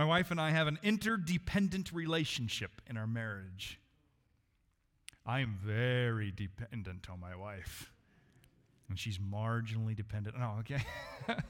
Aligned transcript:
My 0.00 0.06
wife 0.06 0.30
and 0.30 0.40
I 0.40 0.52
have 0.52 0.66
an 0.66 0.78
interdependent 0.82 1.92
relationship 1.92 2.80
in 2.88 2.96
our 2.96 3.06
marriage. 3.06 3.78
I 5.26 5.40
am 5.40 5.58
very 5.62 6.30
dependent 6.30 7.10
on 7.10 7.20
my 7.20 7.36
wife, 7.36 7.92
and 8.88 8.98
she's 8.98 9.18
marginally 9.18 9.94
dependent. 9.94 10.38
No, 10.38 10.56
okay. 10.60 10.82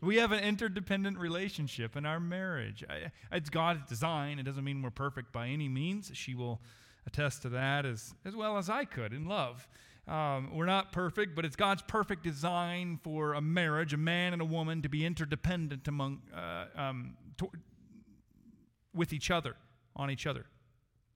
we 0.00 0.16
have 0.16 0.32
an 0.32 0.42
interdependent 0.42 1.16
relationship 1.16 1.94
in 1.94 2.04
our 2.04 2.18
marriage. 2.18 2.82
It's 3.30 3.50
God's 3.50 3.88
design. 3.88 4.40
It 4.40 4.42
doesn't 4.42 4.64
mean 4.64 4.82
we're 4.82 4.90
perfect 4.90 5.30
by 5.30 5.46
any 5.46 5.68
means. 5.68 6.10
She 6.12 6.34
will 6.34 6.60
attest 7.06 7.42
to 7.42 7.50
that 7.50 7.86
as, 7.86 8.16
as 8.24 8.34
well 8.34 8.58
as 8.58 8.68
I 8.68 8.84
could 8.84 9.12
in 9.12 9.26
love. 9.26 9.68
Um, 10.08 10.50
we're 10.52 10.66
not 10.66 10.90
perfect, 10.90 11.36
but 11.36 11.44
it's 11.44 11.54
God's 11.54 11.82
perfect 11.82 12.24
design 12.24 12.98
for 13.00 13.34
a 13.34 13.40
marriage, 13.40 13.92
a 13.92 13.96
man 13.96 14.32
and 14.32 14.42
a 14.42 14.44
woman, 14.44 14.82
to 14.82 14.88
be 14.88 15.06
interdependent 15.06 15.86
among, 15.86 16.22
uh, 16.34 16.64
um, 16.74 17.16
to, 17.38 17.48
with 18.96 19.12
each 19.12 19.30
other, 19.30 19.56
on 19.94 20.10
each 20.10 20.26
other. 20.26 20.46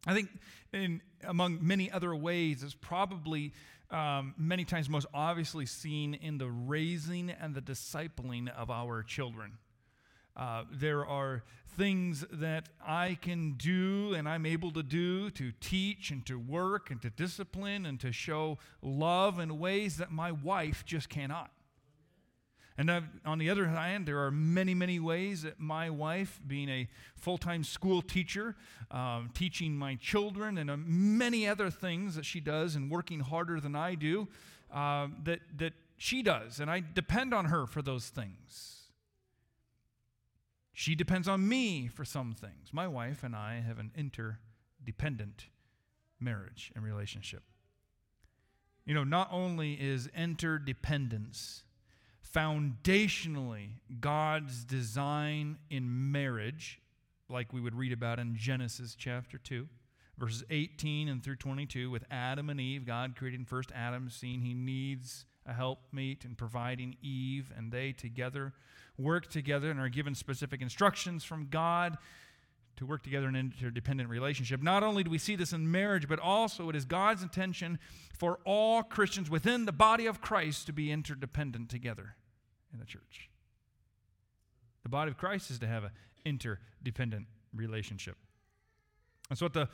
I 0.06 0.14
think, 0.14 0.28
in 0.72 1.02
among 1.24 1.58
many 1.60 1.90
other 1.90 2.14
ways, 2.14 2.62
it's 2.62 2.74
probably 2.74 3.52
um, 3.90 4.34
many 4.38 4.64
times 4.64 4.88
most 4.88 5.06
obviously 5.12 5.66
seen 5.66 6.14
in 6.14 6.38
the 6.38 6.48
raising 6.48 7.30
and 7.30 7.54
the 7.54 7.60
discipling 7.60 8.48
of 8.54 8.70
our 8.70 9.02
children. 9.02 9.58
Uh, 10.36 10.64
there 10.70 11.04
are 11.04 11.42
things 11.76 12.24
that 12.32 12.68
I 12.86 13.18
can 13.20 13.54
do 13.54 14.14
and 14.14 14.28
I'm 14.28 14.46
able 14.46 14.70
to 14.72 14.82
do 14.82 15.30
to 15.30 15.52
teach 15.60 16.10
and 16.10 16.24
to 16.26 16.38
work 16.38 16.90
and 16.90 17.00
to 17.02 17.10
discipline 17.10 17.86
and 17.86 17.98
to 18.00 18.12
show 18.12 18.58
love 18.82 19.38
in 19.38 19.58
ways 19.58 19.96
that 19.98 20.10
my 20.10 20.32
wife 20.32 20.84
just 20.84 21.08
cannot. 21.08 21.50
And 22.80 22.90
on 23.26 23.36
the 23.36 23.50
other 23.50 23.68
hand, 23.68 24.06
there 24.06 24.24
are 24.24 24.30
many, 24.30 24.72
many 24.72 24.98
ways 24.98 25.42
that 25.42 25.60
my 25.60 25.90
wife, 25.90 26.40
being 26.46 26.70
a 26.70 26.88
full 27.14 27.36
time 27.36 27.62
school 27.62 28.00
teacher, 28.00 28.56
um, 28.90 29.28
teaching 29.34 29.76
my 29.76 29.96
children, 29.96 30.56
and 30.56 30.70
uh, 30.70 30.78
many 30.78 31.46
other 31.46 31.68
things 31.68 32.14
that 32.14 32.24
she 32.24 32.40
does 32.40 32.76
and 32.76 32.90
working 32.90 33.20
harder 33.20 33.60
than 33.60 33.76
I 33.76 33.96
do, 33.96 34.28
uh, 34.72 35.08
that, 35.24 35.40
that 35.58 35.74
she 35.98 36.22
does. 36.22 36.58
And 36.58 36.70
I 36.70 36.82
depend 36.94 37.34
on 37.34 37.44
her 37.44 37.66
for 37.66 37.82
those 37.82 38.08
things. 38.08 38.84
She 40.72 40.94
depends 40.94 41.28
on 41.28 41.46
me 41.46 41.86
for 41.86 42.06
some 42.06 42.32
things. 42.32 42.72
My 42.72 42.88
wife 42.88 43.22
and 43.22 43.36
I 43.36 43.60
have 43.60 43.78
an 43.78 43.90
interdependent 43.94 45.48
marriage 46.18 46.72
and 46.74 46.82
relationship. 46.82 47.42
You 48.86 48.94
know, 48.94 49.04
not 49.04 49.28
only 49.30 49.74
is 49.74 50.08
interdependence 50.16 51.64
foundationally 52.34 53.70
God's 54.00 54.64
design 54.64 55.58
in 55.68 56.12
marriage, 56.12 56.80
like 57.28 57.52
we 57.52 57.60
would 57.60 57.74
read 57.74 57.92
about 57.92 58.18
in 58.18 58.36
Genesis 58.36 58.94
chapter 58.94 59.38
2, 59.38 59.66
verses 60.18 60.44
18 60.50 61.08
and 61.08 61.22
through 61.22 61.36
22, 61.36 61.90
with 61.90 62.04
Adam 62.10 62.50
and 62.50 62.60
Eve, 62.60 62.86
God 62.86 63.14
creating 63.16 63.44
first 63.44 63.70
Adam, 63.74 64.10
seeing 64.10 64.42
he 64.42 64.54
needs 64.54 65.24
a 65.46 65.52
helpmeet 65.52 66.24
and 66.24 66.36
providing 66.36 66.96
Eve, 67.02 67.52
and 67.56 67.72
they 67.72 67.92
together 67.92 68.52
work 68.98 69.28
together 69.28 69.70
and 69.70 69.80
are 69.80 69.88
given 69.88 70.14
specific 70.14 70.60
instructions 70.60 71.24
from 71.24 71.48
God 71.50 71.96
to 72.76 72.86
work 72.86 73.02
together 73.02 73.28
in 73.28 73.34
an 73.34 73.52
interdependent 73.52 74.08
relationship. 74.08 74.62
Not 74.62 74.82
only 74.82 75.02
do 75.02 75.10
we 75.10 75.18
see 75.18 75.36
this 75.36 75.52
in 75.52 75.70
marriage, 75.70 76.06
but 76.08 76.18
also 76.18 76.68
it 76.68 76.76
is 76.76 76.84
God's 76.84 77.22
intention 77.22 77.78
for 78.12 78.40
all 78.44 78.82
Christians 78.82 79.30
within 79.30 79.64
the 79.64 79.72
body 79.72 80.06
of 80.06 80.20
Christ 80.20 80.66
to 80.66 80.72
be 80.72 80.92
interdependent 80.92 81.68
together 81.70 82.14
in 82.72 82.78
the 82.78 82.84
church. 82.84 83.28
The 84.82 84.88
body 84.88 85.10
of 85.10 85.16
Christ 85.16 85.50
is 85.50 85.58
to 85.60 85.66
have 85.66 85.84
an 85.84 85.90
interdependent 86.24 87.26
relationship. 87.54 88.16
And 89.28 89.38
so 89.38 89.46
at 89.46 89.52
the 89.52 89.68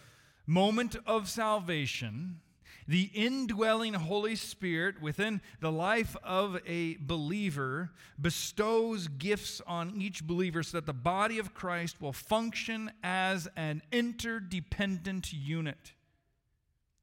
moment 0.46 0.96
of 1.06 1.28
salvation, 1.28 2.40
the 2.88 3.10
indwelling 3.14 3.94
Holy 3.94 4.36
Spirit 4.36 5.00
within 5.00 5.40
the 5.60 5.72
life 5.72 6.16
of 6.22 6.58
a 6.66 6.96
believer 7.00 7.90
bestows 8.20 9.08
gifts 9.08 9.60
on 9.66 9.94
each 10.00 10.24
believer 10.24 10.62
so 10.62 10.78
that 10.78 10.86
the 10.86 10.92
body 10.92 11.38
of 11.38 11.54
Christ 11.54 12.00
will 12.00 12.12
function 12.12 12.92
as 13.02 13.48
an 13.56 13.82
interdependent 13.90 15.32
unit. 15.32 15.92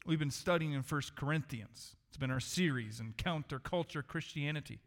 We've 0.05 0.19
been 0.19 0.31
studying 0.31 0.73
in 0.73 0.81
1 0.81 1.01
Corinthians. 1.15 1.95
It's 2.09 2.17
been 2.17 2.31
our 2.31 2.39
series 2.39 2.99
in 2.99 3.13
counterculture 3.13 4.05
Christianity. 4.05 4.79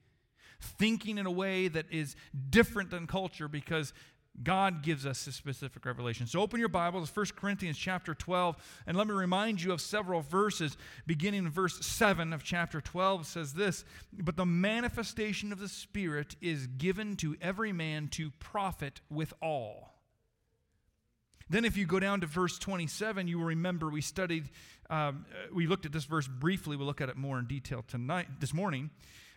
Thinking 0.61 1.19
in 1.19 1.27
a 1.27 1.31
way 1.31 1.69
that 1.69 1.87
is 1.91 2.17
different 2.51 2.91
than 2.91 3.07
culture 3.07 3.49
because 3.49 3.93
God 4.43 4.83
gives 4.83 5.07
us 5.07 5.27
a 5.27 5.33
specific 5.33 5.85
revelation. 5.85 6.27
So 6.27 6.41
open 6.41 6.61
your 6.61 6.69
Bibles, 6.69 7.15
1 7.15 7.27
Corinthians 7.37 7.79
chapter 7.79 8.15
12, 8.15 8.57
and 8.87 8.97
let 8.97 9.07
me 9.07 9.15
remind 9.15 9.63
you 9.63 9.73
of 9.73 9.81
several 9.81 10.21
verses. 10.21 10.77
Beginning 11.07 11.45
in 11.45 11.51
verse 11.51 11.85
7 11.85 12.33
of 12.33 12.43
chapter 12.43 12.81
12 12.81 13.27
says 13.27 13.55
this 13.55 13.85
But 14.13 14.37
the 14.37 14.47
manifestation 14.47 15.53
of 15.53 15.59
the 15.59 15.69
Spirit 15.69 16.37
is 16.41 16.67
given 16.67 17.17
to 17.17 17.37
every 17.41 17.73
man 17.73 18.09
to 18.09 18.31
profit 18.39 19.01
with 19.09 19.33
all. 19.41 19.95
Then, 21.49 21.65
if 21.65 21.77
you 21.77 21.87
go 21.87 22.01
down 22.01 22.23
to 22.23 22.27
verse 22.27 22.59
27, 22.59 23.29
you 23.29 23.39
will 23.39 23.47
remember 23.47 23.89
we 23.89 24.01
studied, 24.01 24.51
um, 24.91 25.27
we 25.55 25.69
looked 25.69 25.87
at 25.87 25.93
this 25.93 26.05
verse 26.05 26.27
briefly. 26.27 26.77
We'll 26.77 26.89
look 26.89 27.01
at 27.01 27.09
it 27.09 27.17
more 27.17 27.39
in 27.39 27.47
detail 27.47 27.85
tonight, 27.87 28.27
this 28.41 28.53
morning. 28.53 28.91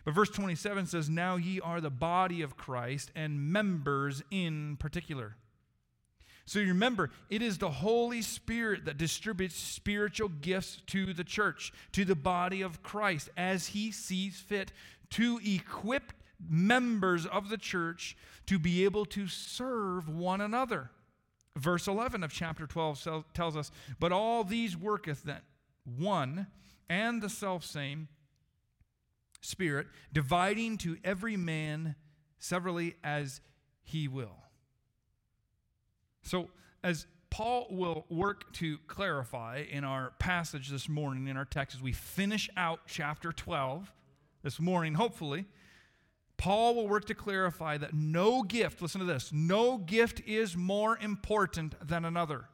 But 0.04 0.14
verse 0.14 0.30
27 0.30 0.86
says, 0.86 1.08
Now 1.08 1.36
ye 1.36 1.60
are 1.60 1.80
the 1.80 1.90
body 1.90 2.42
of 2.42 2.56
Christ 2.56 3.10
and 3.14 3.52
members 3.52 4.22
in 4.30 4.76
particular. 4.78 5.36
So 6.46 6.58
you 6.58 6.68
remember, 6.68 7.10
it 7.28 7.42
is 7.42 7.58
the 7.58 7.70
Holy 7.70 8.22
Spirit 8.22 8.86
that 8.86 8.98
distributes 8.98 9.54
spiritual 9.54 10.28
gifts 10.28 10.82
to 10.88 11.12
the 11.12 11.22
church, 11.22 11.72
to 11.92 12.04
the 12.04 12.16
body 12.16 12.62
of 12.62 12.82
Christ, 12.82 13.28
as 13.36 13.68
he 13.68 13.92
sees 13.92 14.40
fit 14.40 14.72
to 15.10 15.40
equip 15.44 16.12
members 16.48 17.26
of 17.26 17.50
the 17.50 17.58
church 17.58 18.16
to 18.46 18.58
be 18.58 18.84
able 18.84 19.04
to 19.04 19.28
serve 19.28 20.08
one 20.08 20.40
another. 20.40 20.90
Verse 21.56 21.86
11 21.86 22.24
of 22.24 22.32
chapter 22.32 22.66
12 22.66 23.24
tells 23.34 23.56
us, 23.56 23.70
But 23.98 24.12
all 24.12 24.42
these 24.42 24.76
worketh 24.76 25.24
that 25.24 25.44
one 25.84 26.46
and 26.88 27.22
the 27.22 27.28
selfsame 27.28 28.08
Spirit, 29.40 29.86
dividing 30.12 30.78
to 30.78 30.96
every 31.04 31.36
man 31.36 31.94
severally 32.38 32.96
as 33.02 33.40
he 33.82 34.08
will. 34.08 34.36
So, 36.22 36.50
as 36.82 37.06
Paul 37.30 37.68
will 37.70 38.04
work 38.08 38.52
to 38.54 38.78
clarify 38.86 39.64
in 39.70 39.84
our 39.84 40.12
passage 40.18 40.68
this 40.68 40.88
morning, 40.88 41.28
in 41.28 41.36
our 41.36 41.44
text, 41.44 41.76
as 41.76 41.82
we 41.82 41.92
finish 41.92 42.50
out 42.56 42.80
chapter 42.86 43.32
12 43.32 43.92
this 44.42 44.58
morning, 44.58 44.94
hopefully, 44.94 45.46
Paul 46.36 46.74
will 46.74 46.88
work 46.88 47.04
to 47.06 47.14
clarify 47.14 47.76
that 47.78 47.94
no 47.94 48.42
gift, 48.42 48.80
listen 48.80 49.00
to 49.00 49.06
this, 49.06 49.30
no 49.32 49.76
gift 49.76 50.22
is 50.26 50.56
more 50.56 50.98
important 50.98 51.74
than 51.86 52.04
another. 52.04 52.46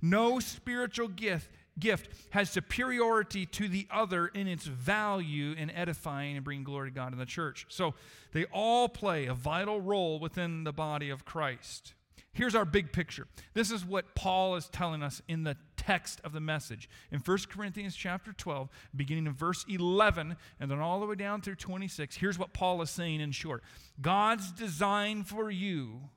No 0.00 0.40
spiritual 0.40 1.08
gift 1.08 1.50
gift 1.78 2.08
has 2.30 2.50
superiority 2.50 3.46
to 3.46 3.68
the 3.68 3.86
other 3.90 4.26
in 4.26 4.46
its 4.46 4.64
value 4.64 5.52
in 5.52 5.70
edifying 5.70 6.36
and 6.36 6.44
bringing 6.44 6.64
glory 6.64 6.90
to 6.90 6.94
God 6.94 7.12
in 7.12 7.18
the 7.18 7.26
church. 7.26 7.66
So 7.68 7.94
they 8.32 8.44
all 8.46 8.88
play 8.88 9.26
a 9.26 9.34
vital 9.34 9.80
role 9.80 10.18
within 10.18 10.64
the 10.64 10.72
body 10.72 11.10
of 11.10 11.24
Christ. 11.24 11.94
Here's 12.34 12.54
our 12.54 12.64
big 12.64 12.92
picture. 12.92 13.26
This 13.52 13.70
is 13.70 13.84
what 13.84 14.14
Paul 14.14 14.56
is 14.56 14.68
telling 14.68 15.02
us 15.02 15.20
in 15.28 15.44
the 15.44 15.56
text 15.76 16.20
of 16.24 16.32
the 16.32 16.40
message. 16.40 16.88
In 17.10 17.18
1 17.18 17.38
Corinthians 17.50 17.94
chapter 17.94 18.32
12, 18.32 18.70
beginning 18.96 19.26
in 19.26 19.34
verse 19.34 19.66
11 19.68 20.36
and 20.58 20.70
then 20.70 20.78
all 20.78 21.00
the 21.00 21.06
way 21.06 21.14
down 21.14 21.42
through 21.42 21.56
26, 21.56 22.16
here's 22.16 22.38
what 22.38 22.54
Paul 22.54 22.80
is 22.80 22.88
saying 22.88 23.20
in 23.20 23.32
short. 23.32 23.62
God's 24.00 24.50
design 24.50 25.24
for 25.24 25.50
you 25.50 26.08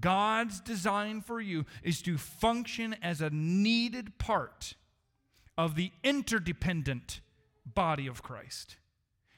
God's 0.00 0.60
design 0.60 1.20
for 1.20 1.40
you 1.40 1.66
is 1.82 2.02
to 2.02 2.18
function 2.18 2.96
as 3.02 3.20
a 3.20 3.30
needed 3.30 4.18
part 4.18 4.74
of 5.56 5.76
the 5.76 5.92
interdependent 6.02 7.20
body 7.66 8.06
of 8.06 8.22
Christ. 8.22 8.76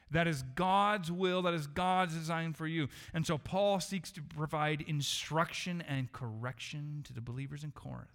That 0.09 0.27
is 0.27 0.43
God's 0.55 1.11
will, 1.11 1.41
that 1.41 1.53
is 1.53 1.67
God's 1.67 2.15
design 2.15 2.53
for 2.53 2.65
you. 2.65 2.87
And 3.13 3.25
so 3.25 3.37
Paul 3.37 3.79
seeks 3.79 4.11
to 4.11 4.21
provide 4.21 4.81
instruction 4.87 5.81
and 5.81 6.11
correction 6.11 7.01
to 7.05 7.13
the 7.13 7.21
believers 7.21 7.63
in 7.63 7.71
Corinth 7.71 8.09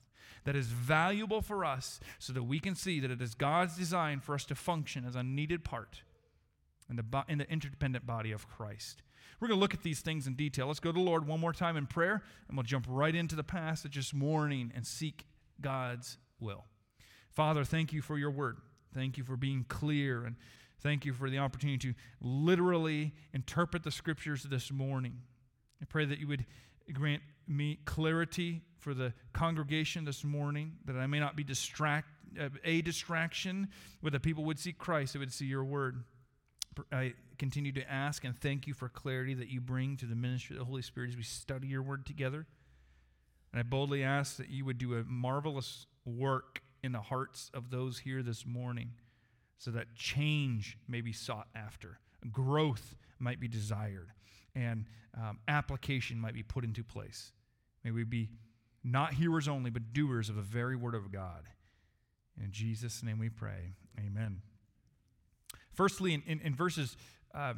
that 0.44 0.56
is 0.56 0.68
valuable 0.68 1.42
for 1.42 1.64
us 1.64 2.00
so 2.18 2.32
that 2.32 2.44
we 2.44 2.58
can 2.58 2.74
see 2.74 2.98
that 3.00 3.10
it 3.10 3.20
is 3.20 3.34
God's 3.34 3.76
design 3.76 4.20
for 4.20 4.34
us 4.34 4.44
to 4.46 4.54
function 4.54 5.04
as 5.04 5.14
a 5.14 5.22
needed 5.22 5.64
part 5.64 6.02
in 6.90 6.96
the, 6.96 7.24
in 7.28 7.38
the 7.38 7.50
interdependent 7.50 8.06
body 8.06 8.32
of 8.32 8.48
Christ. 8.48 9.02
We're 9.42 9.48
going 9.48 9.58
to 9.58 9.60
look 9.60 9.74
at 9.74 9.82
these 9.82 9.98
things 9.98 10.28
in 10.28 10.34
detail. 10.34 10.68
Let's 10.68 10.78
go 10.78 10.92
to 10.92 10.96
the 10.96 11.04
Lord 11.04 11.26
one 11.26 11.40
more 11.40 11.52
time 11.52 11.76
in 11.76 11.88
prayer, 11.88 12.22
and 12.46 12.56
we'll 12.56 12.62
jump 12.62 12.86
right 12.88 13.12
into 13.12 13.34
the 13.34 13.42
passage 13.42 13.96
this 13.96 14.14
morning 14.14 14.70
and 14.72 14.86
seek 14.86 15.26
God's 15.60 16.16
will. 16.38 16.64
Father, 17.28 17.64
thank 17.64 17.92
you 17.92 18.02
for 18.02 18.16
your 18.16 18.30
word. 18.30 18.58
Thank 18.94 19.18
you 19.18 19.24
for 19.24 19.36
being 19.36 19.64
clear, 19.68 20.24
and 20.24 20.36
thank 20.78 21.04
you 21.04 21.12
for 21.12 21.28
the 21.28 21.38
opportunity 21.38 21.76
to 21.78 21.94
literally 22.20 23.14
interpret 23.34 23.82
the 23.82 23.90
scriptures 23.90 24.44
this 24.44 24.70
morning. 24.70 25.18
I 25.82 25.86
pray 25.86 26.04
that 26.04 26.20
you 26.20 26.28
would 26.28 26.46
grant 26.92 27.22
me 27.48 27.80
clarity 27.84 28.62
for 28.78 28.94
the 28.94 29.12
congregation 29.32 30.04
this 30.04 30.22
morning, 30.22 30.74
that 30.84 30.94
I 30.94 31.08
may 31.08 31.18
not 31.18 31.34
be 31.34 31.42
distract, 31.42 32.06
uh, 32.40 32.48
a 32.62 32.80
distraction, 32.82 33.70
where 34.02 34.12
the 34.12 34.20
people 34.20 34.44
would 34.44 34.60
see 34.60 34.72
Christ, 34.72 35.14
they 35.14 35.18
would 35.18 35.32
see 35.32 35.46
your 35.46 35.64
word. 35.64 36.04
I 36.92 37.14
continue 37.42 37.72
to 37.72 37.92
ask 37.92 38.22
and 38.22 38.38
thank 38.38 38.68
you 38.68 38.72
for 38.72 38.88
clarity 38.88 39.34
that 39.34 39.48
you 39.48 39.60
bring 39.60 39.96
to 39.96 40.06
the 40.06 40.14
ministry 40.14 40.54
of 40.54 40.60
the 40.60 40.64
Holy 40.64 40.80
Spirit 40.80 41.10
as 41.10 41.16
we 41.16 41.24
study 41.24 41.66
your 41.66 41.82
word 41.82 42.06
together. 42.06 42.46
And 43.52 43.58
I 43.58 43.64
boldly 43.64 44.04
ask 44.04 44.36
that 44.36 44.48
you 44.48 44.64
would 44.64 44.78
do 44.78 44.94
a 44.94 45.02
marvelous 45.02 45.86
work 46.04 46.62
in 46.84 46.92
the 46.92 47.00
hearts 47.00 47.50
of 47.52 47.70
those 47.70 47.98
here 47.98 48.22
this 48.22 48.46
morning 48.46 48.92
so 49.58 49.72
that 49.72 49.96
change 49.96 50.78
may 50.86 51.00
be 51.00 51.12
sought 51.12 51.48
after, 51.52 51.98
growth 52.30 52.94
might 53.18 53.40
be 53.40 53.48
desired, 53.48 54.12
and 54.54 54.86
um, 55.20 55.40
application 55.48 56.20
might 56.20 56.34
be 56.34 56.44
put 56.44 56.62
into 56.62 56.84
place. 56.84 57.32
May 57.82 57.90
we 57.90 58.04
be 58.04 58.28
not 58.84 59.14
hearers 59.14 59.48
only, 59.48 59.70
but 59.70 59.92
doers 59.92 60.28
of 60.28 60.36
the 60.36 60.42
very 60.42 60.76
word 60.76 60.94
of 60.94 61.10
God. 61.10 61.48
In 62.40 62.52
Jesus' 62.52 63.02
name 63.02 63.18
we 63.18 63.30
pray. 63.30 63.74
Amen. 63.98 64.42
Firstly, 65.72 66.14
in, 66.14 66.22
in, 66.26 66.40
in 66.40 66.54
verses 66.54 66.96
uh, 67.34 67.54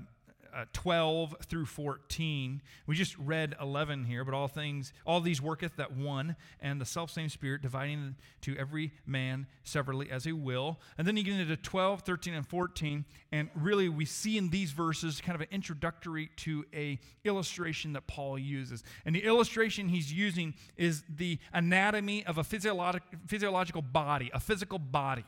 uh, 0.54 0.64
12 0.72 1.36
through 1.46 1.66
14. 1.66 2.62
We 2.86 2.94
just 2.94 3.18
read 3.18 3.56
11 3.60 4.04
here, 4.04 4.24
but 4.24 4.34
all 4.34 4.46
things, 4.46 4.92
all 5.04 5.20
these 5.20 5.42
worketh 5.42 5.76
that 5.76 5.96
one, 5.96 6.36
and 6.60 6.80
the 6.80 6.84
self 6.84 7.10
same 7.10 7.28
Spirit, 7.28 7.62
dividing 7.62 8.14
to 8.42 8.56
every 8.56 8.92
man 9.04 9.46
severally 9.64 10.10
as 10.10 10.24
he 10.24 10.32
will. 10.32 10.78
And 10.96 11.06
then 11.06 11.16
you 11.16 11.24
get 11.24 11.40
into 11.40 11.56
12, 11.56 12.02
13, 12.02 12.34
and 12.34 12.46
14, 12.46 13.04
and 13.32 13.50
really 13.54 13.88
we 13.88 14.04
see 14.04 14.38
in 14.38 14.50
these 14.50 14.70
verses 14.70 15.20
kind 15.20 15.34
of 15.34 15.40
an 15.40 15.48
introductory 15.50 16.30
to 16.36 16.64
a 16.72 17.00
illustration 17.24 17.92
that 17.94 18.06
Paul 18.06 18.38
uses. 18.38 18.84
And 19.04 19.16
the 19.16 19.24
illustration 19.24 19.88
he's 19.88 20.12
using 20.12 20.54
is 20.76 21.02
the 21.08 21.38
anatomy 21.52 22.24
of 22.26 22.38
a 22.38 22.44
physiologic, 22.44 23.02
physiological 23.26 23.82
body, 23.82 24.30
a 24.32 24.40
physical 24.40 24.78
body. 24.78 25.24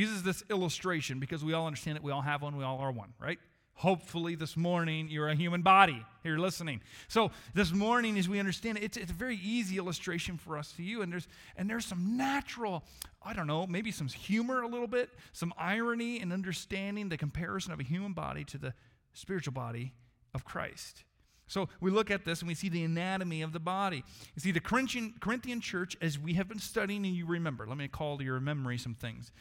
Uses 0.00 0.22
this 0.22 0.42
illustration 0.50 1.20
because 1.20 1.44
we 1.44 1.52
all 1.52 1.66
understand 1.66 1.96
that 1.96 2.02
we 2.02 2.12
all 2.12 2.22
have 2.22 2.42
one, 2.42 2.56
we 2.56 2.64
all 2.64 2.78
are 2.78 2.92
one, 2.92 3.12
right? 3.20 3.38
Hopefully, 3.74 4.34
this 4.34 4.58
morning 4.58 5.08
you're 5.08 5.28
a 5.28 5.34
human 5.34 5.62
body. 5.62 6.04
You're 6.22 6.38
listening. 6.38 6.82
So 7.08 7.30
this 7.54 7.72
morning, 7.72 8.18
as 8.18 8.28
we 8.28 8.38
understand 8.38 8.76
it, 8.76 8.84
it's, 8.84 8.96
it's 8.98 9.10
a 9.10 9.14
very 9.14 9.36
easy 9.36 9.78
illustration 9.78 10.36
for 10.36 10.58
us 10.58 10.72
to 10.72 10.82
you. 10.82 11.00
And 11.00 11.10
there's 11.10 11.26
and 11.56 11.70
there's 11.70 11.86
some 11.86 12.18
natural, 12.18 12.84
I 13.22 13.32
don't 13.32 13.46
know, 13.46 13.66
maybe 13.66 13.90
some 13.90 14.08
humor 14.08 14.60
a 14.60 14.68
little 14.68 14.86
bit, 14.86 15.08
some 15.32 15.54
irony 15.56 16.20
in 16.20 16.30
understanding 16.30 17.08
the 17.08 17.16
comparison 17.16 17.72
of 17.72 17.80
a 17.80 17.82
human 17.82 18.12
body 18.12 18.44
to 18.44 18.58
the 18.58 18.74
spiritual 19.14 19.54
body 19.54 19.94
of 20.34 20.44
Christ. 20.44 21.04
So 21.46 21.68
we 21.80 21.90
look 21.90 22.10
at 22.10 22.24
this 22.24 22.40
and 22.40 22.48
we 22.48 22.54
see 22.54 22.68
the 22.68 22.84
anatomy 22.84 23.42
of 23.42 23.52
the 23.52 23.58
body. 23.58 24.04
You 24.36 24.40
see, 24.40 24.52
the 24.52 24.60
Corinthian, 24.60 25.14
Corinthian 25.20 25.60
church, 25.60 25.96
as 26.00 26.16
we 26.16 26.34
have 26.34 26.48
been 26.48 26.60
studying, 26.60 27.04
and 27.04 27.14
you 27.14 27.26
remember, 27.26 27.66
let 27.66 27.76
me 27.76 27.88
call 27.88 28.18
to 28.18 28.24
your 28.24 28.38
memory 28.38 28.78
some 28.78 28.94
things. 28.94 29.32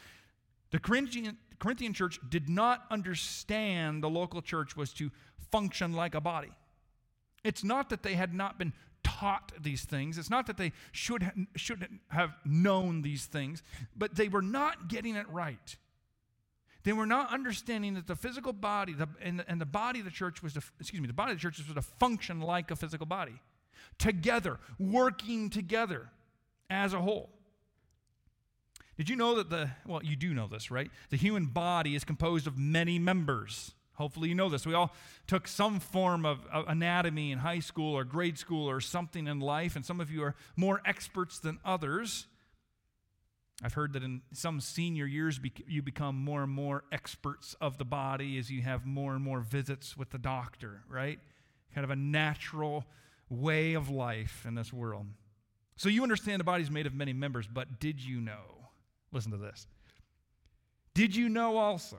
The 0.72 0.80
Corinthian, 0.80 1.38
Corinthian 1.60 1.94
church 1.94 2.20
did 2.30 2.50
not 2.50 2.86
understand 2.92 4.04
the 4.04 4.10
local 4.10 4.42
church 4.42 4.76
was 4.76 4.94
to 4.94 5.12
function 5.52 5.94
like 5.94 6.16
a 6.16 6.22
body. 6.22 6.52
It's 7.44 7.64
not 7.64 7.90
that 7.90 8.04
they 8.04 8.14
had 8.14 8.34
not 8.34 8.58
been 8.58 8.74
taught 9.04 9.52
these 9.60 9.84
things. 9.84 10.18
It's 10.18 10.30
not 10.30 10.48
that 10.48 10.58
they 10.58 10.72
should, 10.92 11.24
ha- 11.24 11.32
should 11.56 11.88
have 12.10 12.36
known 12.46 13.02
these 13.02 13.26
things, 13.26 13.64
but 13.96 14.16
they 14.16 14.28
were 14.28 14.42
not 14.42 14.88
getting 14.88 15.16
it 15.16 15.28
right. 15.30 15.78
They 16.84 16.94
were 16.94 17.06
not 17.06 17.34
understanding 17.34 17.96
that 17.96 18.08
the 18.08 18.16
physical 18.16 18.54
body 18.54 18.94
the, 18.94 19.10
and, 19.22 19.40
the, 19.40 19.50
and 19.50 19.60
the 19.60 19.66
body 19.66 20.00
of 20.00 20.06
the 20.06 20.12
church 20.12 20.42
was 20.42 20.54
to, 20.54 20.62
excuse 20.80 21.02
me, 21.02 21.08
the 21.08 21.14
body 21.14 21.34
of 21.34 21.38
the 21.38 21.42
church 21.42 21.58
was 21.58 21.74
to 21.74 21.82
function 21.82 22.42
like 22.42 22.72
a 22.72 22.76
physical 22.76 23.06
body, 23.06 23.42
together, 23.98 24.60
working 24.78 25.50
together 25.50 26.10
as 26.70 26.94
a 26.94 27.00
whole. 27.00 27.30
Did 29.00 29.08
you 29.08 29.16
know 29.16 29.36
that 29.36 29.50
the, 29.50 29.70
well, 29.88 30.04
you 30.04 30.18
do 30.18 30.34
know 30.34 30.48
this, 30.48 30.70
right? 30.70 30.92
The 31.10 31.16
human 31.16 31.46
body 31.46 31.96
is 31.96 32.04
composed 32.04 32.48
of 32.48 32.58
many 32.58 33.00
members. 33.00 33.72
Hopefully, 33.94 34.28
you 34.28 34.36
know 34.36 34.50
this. 34.50 34.68
We 34.68 34.74
all 34.74 34.94
took 35.26 35.48
some 35.48 35.80
form 35.80 36.26
of, 36.26 36.46
anatomy 36.52 37.32
in 37.32 37.40
high 37.40 37.60
school 37.60 37.98
or 37.98 38.04
grade 38.04 38.38
school 38.38 38.70
or 38.70 38.82
something 38.82 39.28
in 39.28 39.40
life, 39.40 39.78
and 39.78 39.86
some 39.86 40.02
of 40.02 40.12
you 40.12 40.22
are 40.24 40.36
more 40.58 40.82
experts 40.86 41.40
than 41.40 41.60
others. 41.64 42.28
I've 43.64 43.74
heard 43.74 43.94
that 43.94 44.04
in 44.04 44.22
some 44.34 44.60
senior 44.60 45.06
years, 45.06 45.40
you 45.66 45.82
become 45.82 46.18
more 46.18 46.44
and 46.44 46.52
more 46.52 46.84
experts 46.92 47.56
of 47.62 47.78
the 47.78 47.86
body 47.86 48.38
as 48.38 48.52
you 48.52 48.64
have 48.64 48.86
more 48.86 49.14
and 49.14 49.24
more 49.24 49.40
visits 49.40 49.96
with 49.96 50.10
the 50.10 50.18
doctor, 50.18 50.82
right? 50.90 51.20
Kind 51.74 51.86
of 51.86 51.92
a 51.92 51.96
natural 51.96 52.84
way 53.30 53.76
of 53.76 53.90
life 53.90 54.44
in 54.46 54.56
this 54.56 54.74
world. 54.74 55.06
So 55.78 55.88
you 55.88 56.04
understand 56.04 56.42
the 56.42 56.44
body 56.44 56.64
is 56.64 56.70
made 56.70 56.86
of 56.86 56.94
many 56.94 57.14
members, 57.14 57.48
but 57.48 57.80
did 57.80 58.04
you 58.04 58.20
know 58.20 58.59
Listen 59.12 59.32
to 59.32 59.38
this. 59.38 59.68
Did 60.94 61.16
you 61.16 61.30
know 61.30 61.58
also 61.58 61.98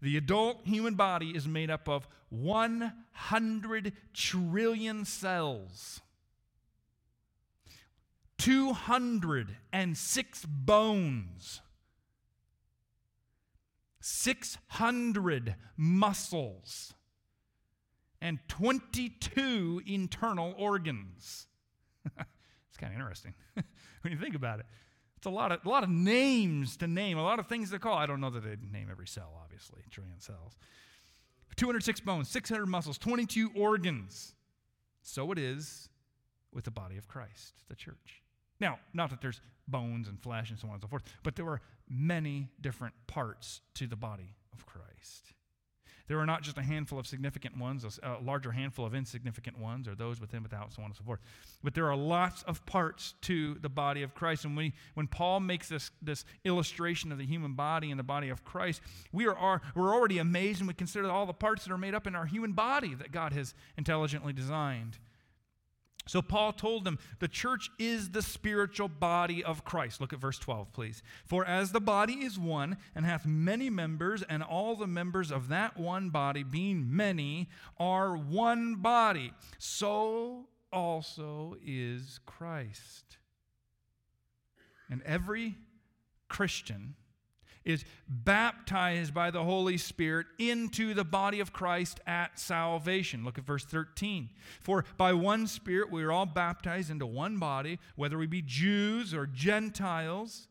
the 0.00 0.16
adult 0.16 0.62
human 0.64 0.94
body 0.94 1.30
is 1.30 1.46
made 1.46 1.70
up 1.70 1.88
of 1.88 2.08
100 2.30 3.92
trillion 4.14 5.04
cells, 5.04 6.00
206 8.38 10.46
bones, 10.46 11.60
600 14.00 15.54
muscles, 15.76 16.94
and 18.20 18.38
22 18.48 19.82
internal 19.86 20.54
organs? 20.56 21.46
it's 22.16 22.78
kind 22.78 22.92
of 22.92 22.98
interesting 22.98 23.34
when 24.00 24.12
you 24.12 24.18
think 24.18 24.34
about 24.34 24.60
it. 24.60 24.66
It's 25.22 25.28
a 25.28 25.30
lot 25.30 25.52
of 25.52 25.64
a 25.64 25.68
lot 25.68 25.84
of 25.84 25.88
names 25.88 26.76
to 26.78 26.88
name, 26.88 27.16
a 27.16 27.22
lot 27.22 27.38
of 27.38 27.46
things 27.46 27.70
to 27.70 27.78
call. 27.78 27.96
I 27.96 28.06
don't 28.06 28.20
know 28.20 28.30
that 28.30 28.42
they 28.42 28.56
name 28.72 28.88
every 28.90 29.06
cell, 29.06 29.38
obviously, 29.40 29.78
trillion 29.88 30.18
cells. 30.18 30.56
206 31.54 32.00
bones, 32.00 32.28
600 32.28 32.66
muscles, 32.66 32.98
22 32.98 33.52
organs. 33.54 34.34
So 35.02 35.30
it 35.30 35.38
is 35.38 35.88
with 36.52 36.64
the 36.64 36.72
body 36.72 36.96
of 36.96 37.06
Christ, 37.06 37.54
the 37.68 37.76
church. 37.76 38.24
Now, 38.58 38.80
not 38.94 39.10
that 39.10 39.20
there's 39.20 39.40
bones 39.68 40.08
and 40.08 40.20
flesh 40.20 40.50
and 40.50 40.58
so 40.58 40.66
on 40.66 40.74
and 40.74 40.82
so 40.82 40.88
forth, 40.88 41.04
but 41.22 41.36
there 41.36 41.46
are 41.46 41.60
many 41.88 42.48
different 42.60 42.94
parts 43.06 43.60
to 43.74 43.86
the 43.86 43.94
body 43.94 44.34
of 44.52 44.66
Christ. 44.66 45.34
There 46.08 46.18
are 46.18 46.26
not 46.26 46.42
just 46.42 46.58
a 46.58 46.62
handful 46.62 46.98
of 46.98 47.06
significant 47.06 47.56
ones, 47.56 47.98
a 48.02 48.18
larger 48.22 48.52
handful 48.52 48.84
of 48.84 48.94
insignificant 48.94 49.58
ones, 49.58 49.88
or 49.88 49.94
those 49.94 50.20
within, 50.20 50.42
without, 50.42 50.72
so 50.72 50.82
on 50.82 50.86
and 50.86 50.96
so 50.96 51.04
forth. 51.04 51.20
But 51.62 51.74
there 51.74 51.88
are 51.90 51.96
lots 51.96 52.42
of 52.42 52.64
parts 52.66 53.14
to 53.22 53.54
the 53.54 53.68
body 53.68 54.02
of 54.02 54.14
Christ. 54.14 54.44
And 54.44 54.56
we, 54.56 54.72
when 54.94 55.06
Paul 55.06 55.40
makes 55.40 55.68
this, 55.68 55.90
this 56.00 56.24
illustration 56.44 57.12
of 57.12 57.18
the 57.18 57.26
human 57.26 57.54
body 57.54 57.90
and 57.90 57.98
the 57.98 58.04
body 58.04 58.28
of 58.28 58.44
Christ, 58.44 58.82
we 59.12 59.26
are, 59.26 59.36
are, 59.36 59.62
we're 59.74 59.94
already 59.94 60.18
amazed 60.18 60.60
and 60.60 60.68
we 60.68 60.74
consider 60.74 61.10
all 61.10 61.26
the 61.26 61.32
parts 61.32 61.64
that 61.64 61.72
are 61.72 61.78
made 61.78 61.94
up 61.94 62.06
in 62.06 62.14
our 62.14 62.26
human 62.26 62.52
body 62.52 62.94
that 62.94 63.12
God 63.12 63.32
has 63.32 63.54
intelligently 63.76 64.32
designed. 64.32 64.98
So 66.06 66.20
Paul 66.20 66.52
told 66.52 66.84
them 66.84 66.98
the 67.20 67.28
church 67.28 67.70
is 67.78 68.10
the 68.10 68.22
spiritual 68.22 68.88
body 68.88 69.44
of 69.44 69.64
Christ. 69.64 70.00
Look 70.00 70.12
at 70.12 70.18
verse 70.18 70.38
12, 70.38 70.72
please. 70.72 71.02
For 71.24 71.44
as 71.44 71.72
the 71.72 71.80
body 71.80 72.14
is 72.14 72.38
one 72.38 72.76
and 72.94 73.06
hath 73.06 73.24
many 73.24 73.70
members, 73.70 74.22
and 74.22 74.42
all 74.42 74.74
the 74.74 74.86
members 74.86 75.30
of 75.30 75.48
that 75.48 75.76
one 75.76 76.10
body, 76.10 76.42
being 76.42 76.94
many, 76.94 77.48
are 77.78 78.16
one 78.16 78.76
body, 78.76 79.32
so 79.58 80.48
also 80.72 81.56
is 81.64 82.18
Christ. 82.26 83.18
And 84.90 85.02
every 85.02 85.56
Christian 86.28 86.94
is 87.64 87.84
baptized 88.08 89.14
by 89.14 89.30
the 89.30 89.44
Holy 89.44 89.78
Spirit 89.78 90.26
into 90.38 90.94
the 90.94 91.04
body 91.04 91.40
of 91.40 91.52
Christ 91.52 92.00
at 92.06 92.38
salvation. 92.38 93.24
Look 93.24 93.38
at 93.38 93.44
verse 93.44 93.64
13. 93.64 94.30
For 94.60 94.84
by 94.96 95.12
one 95.12 95.46
Spirit 95.46 95.90
we 95.90 96.02
are 96.02 96.12
all 96.12 96.26
baptized 96.26 96.90
into 96.90 97.06
one 97.06 97.38
body, 97.38 97.78
whether 97.96 98.18
we 98.18 98.26
be 98.26 98.42
Jews 98.42 99.14
or 99.14 99.26
Gentiles, 99.26 100.48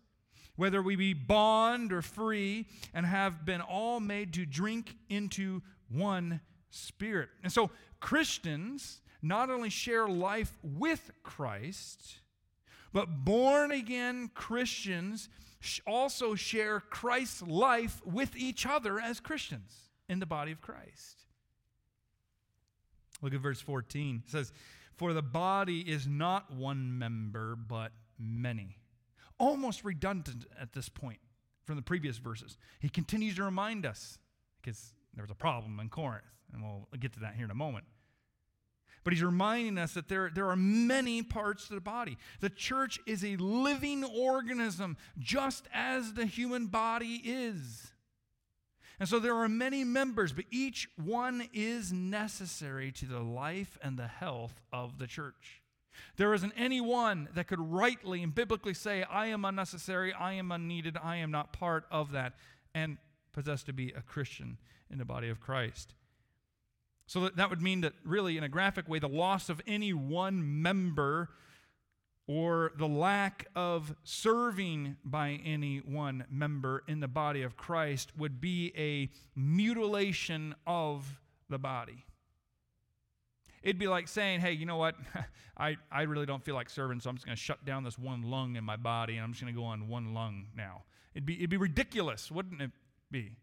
whether 0.55 0.81
we 0.81 0.95
be 0.95 1.13
bond 1.13 1.91
or 1.91 2.01
free, 2.01 2.67
and 2.93 3.05
have 3.05 3.45
been 3.45 3.61
all 3.61 3.99
made 3.99 4.33
to 4.33 4.45
drink 4.45 4.95
into 5.09 5.61
one 5.89 6.41
Spirit. 6.69 7.29
And 7.43 7.51
so 7.51 7.71
Christians 7.99 9.01
not 9.21 9.49
only 9.49 9.69
share 9.69 10.07
life 10.07 10.57
with 10.63 11.11
Christ, 11.23 12.19
but 12.93 13.23
born 13.23 13.71
again 13.71 14.31
Christians 14.33 15.29
also 15.85 16.35
share 16.35 16.79
Christ's 16.79 17.41
life 17.41 18.01
with 18.05 18.35
each 18.35 18.65
other 18.65 18.99
as 18.99 19.19
Christians 19.19 19.89
in 20.09 20.19
the 20.19 20.25
body 20.25 20.51
of 20.51 20.61
Christ. 20.61 21.25
Look 23.21 23.33
at 23.33 23.39
verse 23.39 23.61
14. 23.61 24.23
It 24.25 24.31
says, 24.31 24.51
For 24.95 25.13
the 25.13 25.21
body 25.21 25.81
is 25.81 26.07
not 26.07 26.51
one 26.51 26.97
member, 26.97 27.55
but 27.55 27.91
many. 28.17 28.77
Almost 29.37 29.83
redundant 29.83 30.45
at 30.59 30.73
this 30.73 30.89
point 30.89 31.19
from 31.63 31.75
the 31.75 31.81
previous 31.81 32.17
verses. 32.17 32.57
He 32.79 32.89
continues 32.89 33.35
to 33.35 33.43
remind 33.43 33.85
us, 33.85 34.17
because 34.61 34.93
there 35.13 35.23
was 35.23 35.31
a 35.31 35.35
problem 35.35 35.79
in 35.79 35.89
Corinth, 35.89 36.23
and 36.53 36.63
we'll 36.63 36.87
get 36.99 37.13
to 37.13 37.19
that 37.21 37.35
here 37.35 37.45
in 37.45 37.51
a 37.51 37.55
moment. 37.55 37.85
But 39.03 39.13
he's 39.13 39.23
reminding 39.23 39.77
us 39.77 39.93
that 39.93 40.07
there, 40.07 40.29
there 40.33 40.49
are 40.49 40.55
many 40.55 41.23
parts 41.23 41.67
to 41.67 41.73
the 41.73 41.81
body. 41.81 42.17
The 42.39 42.49
church 42.49 42.99
is 43.07 43.23
a 43.23 43.35
living 43.37 44.03
organism, 44.03 44.97
just 45.17 45.67
as 45.73 46.13
the 46.13 46.25
human 46.25 46.67
body 46.67 47.21
is. 47.23 47.91
And 48.99 49.09
so 49.09 49.17
there 49.17 49.35
are 49.35 49.49
many 49.49 49.83
members, 49.83 50.31
but 50.31 50.45
each 50.51 50.87
one 51.03 51.49
is 51.53 51.91
necessary 51.91 52.91
to 52.91 53.05
the 53.05 53.19
life 53.19 53.79
and 53.81 53.97
the 53.97 54.07
health 54.07 54.61
of 54.71 54.99
the 54.99 55.07
church. 55.07 55.61
There 56.17 56.35
isn't 56.35 56.53
any 56.55 56.81
one 56.81 57.27
that 57.33 57.47
could 57.47 57.59
rightly 57.59 58.21
and 58.21 58.33
biblically 58.33 58.75
say, 58.75 59.03
I 59.03 59.27
am 59.27 59.43
unnecessary, 59.43 60.13
I 60.13 60.33
am 60.33 60.51
unneeded, 60.51 60.97
I 61.01 61.17
am 61.17 61.31
not 61.31 61.51
part 61.51 61.85
of 61.89 62.11
that, 62.11 62.33
and 62.75 62.97
possess 63.33 63.63
to 63.63 63.73
be 63.73 63.89
a 63.89 64.01
Christian 64.01 64.59
in 64.91 64.99
the 64.99 65.05
body 65.05 65.29
of 65.29 65.39
Christ. 65.39 65.95
So 67.07 67.21
that, 67.21 67.35
that 67.35 67.49
would 67.49 67.61
mean 67.61 67.81
that, 67.81 67.93
really, 68.03 68.37
in 68.37 68.43
a 68.43 68.49
graphic 68.49 68.87
way, 68.87 68.99
the 68.99 69.09
loss 69.09 69.49
of 69.49 69.61
any 69.67 69.93
one 69.93 70.61
member 70.61 71.29
or 72.27 72.71
the 72.77 72.87
lack 72.87 73.47
of 73.55 73.93
serving 74.03 74.95
by 75.03 75.39
any 75.43 75.79
one 75.79 76.23
member 76.29 76.83
in 76.87 76.99
the 76.99 77.07
body 77.07 77.41
of 77.41 77.57
Christ 77.57 78.11
would 78.17 78.39
be 78.39 78.71
a 78.77 79.09
mutilation 79.37 80.55
of 80.65 81.19
the 81.49 81.57
body. 81.57 82.05
It'd 83.63 83.77
be 83.77 83.87
like 83.87 84.07
saying, 84.07 84.39
hey, 84.39 84.53
you 84.53 84.65
know 84.65 84.77
what? 84.77 84.95
I, 85.57 85.77
I 85.91 86.03
really 86.03 86.25
don't 86.25 86.43
feel 86.43 86.55
like 86.55 86.69
serving, 86.69 87.01
so 87.01 87.09
I'm 87.09 87.15
just 87.17 87.25
going 87.25 87.35
to 87.35 87.41
shut 87.41 87.65
down 87.65 87.83
this 87.83 87.99
one 87.99 88.23
lung 88.23 88.55
in 88.55 88.63
my 88.63 88.77
body 88.77 89.17
and 89.17 89.23
I'm 89.23 89.33
just 89.33 89.43
going 89.43 89.53
to 89.53 89.59
go 89.59 89.65
on 89.65 89.87
one 89.87 90.13
lung 90.13 90.47
now. 90.55 90.83
It'd 91.13 91.25
be, 91.25 91.35
it'd 91.35 91.49
be 91.49 91.57
ridiculous, 91.57 92.31
wouldn't 92.31 92.61
it 92.61 92.71
be? 93.11 93.35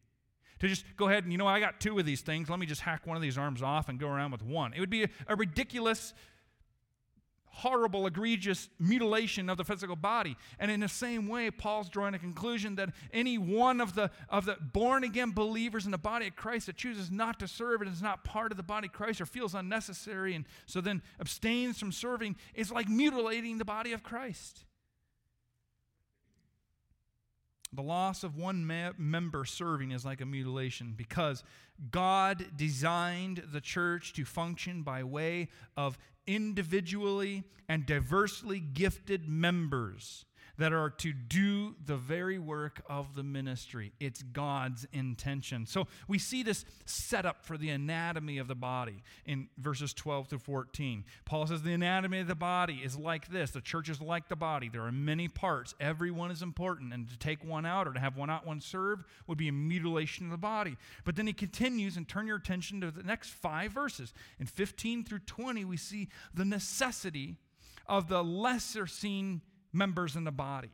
To 0.61 0.69
just 0.69 0.85
go 0.97 1.09
ahead 1.09 1.25
and, 1.25 1.33
you 1.33 1.39
know, 1.39 1.47
I 1.47 1.61
got 1.61 1.81
two 1.81 1.99
of 1.99 2.07
these 2.07 2.21
things. 2.21 2.51
Let 2.51 2.59
me 2.59 2.67
just 2.67 2.81
hack 2.81 3.07
one 3.07 3.17
of 3.17 3.23
these 3.23 3.39
arms 3.39 3.63
off 3.63 3.89
and 3.89 3.99
go 3.99 4.09
around 4.09 4.33
with 4.33 4.43
one. 4.43 4.73
It 4.73 4.81
would 4.81 4.91
be 4.91 5.05
a, 5.05 5.09
a 5.29 5.37
ridiculous, 5.37 6.15
horrible, 7.47 8.07
egregious 8.07 8.69
mutilation 8.79 9.49
of 9.49 9.57
the 9.57 9.65
physical 9.65 9.97
body. 9.97 10.37
And 10.59 10.71
in 10.71 10.81
the 10.81 10.89
same 10.89 11.29
way, 11.29 11.51
Paul's 11.51 11.89
drawing 11.89 12.15
a 12.15 12.19
conclusion 12.19 12.75
that 12.77 12.91
any 13.13 13.39
one 13.39 13.81
of 13.81 13.95
the, 13.95 14.11
of 14.29 14.47
the 14.47 14.57
born 14.61 15.05
again 15.05 15.31
believers 15.31 15.85
in 15.85 15.93
the 15.93 15.99
body 15.99 16.27
of 16.27 16.37
Christ 16.37 16.67
that 16.67 16.77
chooses 16.77 17.11
not 17.11 17.39
to 17.41 17.49
serve 17.49 17.83
and 17.83 17.93
is 17.93 18.03
not 18.03 18.25
part 18.25 18.51
of 18.51 18.57
the 18.57 18.63
body 18.63 18.89
of 18.89 18.93
Christ 18.93 19.21
or 19.21 19.27
feels 19.27 19.55
unnecessary 19.55 20.35
and 20.35 20.45
so 20.67 20.81
then 20.81 21.03
abstains 21.21 21.79
from 21.79 21.93
serving 21.93 22.37
is 22.55 22.73
like 22.73 22.89
mutilating 22.89 23.59
the 23.59 23.65
body 23.65 23.93
of 23.93 24.03
Christ. 24.03 24.65
The 27.73 27.83
loss 27.83 28.25
of 28.25 28.37
one 28.37 28.67
me- 28.67 28.91
member 28.97 29.45
serving 29.45 29.91
is 29.91 30.05
like 30.05 30.21
a 30.21 30.27
mutilation 30.27 30.95
because 30.97 31.45
God 31.91 32.47
designed 32.57 33.43
the 33.53 33.61
church 33.61 34.15
to 34.15 34.25
function 34.25 34.83
by 34.83 35.05
way 35.05 35.49
of 35.77 35.99
individually 36.27 37.45
and 37.69 37.85
diversely 37.85 38.59
gifted 38.61 39.29
members 39.29 40.25
that 40.59 40.73
are 40.73 40.91
to 40.91 41.13
do 41.13 41.77
the 41.87 41.97
very 41.97 42.39
work 42.39 42.83
of 42.89 43.15
the 43.15 43.23
ministry. 43.23 43.93
It's 44.01 44.23
God's 44.23 44.87
intention. 44.93 45.67
So 45.67 45.87
we 46.09 46.19
see 46.19 46.43
this 46.43 46.65
setup 46.85 47.45
for 47.45 47.57
the 47.57 47.71
anatomy 47.71 48.39
of 48.39 48.49
the 48.49 48.55
body 48.55 49.03
in 49.25 49.49
verses 49.57 49.95
12 49.95 50.29
to 50.29 50.39
14. 50.39 51.05
Paul 51.25 51.47
says 51.47 51.63
the 51.63 51.73
anatomy 51.73 52.21
of 52.21 52.27
the 52.27 52.35
body 52.35 52.81
is 52.85 52.97
like 52.97 53.29
this 53.29 53.53
the 53.53 53.61
church 53.61 53.89
is 53.89 54.01
like 54.01 54.29
the 54.29 54.37
body. 54.37 54.69
There 54.69 54.83
are 54.83 54.93
many 54.93 55.29
parts, 55.29 55.75
every 55.81 56.11
one 56.11 56.31
is 56.31 56.43
important, 56.43 56.93
and 56.93 57.09
to 57.09 57.17
take 57.17 57.45
one 57.45 57.65
out 57.65 57.87
or 57.87 57.93
to 57.93 58.01
have 58.01 58.17
one 58.17 58.31
out, 58.31 58.47
one 58.47 58.61
serve 58.61 59.05
would 59.27 59.39
be 59.39 59.49
a 59.49 59.53
mutilation 59.53 60.27
of 60.27 60.33
the 60.33 60.37
body. 60.37 60.77
But 61.05 61.17
then 61.17 61.27
he 61.27 61.33
continues 61.33 61.97
and 61.97 62.09
turn 62.09 62.27
your 62.27 62.37
attention 62.37 62.81
to 62.81 62.91
the 62.91 63.03
next 63.05 63.31
five 63.31 63.73
verses. 63.73 64.13
In 64.41 64.47
15 64.47 65.05
through 65.05 65.21
20, 65.21 65.65
we 65.65 65.77
see 65.77 66.09
the 66.35 66.45
necessity 66.45 67.37
of 67.87 68.09
the 68.09 68.23
lesser 68.23 68.87
seen 68.87 69.41
members 69.73 70.17
in 70.17 70.25
the 70.25 70.33
body. 70.33 70.73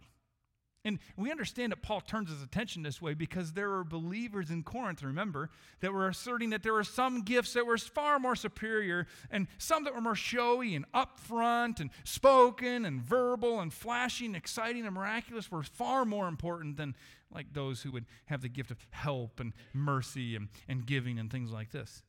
And 0.86 0.98
we 1.16 1.30
understand 1.30 1.72
that 1.72 1.80
Paul 1.80 2.02
turns 2.02 2.28
his 2.28 2.42
attention 2.42 2.82
this 2.82 3.00
way 3.00 3.14
because 3.14 3.52
there 3.52 3.70
were 3.70 3.84
believers 3.84 4.50
in 4.50 4.62
Corinth, 4.62 5.02
remember, 5.02 5.48
that 5.80 5.94
were 5.94 6.08
asserting 6.08 6.50
that 6.50 6.62
there 6.62 6.74
were 6.74 6.84
some 6.84 7.22
gifts 7.22 7.54
that 7.54 7.64
were 7.64 7.78
far 7.78 8.18
more 8.18 8.36
superior 8.36 9.06
and 9.30 9.46
some 9.56 9.84
that 9.84 9.94
were 9.94 10.02
more 10.02 10.14
showy 10.14 10.74
and 10.74 10.84
upfront 10.92 11.80
and 11.80 11.88
spoken 12.04 12.84
and 12.84 13.00
verbal 13.00 13.60
and 13.60 13.72
flashy 13.72 14.26
and 14.26 14.36
exciting 14.36 14.84
and 14.84 14.94
miraculous 14.94 15.50
were 15.50 15.62
far 15.62 16.04
more 16.04 16.28
important 16.28 16.76
than 16.76 16.94
like 17.32 17.54
those 17.54 17.80
who 17.80 17.90
would 17.90 18.04
have 18.26 18.42
the 18.42 18.48
gift 18.50 18.70
of 18.70 18.86
help 18.90 19.40
and 19.40 19.54
mercy 19.72 20.36
and, 20.36 20.48
and 20.68 20.84
giving 20.84 21.18
and 21.18 21.30
things 21.30 21.50
like 21.50 21.70
this. 21.70 22.02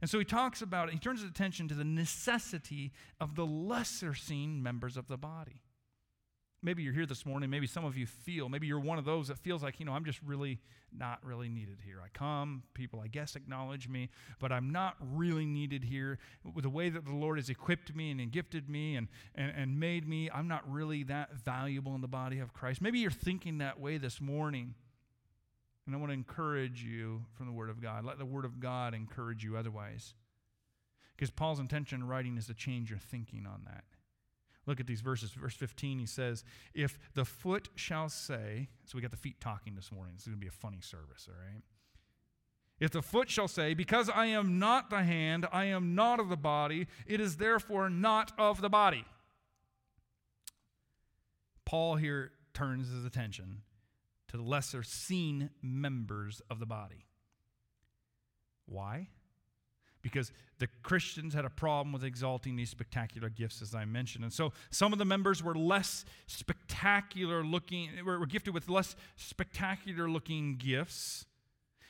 And 0.00 0.08
so 0.08 0.18
he 0.18 0.24
talks 0.24 0.62
about, 0.62 0.88
it, 0.88 0.94
he 0.94 0.98
turns 0.98 1.20
his 1.20 1.30
attention 1.30 1.68
to 1.68 1.74
the 1.74 1.84
necessity 1.84 2.92
of 3.20 3.34
the 3.34 3.46
lesser 3.46 4.14
seen 4.14 4.62
members 4.62 4.96
of 4.96 5.08
the 5.08 5.18
body 5.18 5.63
maybe 6.64 6.82
you're 6.82 6.94
here 6.94 7.06
this 7.06 7.26
morning, 7.26 7.50
maybe 7.50 7.66
some 7.66 7.84
of 7.84 7.96
you 7.96 8.06
feel, 8.06 8.48
maybe 8.48 8.66
you're 8.66 8.80
one 8.80 8.98
of 8.98 9.04
those 9.04 9.28
that 9.28 9.38
feels 9.38 9.62
like, 9.62 9.78
you 9.78 9.84
know, 9.84 9.92
I'm 9.92 10.04
just 10.04 10.20
really 10.24 10.58
not 10.96 11.18
really 11.22 11.48
needed 11.48 11.78
here. 11.84 11.98
I 12.02 12.08
come, 12.08 12.62
people, 12.72 13.00
I 13.04 13.08
guess, 13.08 13.36
acknowledge 13.36 13.88
me, 13.88 14.08
but 14.40 14.50
I'm 14.50 14.72
not 14.72 14.96
really 14.98 15.44
needed 15.44 15.84
here. 15.84 16.18
With 16.42 16.64
the 16.64 16.70
way 16.70 16.88
that 16.88 17.04
the 17.04 17.14
Lord 17.14 17.38
has 17.38 17.50
equipped 17.50 17.94
me 17.94 18.10
and 18.10 18.32
gifted 18.32 18.68
me 18.70 18.96
and, 18.96 19.08
and, 19.34 19.52
and 19.54 19.78
made 19.78 20.08
me, 20.08 20.30
I'm 20.32 20.48
not 20.48 20.62
really 20.70 21.02
that 21.04 21.34
valuable 21.34 21.94
in 21.94 22.00
the 22.00 22.08
body 22.08 22.38
of 22.38 22.54
Christ. 22.54 22.80
Maybe 22.80 22.98
you're 22.98 23.10
thinking 23.10 23.58
that 23.58 23.78
way 23.78 23.98
this 23.98 24.20
morning. 24.20 24.74
And 25.86 25.94
I 25.94 25.98
want 25.98 26.10
to 26.10 26.14
encourage 26.14 26.82
you 26.82 27.26
from 27.34 27.44
the 27.44 27.52
Word 27.52 27.68
of 27.68 27.82
God. 27.82 28.06
Let 28.06 28.18
the 28.18 28.24
Word 28.24 28.46
of 28.46 28.58
God 28.58 28.94
encourage 28.94 29.44
you 29.44 29.58
otherwise. 29.58 30.14
Because 31.14 31.30
Paul's 31.30 31.60
intention 31.60 32.00
in 32.00 32.08
writing 32.08 32.38
is 32.38 32.46
to 32.46 32.54
change 32.54 32.88
your 32.88 32.98
thinking 32.98 33.46
on 33.46 33.66
that. 33.66 33.84
Look 34.66 34.80
at 34.80 34.86
these 34.86 35.00
verses. 35.00 35.30
Verse 35.30 35.54
15, 35.54 35.98
he 35.98 36.06
says, 36.06 36.44
If 36.74 36.98
the 37.14 37.24
foot 37.24 37.68
shall 37.74 38.08
say, 38.08 38.68
so 38.84 38.96
we 38.96 39.02
got 39.02 39.10
the 39.10 39.16
feet 39.16 39.40
talking 39.40 39.74
this 39.74 39.92
morning. 39.92 40.14
It's 40.16 40.26
going 40.26 40.36
to 40.36 40.40
be 40.40 40.48
a 40.48 40.50
funny 40.50 40.80
service, 40.80 41.28
all 41.28 41.34
right? 41.34 41.62
If 42.80 42.90
the 42.90 43.02
foot 43.02 43.30
shall 43.30 43.48
say, 43.48 43.74
Because 43.74 44.08
I 44.08 44.26
am 44.26 44.58
not 44.58 44.90
the 44.90 45.02
hand, 45.02 45.46
I 45.52 45.66
am 45.66 45.94
not 45.94 46.18
of 46.18 46.28
the 46.28 46.36
body, 46.36 46.86
it 47.06 47.20
is 47.20 47.36
therefore 47.36 47.90
not 47.90 48.32
of 48.38 48.60
the 48.60 48.70
body. 48.70 49.04
Paul 51.64 51.96
here 51.96 52.32
turns 52.52 52.90
his 52.90 53.04
attention 53.04 53.62
to 54.28 54.36
the 54.36 54.42
lesser 54.42 54.82
seen 54.82 55.50
members 55.62 56.40
of 56.50 56.58
the 56.58 56.66
body. 56.66 57.06
Why? 58.66 59.08
Because 60.04 60.30
the 60.58 60.68
Christians 60.82 61.34
had 61.34 61.44
a 61.44 61.50
problem 61.50 61.92
with 61.92 62.04
exalting 62.04 62.54
these 62.54 62.70
spectacular 62.70 63.30
gifts, 63.30 63.62
as 63.62 63.74
I 63.74 63.86
mentioned. 63.86 64.22
And 64.22 64.32
so 64.32 64.52
some 64.70 64.92
of 64.92 65.00
the 65.00 65.04
members 65.04 65.42
were 65.42 65.54
less 65.56 66.04
spectacular 66.26 67.42
looking, 67.42 67.88
were, 68.04 68.24
gifted 68.26 68.54
with 68.54 68.68
less 68.68 68.94
spectacular 69.16 70.08
looking 70.08 70.56
gifts. 70.56 71.24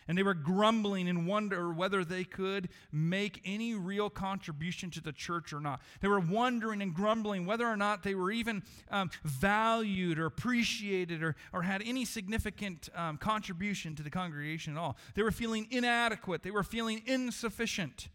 And 0.06 0.18
they 0.18 0.22
were 0.22 0.34
grumbling 0.34 1.08
and 1.08 1.26
wonder 1.26 1.72
whether 1.72 2.04
they 2.04 2.24
could 2.24 2.68
make 2.92 3.40
any 3.44 3.74
real 3.74 4.10
contribution 4.10 4.90
to 4.90 5.00
the 5.00 5.12
church 5.12 5.52
or 5.52 5.60
not. 5.60 5.80
They 6.00 6.08
were 6.08 6.20
wondering 6.20 6.82
and 6.82 6.94
grumbling 6.94 7.46
whether 7.46 7.66
or 7.66 7.76
not 7.76 8.02
they 8.02 8.14
were 8.14 8.30
even 8.30 8.62
um, 8.90 9.10
valued 9.24 10.18
or 10.18 10.26
appreciated 10.26 11.22
or, 11.22 11.36
or 11.52 11.62
had 11.62 11.82
any 11.84 12.04
significant 12.04 12.88
um, 12.94 13.16
contribution 13.16 13.94
to 13.96 14.02
the 14.02 14.10
congregation 14.10 14.76
at 14.76 14.80
all. 14.80 14.96
They 15.14 15.22
were 15.22 15.30
feeling 15.30 15.68
inadequate. 15.70 16.42
They 16.42 16.50
were 16.50 16.62
feeling 16.62 17.02
insufficient 17.06 18.08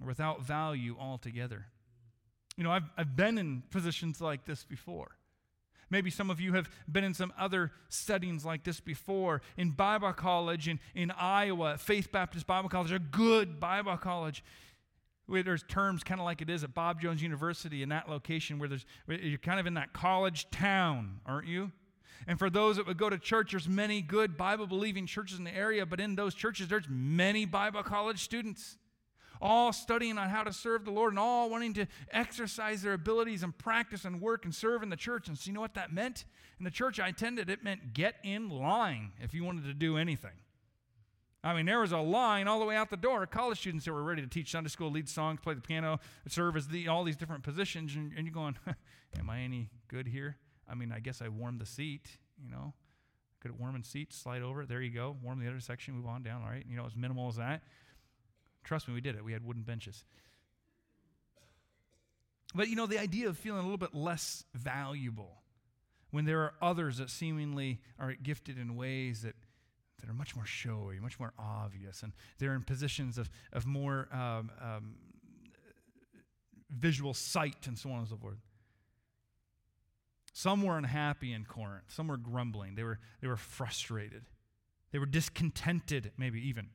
or 0.00 0.06
without 0.06 0.42
value 0.42 0.96
altogether. 0.98 1.66
You 2.56 2.64
know, 2.64 2.70
I've, 2.70 2.90
I've 2.96 3.16
been 3.16 3.38
in 3.38 3.62
positions 3.70 4.20
like 4.20 4.44
this 4.44 4.64
before. 4.64 5.16
Maybe 5.88 6.10
some 6.10 6.30
of 6.30 6.40
you 6.40 6.52
have 6.54 6.68
been 6.90 7.04
in 7.04 7.14
some 7.14 7.32
other 7.38 7.72
settings 7.88 8.44
like 8.44 8.64
this 8.64 8.80
before. 8.80 9.42
In 9.56 9.70
Bible 9.70 10.12
college 10.12 10.68
in, 10.68 10.80
in 10.94 11.10
Iowa, 11.12 11.78
Faith 11.78 12.10
Baptist 12.10 12.46
Bible 12.46 12.68
College, 12.68 12.92
a 12.92 12.98
good 12.98 13.60
Bible 13.60 13.96
college. 13.96 14.42
Where 15.26 15.42
there's 15.42 15.64
terms 15.64 16.04
kind 16.04 16.20
of 16.20 16.24
like 16.24 16.40
it 16.40 16.48
is 16.48 16.62
at 16.62 16.72
Bob 16.72 17.00
Jones 17.00 17.20
University 17.20 17.82
in 17.82 17.88
that 17.88 18.08
location 18.08 18.60
where 18.60 18.68
there's 18.68 18.86
where 19.06 19.18
you're 19.18 19.38
kind 19.38 19.58
of 19.58 19.66
in 19.66 19.74
that 19.74 19.92
college 19.92 20.48
town, 20.50 21.20
aren't 21.26 21.48
you? 21.48 21.72
And 22.28 22.38
for 22.38 22.48
those 22.48 22.76
that 22.76 22.86
would 22.86 22.96
go 22.96 23.10
to 23.10 23.18
church, 23.18 23.50
there's 23.50 23.68
many 23.68 24.02
good 24.02 24.36
Bible 24.36 24.66
believing 24.66 25.06
churches 25.06 25.38
in 25.38 25.44
the 25.44 25.54
area, 25.54 25.84
but 25.84 26.00
in 26.00 26.14
those 26.14 26.34
churches, 26.34 26.68
there's 26.68 26.88
many 26.88 27.44
Bible 27.44 27.82
college 27.82 28.22
students 28.22 28.78
all 29.40 29.72
studying 29.72 30.18
on 30.18 30.28
how 30.28 30.42
to 30.42 30.52
serve 30.52 30.84
the 30.84 30.90
Lord 30.90 31.12
and 31.12 31.18
all 31.18 31.50
wanting 31.50 31.74
to 31.74 31.86
exercise 32.10 32.82
their 32.82 32.92
abilities 32.94 33.42
and 33.42 33.56
practice 33.56 34.04
and 34.04 34.20
work 34.20 34.44
and 34.44 34.54
serve 34.54 34.82
in 34.82 34.88
the 34.88 34.96
church. 34.96 35.28
And 35.28 35.36
so, 35.36 35.48
you 35.48 35.54
know 35.54 35.60
what 35.60 35.74
that 35.74 35.92
meant? 35.92 36.24
In 36.58 36.64
the 36.64 36.70
church 36.70 36.98
I 36.98 37.08
attended, 37.08 37.50
it 37.50 37.62
meant 37.62 37.92
get 37.92 38.16
in 38.22 38.48
line 38.48 39.12
if 39.20 39.34
you 39.34 39.44
wanted 39.44 39.64
to 39.64 39.74
do 39.74 39.96
anything. 39.96 40.30
I 41.44 41.54
mean, 41.54 41.66
there 41.66 41.78
was 41.78 41.92
a 41.92 41.98
line 41.98 42.48
all 42.48 42.58
the 42.58 42.64
way 42.64 42.74
out 42.74 42.90
the 42.90 42.96
door. 42.96 43.24
College 43.26 43.60
students 43.60 43.84
that 43.84 43.92
were 43.92 44.02
ready 44.02 44.20
to 44.20 44.28
teach 44.28 44.50
Sunday 44.50 44.68
school, 44.68 44.90
lead 44.90 45.08
songs, 45.08 45.38
play 45.40 45.54
the 45.54 45.60
piano, 45.60 46.00
serve 46.26 46.56
as 46.56 46.66
the, 46.66 46.88
all 46.88 47.04
these 47.04 47.16
different 47.16 47.44
positions. 47.44 47.94
And, 47.94 48.12
and 48.16 48.26
you're 48.26 48.34
going, 48.34 48.56
Am 49.18 49.30
I 49.30 49.40
any 49.40 49.70
good 49.88 50.08
here? 50.08 50.36
I 50.68 50.74
mean, 50.74 50.92
I 50.92 50.98
guess 50.98 51.22
I 51.22 51.28
warmed 51.28 51.60
the 51.60 51.66
seat, 51.66 52.08
you 52.42 52.50
know. 52.50 52.74
Could 53.40 53.52
it 53.52 53.60
warm 53.60 53.80
the 53.80 53.86
seat, 53.86 54.12
slide 54.12 54.42
over. 54.42 54.66
There 54.66 54.82
you 54.82 54.90
go. 54.90 55.16
Warm 55.22 55.38
the 55.38 55.46
other 55.46 55.60
section, 55.60 55.94
move 55.94 56.06
on 56.06 56.22
down. 56.22 56.42
All 56.42 56.48
right. 56.48 56.64
You 56.68 56.76
know, 56.76 56.84
as 56.84 56.96
minimal 56.96 57.28
as 57.28 57.36
that. 57.36 57.62
Trust 58.66 58.88
me, 58.88 58.94
we 58.94 59.00
did 59.00 59.14
it. 59.14 59.24
We 59.24 59.32
had 59.32 59.46
wooden 59.46 59.62
benches. 59.62 60.04
But 62.52 62.68
you 62.68 62.74
know, 62.74 62.86
the 62.86 62.98
idea 62.98 63.28
of 63.28 63.38
feeling 63.38 63.60
a 63.60 63.62
little 63.62 63.78
bit 63.78 63.94
less 63.94 64.44
valuable 64.54 65.42
when 66.10 66.24
there 66.24 66.40
are 66.40 66.54
others 66.60 66.98
that 66.98 67.08
seemingly 67.08 67.80
are 67.98 68.12
gifted 68.14 68.58
in 68.58 68.74
ways 68.74 69.22
that, 69.22 69.34
that 70.00 70.10
are 70.10 70.14
much 70.14 70.34
more 70.34 70.44
showy, 70.44 70.98
much 70.98 71.20
more 71.20 71.32
obvious, 71.38 72.02
and 72.02 72.12
they're 72.38 72.54
in 72.54 72.62
positions 72.62 73.18
of, 73.18 73.30
of 73.52 73.66
more 73.66 74.08
um, 74.12 74.50
um, 74.60 74.94
visual 76.70 77.14
sight 77.14 77.66
and 77.66 77.78
so 77.78 77.90
on 77.90 78.00
and 78.00 78.08
so 78.08 78.16
forth. 78.16 78.38
Some 80.32 80.62
were 80.62 80.76
unhappy 80.76 81.32
in 81.32 81.44
Corinth. 81.44 81.84
Some 81.88 82.08
were 82.08 82.16
grumbling. 82.16 82.74
They 82.74 82.82
were, 82.82 82.98
they 83.22 83.28
were 83.28 83.36
frustrated. 83.36 84.24
They 84.90 84.98
were 84.98 85.06
discontented, 85.06 86.10
maybe 86.18 86.40
even, 86.48 86.68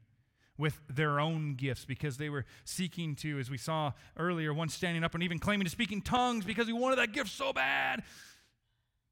with 0.62 0.80
their 0.88 1.20
own 1.20 1.56
gifts 1.56 1.86
because 1.86 2.18
they 2.18 2.30
were 2.30 2.46
seeking 2.66 3.16
to, 3.16 3.40
as 3.40 3.50
we 3.50 3.58
saw 3.58 3.92
earlier, 4.16 4.54
one 4.54 4.70
standing 4.70 5.04
up 5.04 5.16
and 5.16 5.24
even 5.24 5.40
claiming 5.40 5.66
to 5.66 5.72
speak 5.72 5.92
in 5.92 6.02
tongues 6.02 6.46
because 6.46 6.68
he 6.68 6.74
wanted 6.74 6.98
that 6.98 7.12
gift 7.12 7.32
so 7.32 7.52
bad. 7.52 8.04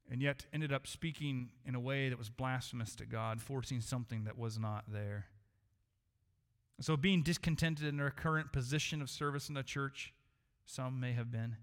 And 0.08 0.22
yet 0.22 0.46
ended 0.52 0.72
up 0.72 0.86
speaking 0.86 1.50
in 1.66 1.74
a 1.74 1.80
way 1.80 2.08
that 2.08 2.16
was 2.16 2.30
blasphemous 2.30 2.94
to 2.96 3.04
God, 3.04 3.42
forcing 3.42 3.80
something 3.80 4.24
that 4.24 4.38
was 4.38 4.60
not 4.60 4.84
there. 4.86 5.26
So, 6.80 6.96
being 6.96 7.22
discontented 7.22 7.86
in 7.86 7.96
their 7.96 8.10
current 8.10 8.52
position 8.52 9.02
of 9.02 9.10
service 9.10 9.48
in 9.48 9.54
the 9.54 9.62
church, 9.62 10.14
some 10.64 10.98
may 11.00 11.12
have 11.12 11.30
been. 11.30 11.56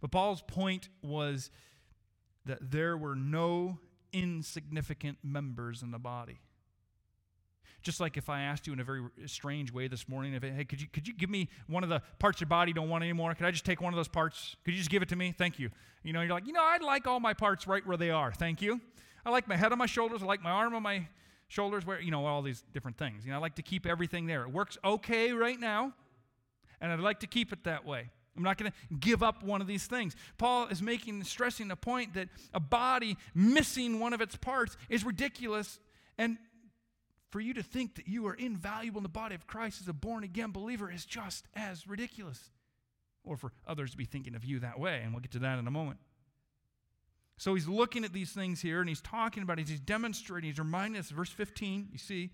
But 0.00 0.10
Paul's 0.10 0.42
point 0.42 0.88
was 1.02 1.50
that 2.46 2.70
there 2.70 2.96
were 2.96 3.14
no 3.14 3.78
insignificant 4.12 5.18
members 5.22 5.82
in 5.82 5.92
the 5.92 5.98
body. 5.98 6.40
Just 7.82 8.00
like 8.00 8.16
if 8.16 8.28
I 8.28 8.42
asked 8.42 8.66
you 8.66 8.72
in 8.72 8.80
a 8.80 8.84
very 8.84 9.02
strange 9.26 9.72
way 9.72 9.88
this 9.88 10.08
morning, 10.08 10.34
if, 10.34 10.42
hey, 10.42 10.64
could 10.64 10.80
you, 10.80 10.88
could 10.92 11.08
you 11.08 11.14
give 11.14 11.30
me 11.30 11.48
one 11.66 11.82
of 11.82 11.88
the 11.88 12.02
parts 12.18 12.36
of 12.36 12.42
your 12.42 12.48
body 12.48 12.70
you 12.70 12.74
don't 12.74 12.88
want 12.88 13.02
anymore? 13.02 13.34
Could 13.34 13.46
I 13.46 13.50
just 13.50 13.64
take 13.64 13.80
one 13.80 13.92
of 13.92 13.96
those 13.96 14.08
parts? 14.08 14.56
Could 14.64 14.74
you 14.74 14.78
just 14.78 14.90
give 14.90 15.02
it 15.02 15.08
to 15.08 15.16
me? 15.16 15.34
Thank 15.36 15.58
you. 15.58 15.70
You 16.02 16.12
know, 16.12 16.20
you're 16.20 16.32
like, 16.32 16.46
you 16.46 16.52
know, 16.52 16.62
I'd 16.62 16.82
like 16.82 17.06
all 17.06 17.20
my 17.20 17.34
parts 17.34 17.66
right 17.66 17.86
where 17.86 17.96
they 17.96 18.10
are. 18.10 18.32
Thank 18.32 18.60
you. 18.60 18.80
I 19.24 19.30
like 19.30 19.48
my 19.48 19.56
head 19.56 19.72
on 19.72 19.78
my 19.78 19.86
shoulders. 19.86 20.22
I 20.22 20.26
like 20.26 20.42
my 20.42 20.50
arm 20.50 20.74
on 20.74 20.82
my 20.82 21.06
shoulders, 21.48 21.84
where, 21.84 22.00
you 22.00 22.10
know, 22.10 22.26
all 22.26 22.42
these 22.42 22.64
different 22.72 22.96
things. 22.96 23.24
You 23.24 23.32
know, 23.32 23.38
I 23.38 23.40
like 23.40 23.56
to 23.56 23.62
keep 23.62 23.84
everything 23.84 24.26
there. 24.26 24.42
It 24.42 24.52
works 24.52 24.78
okay 24.84 25.32
right 25.32 25.58
now, 25.58 25.92
and 26.80 26.92
I'd 26.92 27.00
like 27.00 27.20
to 27.20 27.26
keep 27.26 27.52
it 27.52 27.64
that 27.64 27.84
way. 27.84 28.10
I'm 28.36 28.44
not 28.44 28.56
going 28.56 28.70
to 28.70 28.94
give 28.94 29.22
up 29.22 29.42
one 29.42 29.60
of 29.60 29.66
these 29.66 29.86
things. 29.86 30.14
Paul 30.38 30.68
is 30.68 30.80
making, 30.80 31.24
stressing 31.24 31.68
the 31.68 31.76
point 31.76 32.14
that 32.14 32.28
a 32.54 32.60
body 32.60 33.16
missing 33.34 33.98
one 33.98 34.12
of 34.12 34.20
its 34.20 34.36
parts 34.36 34.76
is 34.88 35.04
ridiculous. 35.04 35.80
And 36.16 36.38
for 37.30 37.40
you 37.40 37.54
to 37.54 37.62
think 37.62 37.94
that 37.94 38.08
you 38.08 38.26
are 38.26 38.34
invaluable 38.34 38.98
in 38.98 39.02
the 39.04 39.08
body 39.08 39.34
of 39.34 39.46
Christ 39.46 39.80
as 39.80 39.88
a 39.88 39.92
born 39.92 40.24
again 40.24 40.50
believer 40.50 40.90
is 40.90 41.04
just 41.04 41.46
as 41.54 41.86
ridiculous. 41.86 42.50
Or 43.22 43.36
for 43.36 43.52
others 43.66 43.92
to 43.92 43.96
be 43.96 44.04
thinking 44.04 44.34
of 44.34 44.44
you 44.44 44.60
that 44.60 44.78
way. 44.78 45.00
And 45.02 45.12
we'll 45.12 45.20
get 45.20 45.30
to 45.32 45.38
that 45.40 45.58
in 45.58 45.66
a 45.66 45.70
moment. 45.70 45.98
So 47.36 47.54
he's 47.54 47.68
looking 47.68 48.04
at 48.04 48.12
these 48.12 48.32
things 48.32 48.60
here 48.60 48.80
and 48.80 48.88
he's 48.88 49.00
talking 49.00 49.42
about 49.42 49.58
it. 49.58 49.68
He's 49.68 49.80
demonstrating, 49.80 50.50
he's 50.50 50.58
reminding 50.58 50.98
us, 50.98 51.10
verse 51.10 51.30
15, 51.30 51.88
you 51.92 51.98
see, 51.98 52.30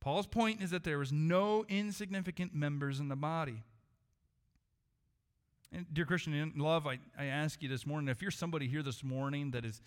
Paul's 0.00 0.26
point 0.26 0.62
is 0.62 0.70
that 0.70 0.84
there 0.84 1.02
is 1.02 1.12
no 1.12 1.66
insignificant 1.68 2.54
members 2.54 3.00
in 3.00 3.08
the 3.08 3.16
body. 3.16 3.62
And 5.72 5.86
dear 5.92 6.06
Christian 6.06 6.32
in 6.32 6.54
love, 6.56 6.86
I, 6.86 6.98
I 7.18 7.26
ask 7.26 7.62
you 7.62 7.68
this 7.68 7.86
morning 7.86 8.08
if 8.08 8.22
you're 8.22 8.30
somebody 8.30 8.66
here 8.66 8.82
this 8.82 9.04
morning 9.04 9.50
that 9.50 9.64
is, 9.64 9.82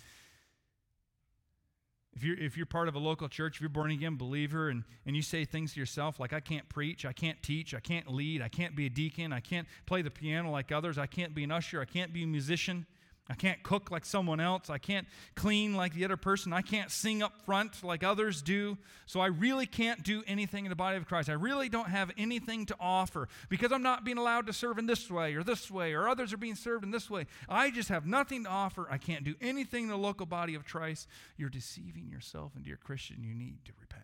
if 2.15 2.23
you're, 2.23 2.37
if 2.37 2.57
you're 2.57 2.65
part 2.65 2.87
of 2.87 2.95
a 2.95 2.99
local 2.99 3.27
church, 3.27 3.55
if 3.55 3.61
you're 3.61 3.69
born 3.69 3.91
again 3.91 4.15
believer, 4.15 4.69
and, 4.69 4.83
and 5.05 5.15
you 5.15 5.21
say 5.21 5.45
things 5.45 5.73
to 5.73 5.79
yourself 5.79 6.19
like, 6.19 6.33
I 6.33 6.39
can't 6.39 6.67
preach, 6.69 7.05
I 7.05 7.13
can't 7.13 7.41
teach, 7.41 7.73
I 7.73 7.79
can't 7.79 8.11
lead, 8.11 8.41
I 8.41 8.49
can't 8.49 8.75
be 8.75 8.85
a 8.85 8.89
deacon, 8.89 9.33
I 9.33 9.39
can't 9.39 9.67
play 9.85 10.01
the 10.01 10.11
piano 10.11 10.51
like 10.51 10.71
others, 10.71 10.97
I 10.97 11.07
can't 11.07 11.33
be 11.33 11.43
an 11.43 11.51
usher, 11.51 11.81
I 11.81 11.85
can't 11.85 12.13
be 12.13 12.23
a 12.23 12.27
musician, 12.27 12.85
I 13.29 13.35
can't 13.35 13.63
cook 13.63 13.89
like 13.89 14.03
someone 14.03 14.41
else. 14.41 14.69
I 14.69 14.77
can't 14.77 15.07
clean 15.33 15.75
like 15.75 15.93
the 15.93 16.03
other 16.03 16.17
person. 16.17 16.51
I 16.51 16.61
can't 16.61 16.91
sing 16.91 17.23
up 17.23 17.31
front 17.45 17.81
like 17.81 18.03
others 18.03 18.41
do. 18.41 18.77
So 19.05 19.21
I 19.21 19.27
really 19.27 19.65
can't 19.65 20.03
do 20.03 20.23
anything 20.27 20.65
in 20.65 20.69
the 20.69 20.75
body 20.75 20.97
of 20.97 21.07
Christ. 21.07 21.29
I 21.29 21.33
really 21.33 21.69
don't 21.69 21.87
have 21.87 22.11
anything 22.17 22.65
to 22.65 22.75
offer 22.81 23.29
because 23.47 23.71
I'm 23.71 23.81
not 23.81 24.03
being 24.03 24.17
allowed 24.17 24.47
to 24.47 24.53
serve 24.53 24.77
in 24.77 24.87
this 24.87 25.09
way 25.09 25.35
or 25.35 25.43
this 25.43 25.71
way 25.71 25.93
or 25.93 26.09
others 26.09 26.33
are 26.33 26.37
being 26.37 26.55
served 26.55 26.83
in 26.83 26.91
this 26.91 27.09
way. 27.09 27.25
I 27.47 27.71
just 27.71 27.87
have 27.87 28.05
nothing 28.05 28.43
to 28.43 28.49
offer. 28.49 28.87
I 28.91 28.97
can't 28.97 29.23
do 29.23 29.35
anything 29.39 29.83
in 29.83 29.89
the 29.89 29.97
local 29.97 30.25
body 30.25 30.53
of 30.55 30.65
Christ. 30.65 31.07
You're 31.37 31.49
deceiving 31.49 32.09
yourself, 32.09 32.51
and 32.55 32.65
dear 32.65 32.77
Christian, 32.77 33.23
you 33.23 33.33
need 33.33 33.63
to 33.65 33.71
repent. 33.79 34.03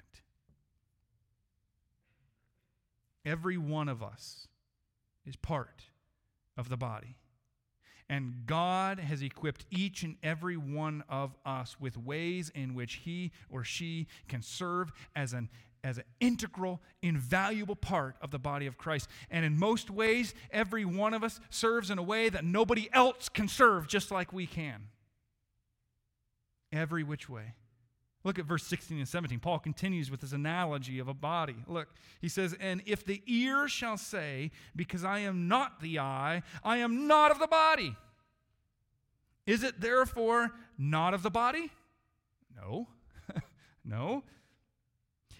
Every 3.25 3.57
one 3.57 3.89
of 3.89 4.01
us 4.01 4.47
is 5.25 5.35
part 5.35 5.83
of 6.55 6.69
the 6.69 6.77
body. 6.77 7.17
And 8.09 8.43
God 8.47 8.99
has 8.99 9.21
equipped 9.21 9.65
each 9.69 10.01
and 10.01 10.15
every 10.23 10.57
one 10.57 11.03
of 11.07 11.35
us 11.45 11.77
with 11.79 11.95
ways 11.95 12.51
in 12.55 12.73
which 12.73 12.95
he 12.95 13.31
or 13.49 13.63
she 13.63 14.07
can 14.27 14.41
serve 14.41 14.91
as 15.15 15.33
an 15.33 15.49
as 15.83 15.97
an 15.97 16.03
integral, 16.19 16.81
invaluable 17.01 17.75
part 17.75 18.15
of 18.21 18.31
the 18.31 18.39
body 18.39 18.67
of 18.67 18.77
Christ. 18.77 19.07
And 19.31 19.45
in 19.45 19.57
most 19.57 19.89
ways, 19.89 20.33
every 20.51 20.83
one 20.83 21.13
of 21.13 21.23
us 21.23 21.39
serves 21.49 21.89
in 21.89 21.97
a 21.97 22.03
way 22.03 22.27
that 22.27 22.43
nobody 22.43 22.89
else 22.91 23.29
can 23.29 23.47
serve 23.47 23.87
just 23.87 24.11
like 24.11 24.33
we 24.33 24.45
can. 24.45 24.87
Every 26.73 27.03
which 27.03 27.29
way. 27.29 27.53
Look 28.23 28.37
at 28.37 28.45
verse 28.45 28.63
16 28.63 28.97
and 28.97 29.07
17. 29.07 29.39
Paul 29.39 29.59
continues 29.59 30.11
with 30.11 30.19
this 30.19 30.33
analogy 30.33 30.99
of 30.99 31.07
a 31.07 31.13
body. 31.13 31.55
Look, 31.67 31.87
he 32.19 32.27
says, 32.27 32.53
And 32.59 32.81
if 32.85 33.05
the 33.05 33.21
ear 33.25 33.69
shall 33.69 33.97
say, 33.97 34.51
Because 34.75 35.05
I 35.05 35.19
am 35.19 35.47
not 35.47 35.81
the 35.81 35.99
eye, 35.99 36.43
I 36.63 36.77
am 36.77 37.07
not 37.07 37.31
of 37.31 37.39
the 37.39 37.47
body, 37.47 37.95
is 39.45 39.63
it 39.63 39.79
therefore 39.79 40.51
not 40.77 41.13
of 41.13 41.23
the 41.23 41.31
body? 41.31 41.71
No. 42.55 42.87
no. 43.85 44.23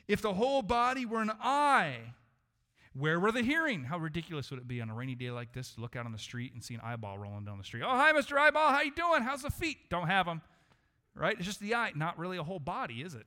If 0.07 0.21
the 0.21 0.33
whole 0.33 0.61
body 0.61 1.05
were 1.05 1.21
an 1.21 1.31
eye, 1.41 2.13
where 2.93 3.19
were 3.19 3.31
the 3.31 3.43
hearing? 3.43 3.83
How 3.83 3.99
ridiculous 3.99 4.49
would 4.49 4.59
it 4.59 4.67
be 4.67 4.81
on 4.81 4.89
a 4.89 4.93
rainy 4.93 5.15
day 5.15 5.31
like 5.31 5.53
this 5.53 5.73
to 5.73 5.81
look 5.81 5.95
out 5.95 6.05
on 6.05 6.11
the 6.11 6.17
street 6.17 6.53
and 6.53 6.63
see 6.63 6.73
an 6.73 6.81
eyeball 6.83 7.17
rolling 7.17 7.45
down 7.45 7.57
the 7.57 7.63
street? 7.63 7.83
Oh, 7.85 7.89
hi, 7.89 8.13
Mr. 8.13 8.37
Eyeball. 8.37 8.69
How 8.69 8.81
you 8.81 8.95
doing? 8.95 9.21
How's 9.21 9.41
the 9.41 9.51
feet? 9.51 9.77
Don't 9.89 10.07
have 10.07 10.25
them 10.25 10.41
right? 11.19 11.35
It's 11.37 11.45
just 11.45 11.59
the 11.59 11.75
eye, 11.75 11.91
not 11.95 12.17
really 12.17 12.37
a 12.37 12.43
whole 12.43 12.59
body, 12.59 13.01
is 13.01 13.13
it? 13.13 13.25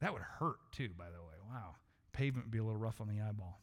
That 0.00 0.12
would 0.12 0.22
hurt 0.22 0.58
too, 0.72 0.90
by 0.98 1.06
the 1.06 1.22
way. 1.22 1.34
Wow. 1.48 1.76
Pavement 2.12 2.46
would 2.46 2.50
be 2.50 2.58
a 2.58 2.64
little 2.64 2.78
rough 2.78 3.00
on 3.00 3.08
the 3.08 3.20
eyeball. 3.20 3.60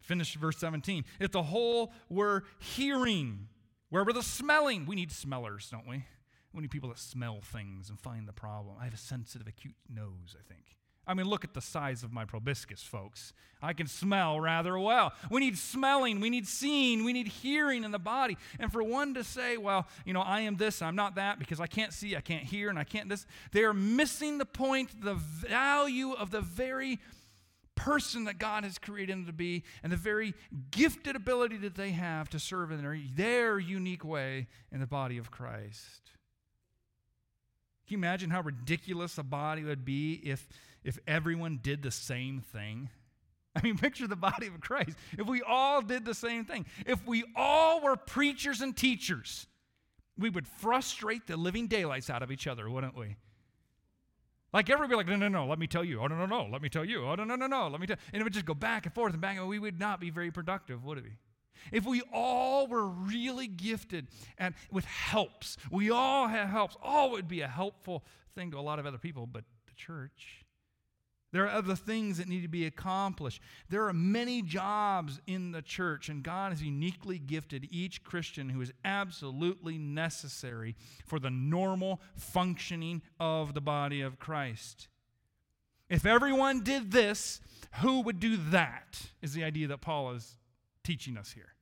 Finish 0.00 0.34
verse 0.36 0.56
17. 0.58 1.04
If 1.20 1.32
the 1.32 1.42
whole 1.42 1.92
were 2.08 2.44
hearing, 2.58 3.48
where 3.90 4.04
were 4.04 4.12
the 4.12 4.22
smelling? 4.22 4.86
We 4.86 4.96
need 4.96 5.12
smellers, 5.12 5.68
don't 5.70 5.86
we? 5.86 6.04
We 6.52 6.62
need 6.62 6.70
people 6.70 6.88
that 6.88 6.98
smell 6.98 7.40
things 7.42 7.90
and 7.90 8.00
find 8.00 8.26
the 8.26 8.32
problem. 8.32 8.76
I 8.80 8.84
have 8.84 8.94
a 8.94 8.98
sensitive, 8.98 9.46
acute 9.46 9.74
nose, 9.88 10.34
I 10.38 10.42
think. 10.48 10.76
I 11.06 11.14
mean, 11.14 11.26
look 11.26 11.44
at 11.44 11.54
the 11.54 11.60
size 11.60 12.02
of 12.02 12.12
my 12.12 12.24
proboscis, 12.24 12.82
folks. 12.82 13.32
I 13.62 13.72
can 13.72 13.86
smell 13.86 14.40
rather 14.40 14.76
well. 14.78 15.12
We 15.30 15.40
need 15.40 15.56
smelling, 15.56 16.20
we 16.20 16.30
need 16.30 16.48
seeing, 16.48 17.04
we 17.04 17.12
need 17.12 17.28
hearing 17.28 17.84
in 17.84 17.92
the 17.92 17.98
body. 17.98 18.36
And 18.58 18.72
for 18.72 18.82
one 18.82 19.14
to 19.14 19.22
say, 19.22 19.56
well, 19.56 19.86
you 20.04 20.12
know, 20.12 20.20
I 20.20 20.40
am 20.40 20.56
this, 20.56 20.82
I'm 20.82 20.96
not 20.96 21.14
that, 21.14 21.38
because 21.38 21.60
I 21.60 21.68
can't 21.68 21.92
see, 21.92 22.16
I 22.16 22.20
can't 22.20 22.44
hear, 22.44 22.68
and 22.68 22.78
I 22.78 22.84
can't 22.84 23.08
this, 23.08 23.24
they 23.52 23.62
are 23.62 23.72
missing 23.72 24.38
the 24.38 24.44
point, 24.44 25.00
the 25.00 25.14
value 25.14 26.12
of 26.12 26.30
the 26.30 26.40
very 26.40 26.98
person 27.76 28.24
that 28.24 28.38
God 28.38 28.64
has 28.64 28.78
created 28.78 29.12
them 29.12 29.26
to 29.26 29.32
be, 29.32 29.62
and 29.82 29.92
the 29.92 29.96
very 29.96 30.34
gifted 30.72 31.14
ability 31.14 31.58
that 31.58 31.76
they 31.76 31.90
have 31.90 32.28
to 32.30 32.40
serve 32.40 32.72
in 32.72 32.82
their, 32.82 32.98
their 33.14 33.58
unique 33.58 34.04
way 34.04 34.48
in 34.72 34.80
the 34.80 34.86
body 34.86 35.18
of 35.18 35.30
Christ. 35.30 36.10
Can 37.86 37.92
you 37.92 37.98
imagine 37.98 38.30
how 38.30 38.40
ridiculous 38.40 39.16
a 39.18 39.22
body 39.22 39.62
would 39.62 39.84
be 39.84 40.14
if 40.24 40.48
if 40.86 40.98
everyone 41.06 41.58
did 41.62 41.82
the 41.82 41.90
same 41.90 42.40
thing? 42.40 42.88
I 43.56 43.62
mean, 43.62 43.76
picture 43.78 44.06
the 44.06 44.16
body 44.16 44.46
of 44.46 44.60
Christ. 44.60 44.96
If 45.18 45.26
we 45.26 45.42
all 45.42 45.82
did 45.82 46.04
the 46.04 46.14
same 46.14 46.44
thing, 46.44 46.64
if 46.86 47.04
we 47.06 47.24
all 47.34 47.80
were 47.80 47.96
preachers 47.96 48.60
and 48.60 48.76
teachers, 48.76 49.46
we 50.16 50.30
would 50.30 50.46
frustrate 50.46 51.26
the 51.26 51.36
living 51.36 51.66
daylights 51.66 52.08
out 52.08 52.22
of 52.22 52.30
each 52.30 52.46
other, 52.46 52.70
wouldn't 52.70 52.96
we? 52.96 53.16
Like 54.52 54.70
everybody, 54.70 54.96
like, 54.96 55.08
no, 55.08 55.16
no, 55.16 55.28
no, 55.28 55.46
let 55.46 55.58
me 55.58 55.66
tell 55.66 55.84
you. 55.84 56.00
Oh, 56.00 56.06
no, 56.06 56.16
no, 56.16 56.24
no, 56.24 56.48
let 56.50 56.62
me 56.62 56.68
tell 56.68 56.84
you. 56.84 57.04
Oh, 57.04 57.16
no, 57.16 57.24
no, 57.24 57.34
no, 57.34 57.48
no, 57.48 57.68
let 57.68 57.80
me 57.80 57.86
tell 57.88 57.96
And 58.12 58.20
it 58.20 58.24
would 58.24 58.32
just 58.32 58.46
go 58.46 58.54
back 58.54 58.86
and 58.86 58.94
forth 58.94 59.12
and 59.12 59.20
back, 59.20 59.36
and 59.36 59.48
we 59.48 59.58
would 59.58 59.78
not 59.78 60.00
be 60.00 60.10
very 60.10 60.30
productive, 60.30 60.84
would 60.84 61.02
we? 61.02 61.18
If 61.72 61.84
we 61.84 62.02
all 62.12 62.68
were 62.68 62.86
really 62.86 63.48
gifted 63.48 64.06
and 64.38 64.54
with 64.70 64.84
helps, 64.84 65.56
we 65.70 65.90
all 65.90 66.28
have 66.28 66.48
helps, 66.48 66.76
all 66.80 67.10
would 67.10 67.26
be 67.26 67.40
a 67.40 67.48
helpful 67.48 68.04
thing 68.36 68.52
to 68.52 68.58
a 68.58 68.60
lot 68.60 68.78
of 68.78 68.86
other 68.86 68.98
people, 68.98 69.26
but 69.26 69.42
the 69.66 69.74
church 69.74 70.45
there 71.36 71.44
are 71.44 71.58
other 71.58 71.76
things 71.76 72.16
that 72.16 72.28
need 72.28 72.40
to 72.40 72.48
be 72.48 72.64
accomplished. 72.64 73.42
There 73.68 73.86
are 73.86 73.92
many 73.92 74.40
jobs 74.40 75.20
in 75.26 75.52
the 75.52 75.60
church, 75.60 76.08
and 76.08 76.22
God 76.22 76.50
has 76.50 76.62
uniquely 76.62 77.18
gifted 77.18 77.68
each 77.70 78.02
Christian 78.02 78.48
who 78.48 78.62
is 78.62 78.72
absolutely 78.86 79.76
necessary 79.76 80.76
for 81.04 81.18
the 81.18 81.28
normal 81.28 82.00
functioning 82.14 83.02
of 83.20 83.52
the 83.52 83.60
body 83.60 84.00
of 84.00 84.18
Christ. 84.18 84.88
If 85.90 86.06
everyone 86.06 86.64
did 86.64 86.90
this, 86.90 87.42
who 87.82 88.00
would 88.00 88.18
do 88.18 88.38
that? 88.50 88.98
Is 89.20 89.34
the 89.34 89.44
idea 89.44 89.68
that 89.68 89.82
Paul 89.82 90.12
is 90.12 90.36
teaching 90.82 91.18
us 91.18 91.32
here. 91.32 91.52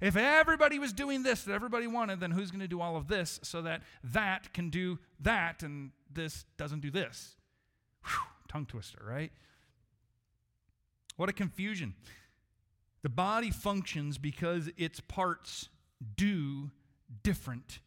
If 0.00 0.16
everybody 0.16 0.78
was 0.78 0.92
doing 0.92 1.24
this 1.24 1.42
that 1.42 1.52
everybody 1.54 1.88
wanted, 1.88 2.20
then 2.20 2.30
who's 2.30 2.52
going 2.52 2.60
to 2.60 2.68
do 2.68 2.80
all 2.80 2.96
of 2.96 3.08
this 3.08 3.40
so 3.42 3.62
that 3.62 3.82
that 4.04 4.52
can 4.52 4.70
do 4.70 5.00
that 5.20 5.64
and 5.64 5.90
this 6.12 6.44
doesn't 6.56 6.82
do 6.82 6.92
this? 6.92 7.34
Whew, 8.04 8.35
tongue 8.56 8.66
twister, 8.66 9.02
right? 9.06 9.30
What 11.16 11.28
a 11.28 11.32
confusion. 11.32 11.94
The 13.02 13.08
body 13.10 13.50
functions 13.50 14.16
because 14.16 14.70
its 14.78 15.00
parts 15.00 15.68
do 16.16 16.70
different 17.22 17.80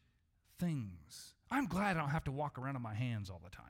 things. 0.58 1.34
I'm 1.50 1.66
glad 1.66 1.96
I 1.96 2.00
don't 2.00 2.10
have 2.10 2.24
to 2.24 2.32
walk 2.32 2.58
around 2.58 2.76
on 2.76 2.82
my 2.82 2.94
hands 2.94 3.30
all 3.30 3.40
the 3.42 3.50
time. 3.50 3.64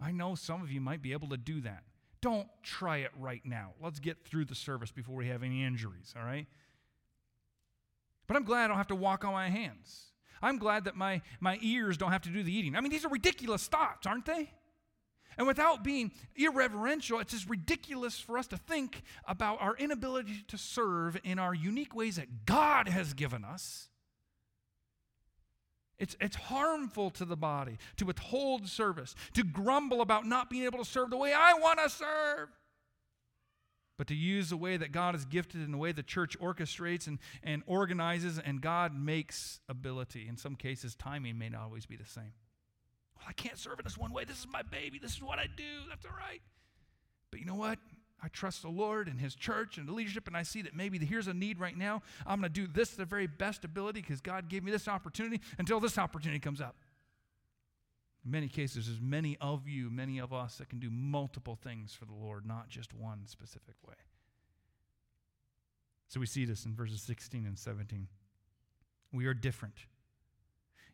I 0.00 0.12
know 0.12 0.34
some 0.34 0.60
of 0.62 0.70
you 0.70 0.80
might 0.80 1.00
be 1.00 1.12
able 1.12 1.28
to 1.28 1.36
do 1.38 1.62
that. 1.62 1.84
Don't 2.20 2.48
try 2.62 2.98
it 2.98 3.10
right 3.18 3.44
now. 3.44 3.70
Let's 3.82 3.98
get 3.98 4.24
through 4.24 4.44
the 4.44 4.54
service 4.54 4.90
before 4.90 5.16
we 5.16 5.28
have 5.28 5.42
any 5.42 5.64
injuries, 5.64 6.14
all 6.16 6.24
right? 6.24 6.46
But 8.26 8.36
I'm 8.36 8.44
glad 8.44 8.64
I 8.64 8.68
don't 8.68 8.76
have 8.76 8.88
to 8.88 8.94
walk 8.94 9.24
on 9.24 9.32
my 9.32 9.48
hands. 9.48 10.12
I'm 10.42 10.58
glad 10.58 10.84
that 10.84 10.96
my, 10.96 11.22
my 11.40 11.58
ears 11.62 11.96
don't 11.96 12.12
have 12.12 12.22
to 12.22 12.28
do 12.28 12.42
the 12.42 12.54
eating. 12.54 12.76
I 12.76 12.80
mean, 12.80 12.90
these 12.90 13.04
are 13.04 13.08
ridiculous 13.08 13.66
thoughts, 13.66 14.06
aren't 14.06 14.26
they? 14.26 14.50
And 15.38 15.46
without 15.46 15.82
being 15.82 16.12
irreverential, 16.36 17.18
it's 17.20 17.32
just 17.32 17.48
ridiculous 17.48 18.18
for 18.18 18.38
us 18.38 18.46
to 18.48 18.56
think 18.56 19.02
about 19.26 19.60
our 19.60 19.76
inability 19.76 20.44
to 20.48 20.58
serve 20.58 21.18
in 21.24 21.38
our 21.38 21.54
unique 21.54 21.94
ways 21.94 22.16
that 22.16 22.44
God 22.46 22.88
has 22.88 23.14
given 23.14 23.44
us. 23.44 23.88
It's, 25.98 26.16
it's 26.20 26.36
harmful 26.36 27.10
to 27.10 27.24
the 27.24 27.36
body 27.36 27.78
to 27.96 28.04
withhold 28.04 28.68
service, 28.68 29.14
to 29.34 29.44
grumble 29.44 30.00
about 30.00 30.26
not 30.26 30.50
being 30.50 30.64
able 30.64 30.78
to 30.78 30.84
serve 30.84 31.10
the 31.10 31.16
way 31.16 31.32
I 31.32 31.54
want 31.54 31.78
to 31.82 31.88
serve 31.88 32.48
but 34.02 34.08
to 34.08 34.14
use 34.16 34.50
the 34.50 34.56
way 34.56 34.76
that 34.76 34.90
God 34.90 35.14
is 35.14 35.24
gifted 35.24 35.60
and 35.60 35.72
the 35.72 35.78
way 35.78 35.92
the 35.92 36.02
church 36.02 36.36
orchestrates 36.40 37.06
and, 37.06 37.20
and 37.42 37.62
organizes, 37.66 38.36
and 38.36 38.60
God 38.60 38.96
makes 38.96 39.60
ability. 39.68 40.26
In 40.28 40.36
some 40.36 40.56
cases, 40.56 40.96
timing 40.96 41.38
may 41.38 41.48
not 41.48 41.62
always 41.62 41.86
be 41.86 41.94
the 41.94 42.04
same. 42.04 42.32
Well, 43.22 43.28
I 43.28 43.32
can't 43.32 43.58
serve 43.58 43.78
in 43.78 43.84
this 43.84 43.96
one 43.96 44.12
way. 44.12 44.24
This 44.24 44.40
is 44.40 44.46
my 44.52 44.62
baby. 44.62 44.98
This 44.98 45.12
is 45.12 45.22
what 45.22 45.38
I 45.38 45.46
do. 45.56 45.88
That's 45.88 46.04
all 46.04 46.16
right. 46.18 46.40
But 47.30 47.40
you 47.40 47.46
know 47.46 47.54
what? 47.54 47.78
I 48.22 48.28
trust 48.28 48.62
the 48.62 48.68
Lord 48.68 49.08
and 49.08 49.18
His 49.18 49.34
church 49.34 49.78
and 49.78 49.88
the 49.88 49.92
leadership, 49.92 50.28
and 50.28 50.36
I 50.36 50.44
see 50.44 50.62
that 50.62 50.76
maybe 50.76 50.98
here's 50.98 51.26
a 51.26 51.34
need 51.34 51.58
right 51.58 51.76
now. 51.76 52.02
I'm 52.24 52.40
going 52.40 52.52
to 52.52 52.60
do 52.60 52.68
this 52.68 52.90
to 52.90 52.98
the 52.98 53.04
very 53.04 53.26
best 53.26 53.64
ability 53.64 54.00
because 54.00 54.20
God 54.20 54.48
gave 54.48 54.62
me 54.62 54.70
this 54.70 54.86
opportunity 54.86 55.40
until 55.58 55.80
this 55.80 55.98
opportunity 55.98 56.38
comes 56.38 56.60
up. 56.60 56.76
In 58.24 58.30
many 58.30 58.48
cases, 58.48 58.86
there's 58.86 59.00
many 59.00 59.36
of 59.40 59.66
you, 59.66 59.90
many 59.90 60.18
of 60.18 60.32
us 60.32 60.58
that 60.58 60.68
can 60.68 60.78
do 60.78 60.90
multiple 60.90 61.56
things 61.56 61.92
for 61.92 62.04
the 62.04 62.14
Lord, 62.14 62.46
not 62.46 62.68
just 62.68 62.94
one 62.94 63.26
specific 63.26 63.74
way. 63.86 63.94
So 66.08 66.20
we 66.20 66.26
see 66.26 66.44
this 66.44 66.64
in 66.64 66.74
verses 66.74 67.02
16 67.02 67.46
and 67.46 67.58
17. 67.58 68.06
We 69.12 69.26
are 69.26 69.34
different. 69.34 69.74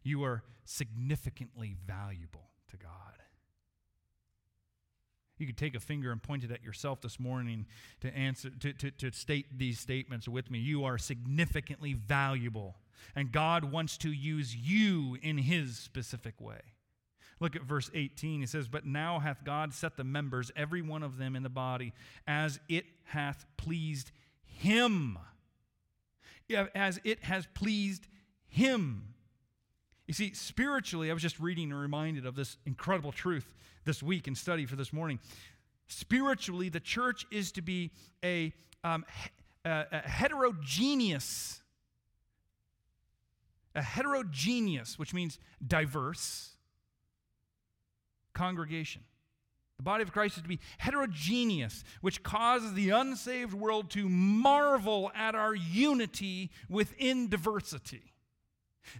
You 0.03 0.25
are 0.25 0.43
significantly 0.65 1.77
valuable 1.87 2.51
to 2.71 2.77
God. 2.77 2.93
You 5.39 5.47
could 5.47 5.57
take 5.57 5.77
a 5.77 5.81
finger 5.81 6.11
and 6.11 6.23
point 6.23 6.45
it 6.45 6.51
at 6.51 6.65
yourself 6.65 7.01
this 7.01 7.21
morning 7.21 7.67
to 8.01 8.15
answer 8.15 8.51
to, 8.51 8.73
to, 8.73 8.91
to 8.91 9.13
state 9.13 9.47
these 9.57 9.79
statements 9.79 10.29
with 10.29 10.51
me. 10.51 10.59
You 10.59 10.85
are 10.85 10.99
significantly 10.99 11.93
valuable, 11.93 12.77
and 13.15 13.31
God 13.31 13.65
wants 13.65 13.97
to 13.99 14.11
use 14.11 14.55
you 14.55 15.17
in 15.23 15.39
his 15.39 15.79
specific 15.79 16.41
way. 16.41 16.61
Look 17.41 17.55
at 17.55 17.63
verse 17.63 17.89
18. 17.95 18.41
He 18.41 18.47
says, 18.47 18.67
But 18.67 18.85
now 18.85 19.21
hath 19.21 19.45
God 19.45 19.73
set 19.73 19.97
the 19.97 20.05
members, 20.05 20.51
every 20.57 20.83
one 20.83 21.05
of 21.05 21.19
them 21.19 21.37
in 21.37 21.45
the 21.45 21.49
body, 21.49 21.93
as 22.27 22.59
it 22.69 22.85
hath 23.05 23.47
pleased 23.57 24.11
him. 24.43 25.19
As 26.75 27.01
it 27.05 27.23
has 27.25 27.47
pleased 27.55 28.09
him. 28.49 29.15
You 30.09 30.14
see, 30.14 30.33
spiritually, 30.33 31.11
I 31.11 31.12
was 31.12 31.23
just 31.23 31.38
reading 31.38 31.71
and 31.71 31.79
reminded 31.79 32.25
of 32.25 32.35
this 32.35 32.57
incredible 32.64 33.12
truth 33.12 33.47
this 33.85 34.03
week 34.03 34.27
in 34.27 34.35
study 34.35 34.64
for 34.64 34.75
this 34.75 34.90
morning. 34.90 35.18
Spiritually, 35.87 36.71
the 36.71 36.81
church 36.81 37.27
is 37.31 37.53
to 37.53 37.62
be 37.62 37.90
a, 38.25 38.55
um, 38.83 39.05
a, 39.66 39.85
a 39.92 40.09
heterogeneous, 40.09 41.61
a 43.75 43.83
heterogeneous, 43.83 44.99
which 44.99 45.12
means 45.12 45.38
diverse, 45.64 46.53
congregation. 48.33 49.03
The 49.77 49.83
body 49.83 50.03
of 50.03 50.11
Christ 50.11 50.38
is 50.38 50.42
to 50.42 50.49
be 50.49 50.59
heterogeneous, 50.79 51.85
which 52.01 52.23
causes 52.23 52.73
the 52.73 52.90
unsaved 52.90 53.53
world 53.53 53.90
to 53.90 54.09
marvel 54.09 55.12
at 55.14 55.35
our 55.35 55.55
unity 55.55 56.51
within 56.71 57.29
diversity. 57.29 58.14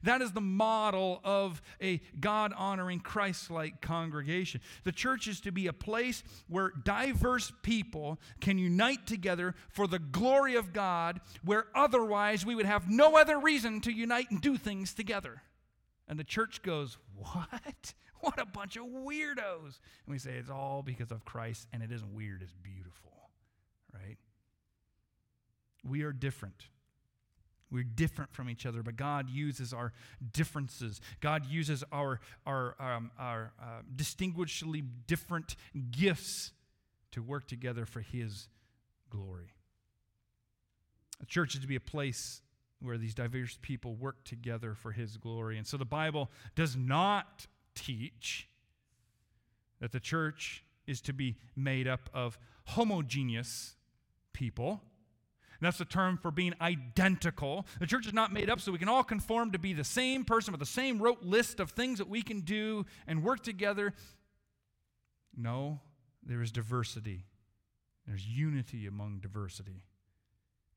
That 0.03 0.23
is 0.23 0.33
the 0.33 0.41
model 0.41 1.21
of 1.25 1.63
a 1.83 2.01
God 2.19 2.53
honoring, 2.57 3.01
Christ 3.01 3.51
like 3.51 3.81
congregation. 3.81 4.61
The 4.85 4.93
church 4.93 5.29
is 5.29 5.41
to 5.43 5.53
be 5.53 5.67
a 5.67 5.73
place 5.73 6.23
where 6.49 6.73
diverse 6.85 7.53
people 7.63 8.19
can 8.41 8.59
unite 8.59 9.07
together 9.07 9.55
for 9.71 9.87
the 9.87 9.99
glory 9.99 10.57
of 10.57 10.73
God, 10.73 11.21
where 11.45 11.67
otherwise 11.75 12.45
we 12.45 12.55
would 12.55 12.67
have 12.67 12.91
no 12.91 13.17
other 13.17 13.39
reason 13.39 13.81
to 13.83 13.93
unite 13.93 14.31
and 14.31 14.41
do 14.41 14.57
things 14.57 14.95
together. 14.95 15.43
And 16.09 16.19
the 16.19 16.25
church 16.25 16.63
goes, 16.63 16.99
What? 17.15 17.95
What 18.21 18.41
a 18.41 18.47
bunch 18.47 18.77
of 18.77 18.85
weirdos. 18.85 19.79
And 20.05 20.09
we 20.09 20.19
say 20.19 20.33
it's 20.33 20.51
all 20.51 20.83
because 20.83 21.13
of 21.13 21.25
Christ, 21.25 21.69
and 21.73 21.85
it 21.85 21.93
isn't 21.93 22.13
weird, 22.13 22.43
it's 22.43 22.53
beautiful, 22.53 23.31
right? 23.95 24.17
We 25.85 26.03
are 26.03 26.13
different. 26.13 26.65
We're 27.71 27.85
different 27.85 28.33
from 28.33 28.49
each 28.49 28.65
other, 28.65 28.83
but 28.83 28.97
God 28.97 29.29
uses 29.29 29.73
our 29.73 29.93
differences. 30.33 31.01
God 31.21 31.45
uses 31.47 31.85
our, 31.93 32.21
our, 32.47 32.75
um, 32.81 33.11
our 33.19 33.53
uh, 33.61 33.83
distinguishedly 33.95 34.83
different 35.07 35.57
gifts 35.91 36.53
to 37.13 37.23
work 37.23 37.47
together 37.47 37.85
for 37.85 38.01
His 38.01 38.49
glory. 39.11 39.53
A 41.23 41.27
church 41.27 41.55
is 41.55 41.61
to 41.61 41.67
be 41.67 41.77
a 41.77 41.81
place 41.81 42.43
where 42.81 42.97
these 42.97 43.15
diverse 43.15 43.59
people 43.61 43.95
work 43.95 44.25
together 44.25 44.75
for 44.75 44.93
His 44.93 45.17
glory. 45.17 45.59
And 45.59 45.67
so 45.67 45.77
the 45.77 45.85
Bible 45.85 46.31
does 46.55 46.77
not 46.77 47.47
teach 47.75 48.49
that 49.81 49.93
the 49.93 50.01
church 50.01 50.65
is 50.87 51.01
to 51.03 51.13
be 51.13 51.37
made 51.55 51.87
up 51.87 52.09
of 52.15 52.39
homogeneous 52.65 53.75
people. 54.33 54.81
That's 55.61 55.79
the 55.79 55.85
term 55.85 56.19
for 56.19 56.31
being 56.31 56.55
identical. 56.61 57.67
The 57.81 57.87
church 57.87 58.07
is 58.07 58.13
not 58.13 58.33
made 58.33 58.49
up 58.49 58.61
so 58.61 58.71
we 58.71 58.79
can 58.79 58.89
all 58.89 59.03
conform 59.03 59.51
to 59.53 59.59
be 59.59 59.73
the 59.73 59.85
same 59.85 60.25
person 60.25 60.53
with 60.53 60.61
the 60.61 60.67
same 60.67 60.99
rote 61.01 61.23
list 61.23 61.59
of 61.59 61.71
things 61.71 61.99
that 61.99 62.09
we 62.09 62.23
can 62.23 62.41
do 62.41 62.87
and 63.07 63.25
work 63.25 63.43
together. 63.43 63.93
No, 65.37 65.81
there 66.23 66.43
is 66.43 66.53
diversity. 66.53 67.25
There's 68.07 68.27
unity 68.27 68.87
among 68.87 69.19
diversity. 69.21 69.83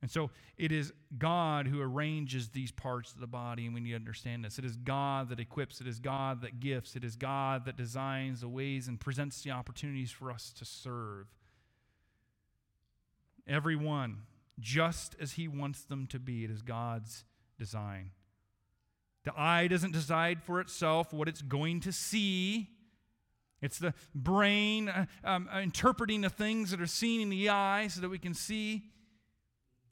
And 0.02 0.10
so 0.10 0.32
it 0.58 0.72
is 0.72 0.92
God 1.18 1.68
who 1.68 1.80
arranges 1.80 2.50
these 2.50 2.72
parts 2.72 3.14
of 3.14 3.20
the 3.20 3.28
body, 3.28 3.66
and 3.66 3.76
we 3.76 3.82
need 3.82 3.92
to 3.92 3.96
understand 3.96 4.44
this. 4.44 4.58
It 4.58 4.66
is 4.66 4.76
God 4.76 5.30
that 5.30 5.40
equips, 5.40 5.80
it 5.80 5.86
is 5.86 6.00
God 6.00 6.42
that 6.42 6.60
gifts, 6.60 6.96
it 6.96 7.04
is 7.04 7.16
God 7.16 7.66
that 7.66 7.78
designs 7.78 8.42
the 8.42 8.50
ways 8.50 8.88
and 8.88 9.00
presents 9.00 9.44
the 9.44 9.52
opportunities 9.52 10.10
for 10.10 10.32
us 10.32 10.52
to 10.58 10.66
serve. 10.66 11.28
Everyone, 13.48 14.24
just 14.62 15.16
as 15.20 15.34
He 15.34 15.48
wants 15.48 15.84
them 15.84 16.08
to 16.08 16.20
be, 16.20 16.46
it 16.46 16.52
is 16.52 16.62
God's 16.62 17.26
design. 17.60 18.12
The 19.24 19.34
eye 19.38 19.68
doesn't 19.68 19.92
decide 19.92 20.42
for 20.42 20.60
itself 20.62 21.14
what 21.14 21.28
it's 21.28 21.42
going 21.42 21.82
to 21.82 21.92
see. 21.92 22.70
It's 23.62 23.78
the 23.78 23.94
brain 24.16 24.90
uh, 24.90 25.06
um, 25.24 25.48
interpreting 25.62 26.22
the 26.22 26.30
things 26.30 26.72
that 26.72 26.82
are 26.82 26.88
seen 26.88 27.22
in 27.22 27.30
the 27.30 27.50
eye 27.50 27.88
so 27.88 28.02
that 28.02 28.10
we 28.10 28.18
can 28.18 28.34
see. 28.34 28.84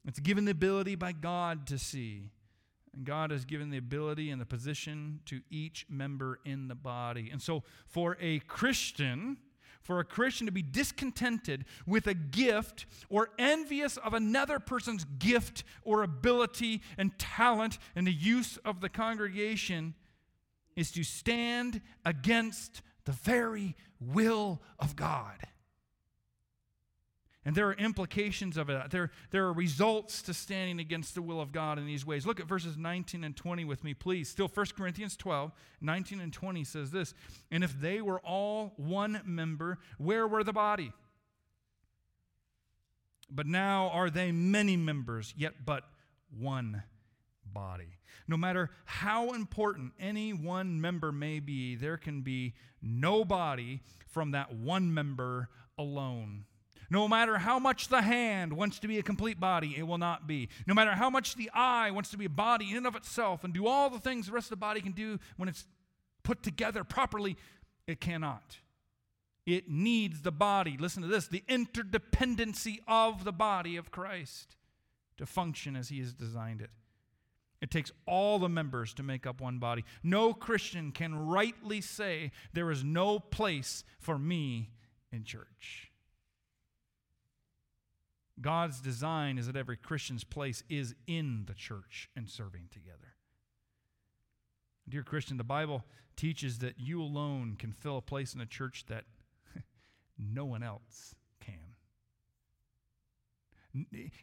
It's 0.08 0.20
given 0.20 0.46
the 0.46 0.52
ability 0.52 0.96
by 0.96 1.12
God 1.12 1.68
to 1.68 1.78
see. 1.78 2.32
And 2.96 3.06
God 3.06 3.30
has 3.30 3.46
given 3.46 3.70
the 3.70 3.78
ability 3.78 4.32
and 4.32 4.42
the 4.42 4.46
position 4.46 5.20
to 5.26 5.42
each 5.52 5.86
member 5.90 6.40
in 6.44 6.68
the 6.68 6.76
body. 6.76 7.30
And 7.32 7.40
so, 7.40 7.64
for 7.86 8.18
a 8.20 8.40
Christian, 8.40 9.38
for 9.82 10.00
a 10.00 10.04
Christian 10.04 10.46
to 10.46 10.52
be 10.52 10.62
discontented 10.62 11.66
with 11.86 12.08
a 12.08 12.14
gift 12.14 12.86
or 13.10 13.30
envious 13.40 13.98
of 13.98 14.14
another 14.14 14.60
person's 14.60 15.06
gift 15.18 15.64
or 15.84 16.04
ability 16.04 16.82
and 16.98 17.18
talent 17.18 17.78
and 17.96 18.06
the 18.06 18.12
use 18.12 18.58
of 18.58 18.82
the 18.82 18.90
congregation 18.90 19.96
is 20.76 20.92
to 20.92 21.04
stand 21.04 21.82
against 22.06 22.82
the 23.06 23.12
very 23.12 23.76
will 24.00 24.62
of 24.78 24.96
God. 24.96 25.38
And 27.46 27.56
there 27.56 27.68
are 27.70 27.74
implications 27.74 28.58
of 28.58 28.70
it. 28.70 28.92
There, 28.92 29.12
there 29.32 29.46
are 29.46 29.54
results 29.54 30.22
to 30.24 30.34
standing 30.34 30.80
against 30.80 31.16
the 31.16 31.22
will 31.22 31.40
of 31.40 31.54
God 31.54 31.80
in 31.80 31.86
these 31.86 32.06
ways. 32.06 32.26
Look 32.26 32.40
at 32.40 32.48
verses 32.48 32.76
19 32.76 33.24
and 33.24 33.36
20 33.36 33.64
with 33.64 33.84
me, 33.84 33.94
please. 33.94 34.28
Still 34.28 34.50
1 34.50 34.66
Corinthians 34.78 35.16
12, 35.16 35.52
19 35.80 36.20
and 36.20 36.34
20 36.34 36.64
says 36.66 36.92
this 36.92 37.14
And 37.50 37.64
if 37.64 37.80
they 37.80 38.02
were 38.02 38.20
all 38.20 38.74
one 38.76 39.22
member, 39.26 39.80
where 39.98 40.28
were 40.28 40.44
the 40.44 40.54
body? 40.54 40.92
But 43.32 43.48
now 43.48 43.90
are 43.90 44.10
they 44.10 44.32
many 44.32 44.76
members, 44.76 45.34
yet 45.38 45.66
but 45.66 45.84
one 46.38 46.84
body. 47.46 48.00
No 48.28 48.38
matter 48.38 48.70
how 48.86 49.32
important 49.32 49.94
any 50.00 50.34
one 50.34 50.82
member 50.82 51.12
may 51.12 51.40
be, 51.40 51.76
there 51.76 51.98
can 51.98 52.22
be 52.22 52.54
no 52.82 53.24
body 53.24 53.82
from 54.08 54.32
that 54.32 54.54
one 54.54 54.94
member 54.94 55.50
alone. 55.78 56.46
No 56.90 57.08
matter 57.08 57.38
how 57.38 57.60
much 57.60 57.88
the 57.88 58.02
hand 58.02 58.54
wants 58.54 58.80
to 58.80 58.88
be 58.88 58.98
a 58.98 59.04
complete 59.04 59.40
body, 59.40 59.76
it 59.78 59.84
will 59.84 59.98
not 59.98 60.28
be. 60.28 60.50
No 60.66 60.74
matter 60.74 60.92
how 60.92 61.10
much 61.10 61.36
the 61.36 61.52
eye 61.54 61.92
wants 61.92 62.10
to 62.12 62.18
be 62.18 62.26
a 62.26 62.30
body 62.30 62.72
in 62.72 62.78
and 62.78 62.88
of 62.88 62.96
itself 62.96 63.44
and 63.44 63.54
do 63.54 63.68
all 63.68 63.90
the 63.90 64.00
things 64.00 64.26
the 64.26 64.32
rest 64.32 64.48
of 64.48 64.52
the 64.52 64.56
body 64.58 64.82
can 64.82 64.94
do 64.94 65.20
when 65.38 65.50
it's 65.50 65.66
put 66.24 66.42
together 66.42 66.84
properly, 66.84 67.38
it 67.86 68.02
cannot. 68.02 68.58
It 69.46 69.70
needs 69.70 70.22
the 70.22 70.32
body, 70.32 70.78
listen 70.80 71.02
to 71.02 71.08
this, 71.08 71.28
the 71.28 71.44
interdependency 71.48 72.80
of 72.88 73.24
the 73.24 73.32
body 73.32 73.78
of 73.78 73.92
Christ 73.92 74.56
to 75.18 75.26
function 75.26 75.76
as 75.76 75.90
He 75.90 76.00
has 76.00 76.14
designed 76.14 76.62
it. 76.62 76.70
It 77.62 77.72
takes 77.72 77.92
all 78.06 78.40
the 78.40 78.50
members 78.50 78.94
to 78.96 79.04
make 79.04 79.28
up 79.28 79.42
one 79.42 79.60
body. 79.60 79.84
No 80.02 80.34
Christian 80.34 80.92
can 80.92 81.28
rightly 81.28 81.82
say, 81.82 82.32
There 82.54 82.72
is 82.72 82.84
no 82.84 83.20
place 83.20 83.84
for 84.00 84.18
me 84.18 84.70
in 85.12 85.24
church. 85.24 85.89
God's 88.42 88.80
design 88.80 89.38
is 89.38 89.48
that 89.48 89.56
every 89.56 89.78
Christian's 89.78 90.24
place 90.24 90.64
is 90.70 90.96
in 91.08 91.44
the 91.48 91.54
church 91.54 92.10
and 92.16 92.30
serving 92.30 92.70
together. 92.72 93.16
Dear 94.88 95.04
Christian, 95.04 95.38
the 95.38 95.44
Bible 95.44 95.84
teaches 96.16 96.60
that 96.60 96.80
you 96.80 97.02
alone 97.02 97.56
can 97.58 97.72
fill 97.72 97.98
a 97.98 98.02
place 98.02 98.34
in 98.34 98.42
a 98.42 98.46
church 98.46 98.86
that 98.88 99.04
no 100.18 100.46
one 100.46 100.64
else 100.64 101.16
can. 101.40 101.76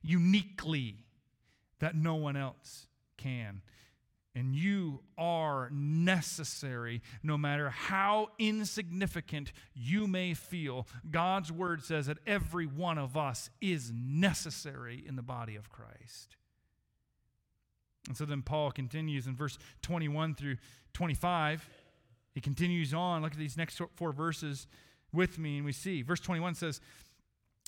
uniquely, 0.02 1.04
that 1.78 1.94
no 1.94 2.14
one 2.14 2.36
else 2.36 2.86
can. 3.16 3.62
And 4.36 4.54
you 4.54 5.00
are 5.16 5.70
necessary 5.72 7.00
no 7.22 7.38
matter 7.38 7.70
how 7.70 8.28
insignificant 8.38 9.50
you 9.74 10.06
may 10.06 10.34
feel. 10.34 10.86
God's 11.10 11.50
word 11.50 11.82
says 11.82 12.04
that 12.06 12.18
every 12.26 12.66
one 12.66 12.98
of 12.98 13.16
us 13.16 13.48
is 13.62 13.90
necessary 13.96 15.02
in 15.08 15.16
the 15.16 15.22
body 15.22 15.56
of 15.56 15.70
Christ. 15.70 16.36
And 18.08 18.16
so 18.16 18.26
then 18.26 18.42
Paul 18.42 18.72
continues 18.72 19.26
in 19.26 19.34
verse 19.34 19.56
21 19.80 20.34
through 20.34 20.58
25. 20.92 21.66
He 22.34 22.42
continues 22.42 22.92
on. 22.92 23.22
Look 23.22 23.32
at 23.32 23.38
these 23.38 23.56
next 23.56 23.80
four 23.94 24.12
verses 24.12 24.66
with 25.14 25.38
me, 25.38 25.56
and 25.56 25.64
we 25.64 25.72
see. 25.72 26.02
Verse 26.02 26.20
21 26.20 26.56
says, 26.56 26.82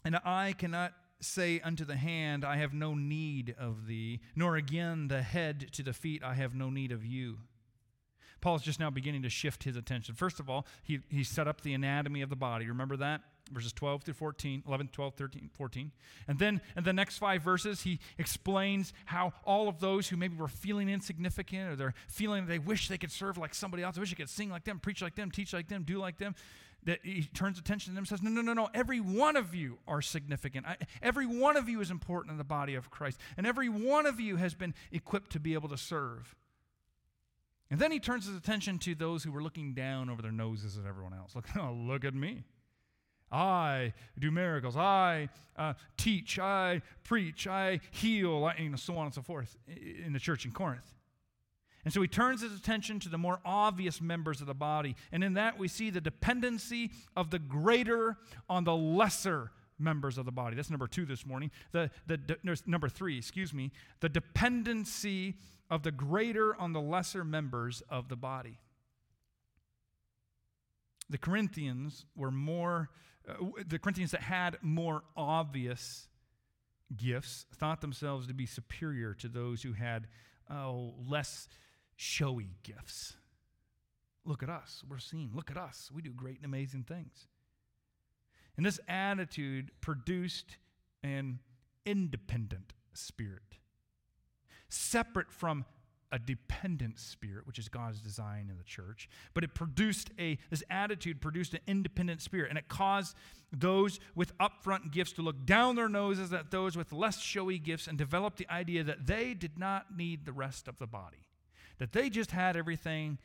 And 0.04 0.16
I 0.22 0.52
cannot 0.52 0.92
say 1.20 1.60
unto 1.60 1.84
the 1.84 1.96
hand, 1.96 2.44
I 2.44 2.56
have 2.56 2.72
no 2.72 2.94
need 2.94 3.54
of 3.58 3.86
thee, 3.86 4.20
nor 4.36 4.56
again 4.56 5.08
the 5.08 5.22
head 5.22 5.68
to 5.72 5.82
the 5.82 5.92
feet, 5.92 6.22
I 6.22 6.34
have 6.34 6.54
no 6.54 6.70
need 6.70 6.92
of 6.92 7.04
you. 7.04 7.38
Paul's 8.40 8.62
just 8.62 8.78
now 8.78 8.90
beginning 8.90 9.22
to 9.22 9.28
shift 9.28 9.64
his 9.64 9.76
attention. 9.76 10.14
First 10.14 10.38
of 10.38 10.48
all, 10.48 10.66
he, 10.82 11.00
he 11.08 11.24
set 11.24 11.48
up 11.48 11.62
the 11.62 11.74
anatomy 11.74 12.22
of 12.22 12.30
the 12.30 12.36
body. 12.36 12.68
Remember 12.68 12.96
that? 12.98 13.22
Verses 13.50 13.72
12 13.72 14.04
through 14.04 14.14
14, 14.14 14.62
11, 14.66 14.88
12, 14.92 15.14
13, 15.14 15.50
14. 15.54 15.90
And 16.28 16.38
then 16.38 16.60
in 16.76 16.84
the 16.84 16.92
next 16.92 17.18
five 17.18 17.42
verses, 17.42 17.82
he 17.82 17.98
explains 18.18 18.92
how 19.06 19.32
all 19.44 19.68
of 19.68 19.80
those 19.80 20.08
who 20.08 20.16
maybe 20.16 20.36
were 20.36 20.48
feeling 20.48 20.88
insignificant 20.88 21.70
or 21.70 21.76
they're 21.76 21.94
feeling 22.08 22.46
they 22.46 22.58
wish 22.58 22.88
they 22.88 22.98
could 22.98 23.10
serve 23.10 23.38
like 23.38 23.54
somebody 23.54 23.82
else, 23.82 23.98
wish 23.98 24.10
they 24.10 24.16
could 24.16 24.28
sing 24.28 24.50
like 24.50 24.64
them, 24.64 24.78
preach 24.78 25.00
like 25.00 25.14
them, 25.14 25.30
teach 25.30 25.52
like 25.52 25.68
them, 25.68 25.82
do 25.82 25.98
like 25.98 26.18
them, 26.18 26.34
that 26.84 27.00
he 27.02 27.22
turns 27.34 27.58
attention 27.58 27.92
to 27.92 27.94
them 27.94 28.02
and 28.02 28.08
says, 28.08 28.22
No, 28.22 28.30
no, 28.30 28.40
no, 28.40 28.52
no. 28.52 28.68
Every 28.72 29.00
one 29.00 29.36
of 29.36 29.54
you 29.54 29.78
are 29.86 30.00
significant. 30.00 30.66
I, 30.66 30.76
every 31.02 31.26
one 31.26 31.56
of 31.56 31.68
you 31.68 31.80
is 31.80 31.90
important 31.90 32.32
in 32.32 32.38
the 32.38 32.44
body 32.44 32.74
of 32.74 32.90
Christ. 32.90 33.18
And 33.36 33.46
every 33.46 33.68
one 33.68 34.06
of 34.06 34.20
you 34.20 34.36
has 34.36 34.54
been 34.54 34.74
equipped 34.92 35.32
to 35.32 35.40
be 35.40 35.54
able 35.54 35.68
to 35.70 35.76
serve. 35.76 36.34
And 37.70 37.78
then 37.78 37.90
he 37.90 38.00
turns 38.00 38.26
his 38.26 38.36
attention 38.36 38.78
to 38.80 38.94
those 38.94 39.22
who 39.22 39.32
were 39.32 39.42
looking 39.42 39.74
down 39.74 40.08
over 40.08 40.22
their 40.22 40.32
noses 40.32 40.78
at 40.78 40.86
everyone 40.86 41.12
else. 41.12 41.34
Look, 41.34 41.46
oh, 41.58 41.72
look 41.72 42.04
at 42.04 42.14
me. 42.14 42.44
I 43.30 43.92
do 44.18 44.30
miracles. 44.30 44.76
I 44.76 45.28
uh, 45.56 45.74
teach. 45.98 46.38
I 46.38 46.80
preach. 47.04 47.46
I 47.46 47.80
heal. 47.90 48.46
I, 48.46 48.60
you 48.60 48.70
know, 48.70 48.76
so 48.76 48.96
on 48.96 49.06
and 49.06 49.14
so 49.14 49.20
forth 49.20 49.56
in 49.66 50.12
the 50.12 50.18
church 50.18 50.46
in 50.46 50.52
Corinth. 50.52 50.94
And 51.88 51.92
so 51.94 52.02
he 52.02 52.08
turns 52.08 52.42
his 52.42 52.54
attention 52.54 53.00
to 53.00 53.08
the 53.08 53.16
more 53.16 53.40
obvious 53.46 54.02
members 54.02 54.42
of 54.42 54.46
the 54.46 54.52
body. 54.52 54.94
And 55.10 55.24
in 55.24 55.32
that, 55.32 55.58
we 55.58 55.68
see 55.68 55.88
the 55.88 56.02
dependency 56.02 56.90
of 57.16 57.30
the 57.30 57.38
greater 57.38 58.18
on 58.46 58.64
the 58.64 58.76
lesser 58.76 59.52
members 59.78 60.18
of 60.18 60.26
the 60.26 60.30
body. 60.30 60.54
That's 60.54 60.68
number 60.68 60.86
two 60.86 61.06
this 61.06 61.24
morning. 61.24 61.50
The, 61.72 61.90
the, 62.06 62.20
number 62.66 62.90
three, 62.90 63.16
excuse 63.16 63.54
me, 63.54 63.72
the 64.00 64.10
dependency 64.10 65.36
of 65.70 65.82
the 65.82 65.90
greater 65.90 66.54
on 66.56 66.74
the 66.74 66.80
lesser 66.82 67.24
members 67.24 67.82
of 67.88 68.10
the 68.10 68.16
body. 68.16 68.58
The 71.08 71.16
Corinthians 71.16 72.04
were 72.14 72.30
more, 72.30 72.90
uh, 73.26 73.46
the 73.66 73.78
Corinthians 73.78 74.10
that 74.10 74.20
had 74.20 74.58
more 74.60 75.04
obvious 75.16 76.06
gifts 76.94 77.46
thought 77.54 77.80
themselves 77.80 78.26
to 78.26 78.34
be 78.34 78.44
superior 78.44 79.14
to 79.14 79.28
those 79.28 79.62
who 79.62 79.72
had 79.72 80.06
oh, 80.50 80.92
less 81.08 81.48
showy 81.98 82.52
gifts. 82.62 83.16
Look 84.24 84.44
at 84.44 84.48
us. 84.48 84.84
We're 84.88 84.98
seen. 84.98 85.32
Look 85.34 85.50
at 85.50 85.56
us. 85.56 85.90
We 85.92 86.00
do 86.00 86.12
great 86.12 86.36
and 86.36 86.44
amazing 86.44 86.84
things. 86.84 87.26
And 88.56 88.64
this 88.64 88.78
attitude 88.88 89.72
produced 89.80 90.56
an 91.02 91.40
independent 91.84 92.72
spirit, 92.94 93.58
separate 94.68 95.32
from 95.32 95.64
a 96.12 96.20
dependent 96.20 97.00
spirit, 97.00 97.46
which 97.48 97.58
is 97.58 97.68
God's 97.68 98.00
design 98.00 98.46
in 98.48 98.58
the 98.58 98.64
church. 98.64 99.08
But 99.34 99.42
it 99.42 99.54
produced 99.54 100.10
a, 100.20 100.38
this 100.50 100.62
attitude 100.70 101.20
produced 101.20 101.52
an 101.54 101.60
independent 101.66 102.22
spirit, 102.22 102.48
and 102.48 102.58
it 102.58 102.68
caused 102.68 103.16
those 103.52 103.98
with 104.14 104.38
upfront 104.38 104.92
gifts 104.92 105.12
to 105.14 105.22
look 105.22 105.46
down 105.46 105.74
their 105.74 105.88
noses 105.88 106.32
at 106.32 106.52
those 106.52 106.76
with 106.76 106.92
less 106.92 107.20
showy 107.20 107.58
gifts 107.58 107.88
and 107.88 107.98
develop 107.98 108.36
the 108.36 108.48
idea 108.50 108.84
that 108.84 109.06
they 109.06 109.34
did 109.34 109.58
not 109.58 109.96
need 109.96 110.26
the 110.26 110.32
rest 110.32 110.68
of 110.68 110.78
the 110.78 110.86
body 110.86 111.27
that 111.78 111.92
they 111.92 112.10
just 112.10 112.30
had 112.30 112.56
everything 112.56 113.18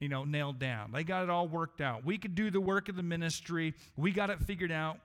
you 0.00 0.08
know 0.08 0.24
nailed 0.24 0.58
down. 0.58 0.92
They 0.92 1.04
got 1.04 1.24
it 1.24 1.30
all 1.30 1.48
worked 1.48 1.80
out. 1.80 2.04
We 2.04 2.18
could 2.18 2.34
do 2.34 2.50
the 2.50 2.60
work 2.60 2.88
of 2.88 2.96
the 2.96 3.02
ministry. 3.02 3.74
We 3.96 4.12
got 4.12 4.30
it 4.30 4.40
figured 4.40 4.72
out. 4.72 4.98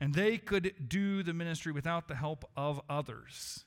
And 0.00 0.12
they 0.12 0.36
could 0.36 0.74
do 0.88 1.22
the 1.22 1.32
ministry 1.32 1.70
without 1.70 2.08
the 2.08 2.16
help 2.16 2.44
of 2.56 2.80
others. 2.88 3.64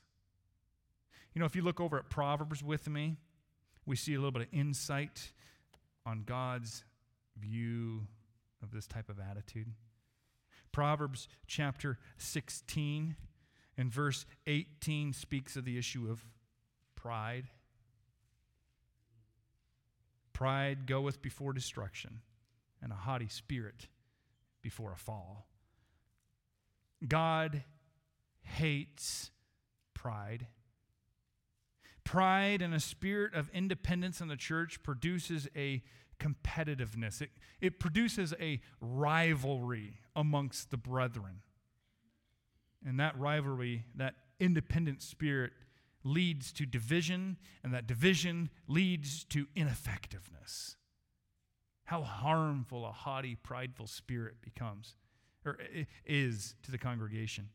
You 1.32 1.40
know 1.40 1.46
if 1.46 1.56
you 1.56 1.62
look 1.62 1.80
over 1.80 1.98
at 1.98 2.10
proverbs 2.10 2.62
with 2.62 2.88
me 2.88 3.16
we 3.86 3.94
see 3.94 4.14
a 4.14 4.18
little 4.18 4.32
bit 4.32 4.42
of 4.42 4.48
insight 4.52 5.32
on 6.04 6.24
god's 6.26 6.84
view 7.38 8.06
of 8.62 8.72
this 8.72 8.86
type 8.86 9.08
of 9.08 9.18
attitude. 9.20 9.68
Proverbs 10.72 11.28
chapter 11.46 11.98
16 12.18 13.16
and 13.78 13.92
verse 13.92 14.26
18 14.46 15.12
speaks 15.12 15.56
of 15.56 15.64
the 15.64 15.78
issue 15.78 16.10
of 16.10 16.24
pride 16.96 17.44
Pride 20.36 20.84
goeth 20.84 21.22
before 21.22 21.54
destruction, 21.54 22.20
and 22.82 22.92
a 22.92 22.94
haughty 22.94 23.26
spirit 23.26 23.88
before 24.60 24.92
a 24.92 24.96
fall. 24.98 25.46
God 27.08 27.64
hates 28.42 29.30
pride. 29.94 30.48
Pride 32.04 32.60
and 32.60 32.74
a 32.74 32.80
spirit 32.80 33.32
of 33.32 33.48
independence 33.54 34.20
in 34.20 34.28
the 34.28 34.36
church 34.36 34.82
produces 34.82 35.48
a 35.56 35.82
competitiveness, 36.20 37.22
it, 37.22 37.30
it 37.62 37.80
produces 37.80 38.34
a 38.38 38.60
rivalry 38.78 40.00
amongst 40.14 40.70
the 40.70 40.76
brethren. 40.76 41.40
And 42.86 43.00
that 43.00 43.18
rivalry, 43.18 43.86
that 43.94 44.16
independent 44.38 45.00
spirit, 45.00 45.54
leads 46.06 46.52
to 46.52 46.64
division, 46.64 47.36
and 47.62 47.74
that 47.74 47.86
division 47.86 48.50
leads 48.68 49.24
to 49.24 49.46
ineffectiveness. 49.56 50.76
How 51.84 52.02
harmful 52.02 52.86
a 52.86 52.92
haughty, 52.92 53.34
prideful 53.34 53.86
spirit 53.86 54.40
becomes 54.42 54.96
or 55.44 55.58
is 56.04 56.54
to 56.62 56.70
the 56.70 56.78
congregation. 56.78 57.50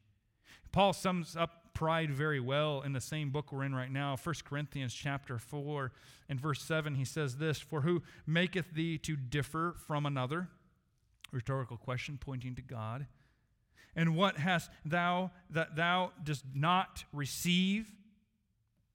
Paul 0.72 0.94
sums 0.94 1.36
up 1.36 1.74
pride 1.74 2.12
very 2.12 2.40
well 2.40 2.82
in 2.82 2.94
the 2.94 3.02
same 3.02 3.30
book 3.30 3.52
we're 3.52 3.64
in 3.64 3.76
right 3.76 3.92
now, 3.92 4.16
1 4.16 4.36
Corinthians 4.46 4.94
chapter 4.94 5.38
4 5.38 5.92
and 6.30 6.40
verse 6.40 6.62
7. 6.62 6.96
He 6.96 7.06
says 7.06 7.38
this, 7.38 7.60
"For 7.60 7.82
who 7.82 8.04
maketh 8.26 8.72
thee 8.72 8.98
to 9.00 9.16
differ 9.16 9.74
from 9.74 10.06
another?" 10.06 10.50
Rhetorical 11.32 11.78
question 11.78 12.18
pointing 12.18 12.56
to 12.56 12.62
God. 12.62 13.08
And 13.96 14.16
what 14.16 14.38
hast 14.38 14.72
thou 14.86 15.32
that 15.50 15.76
thou 15.76 16.14
dost 16.24 16.46
not 16.54 17.04
receive? 17.12 17.94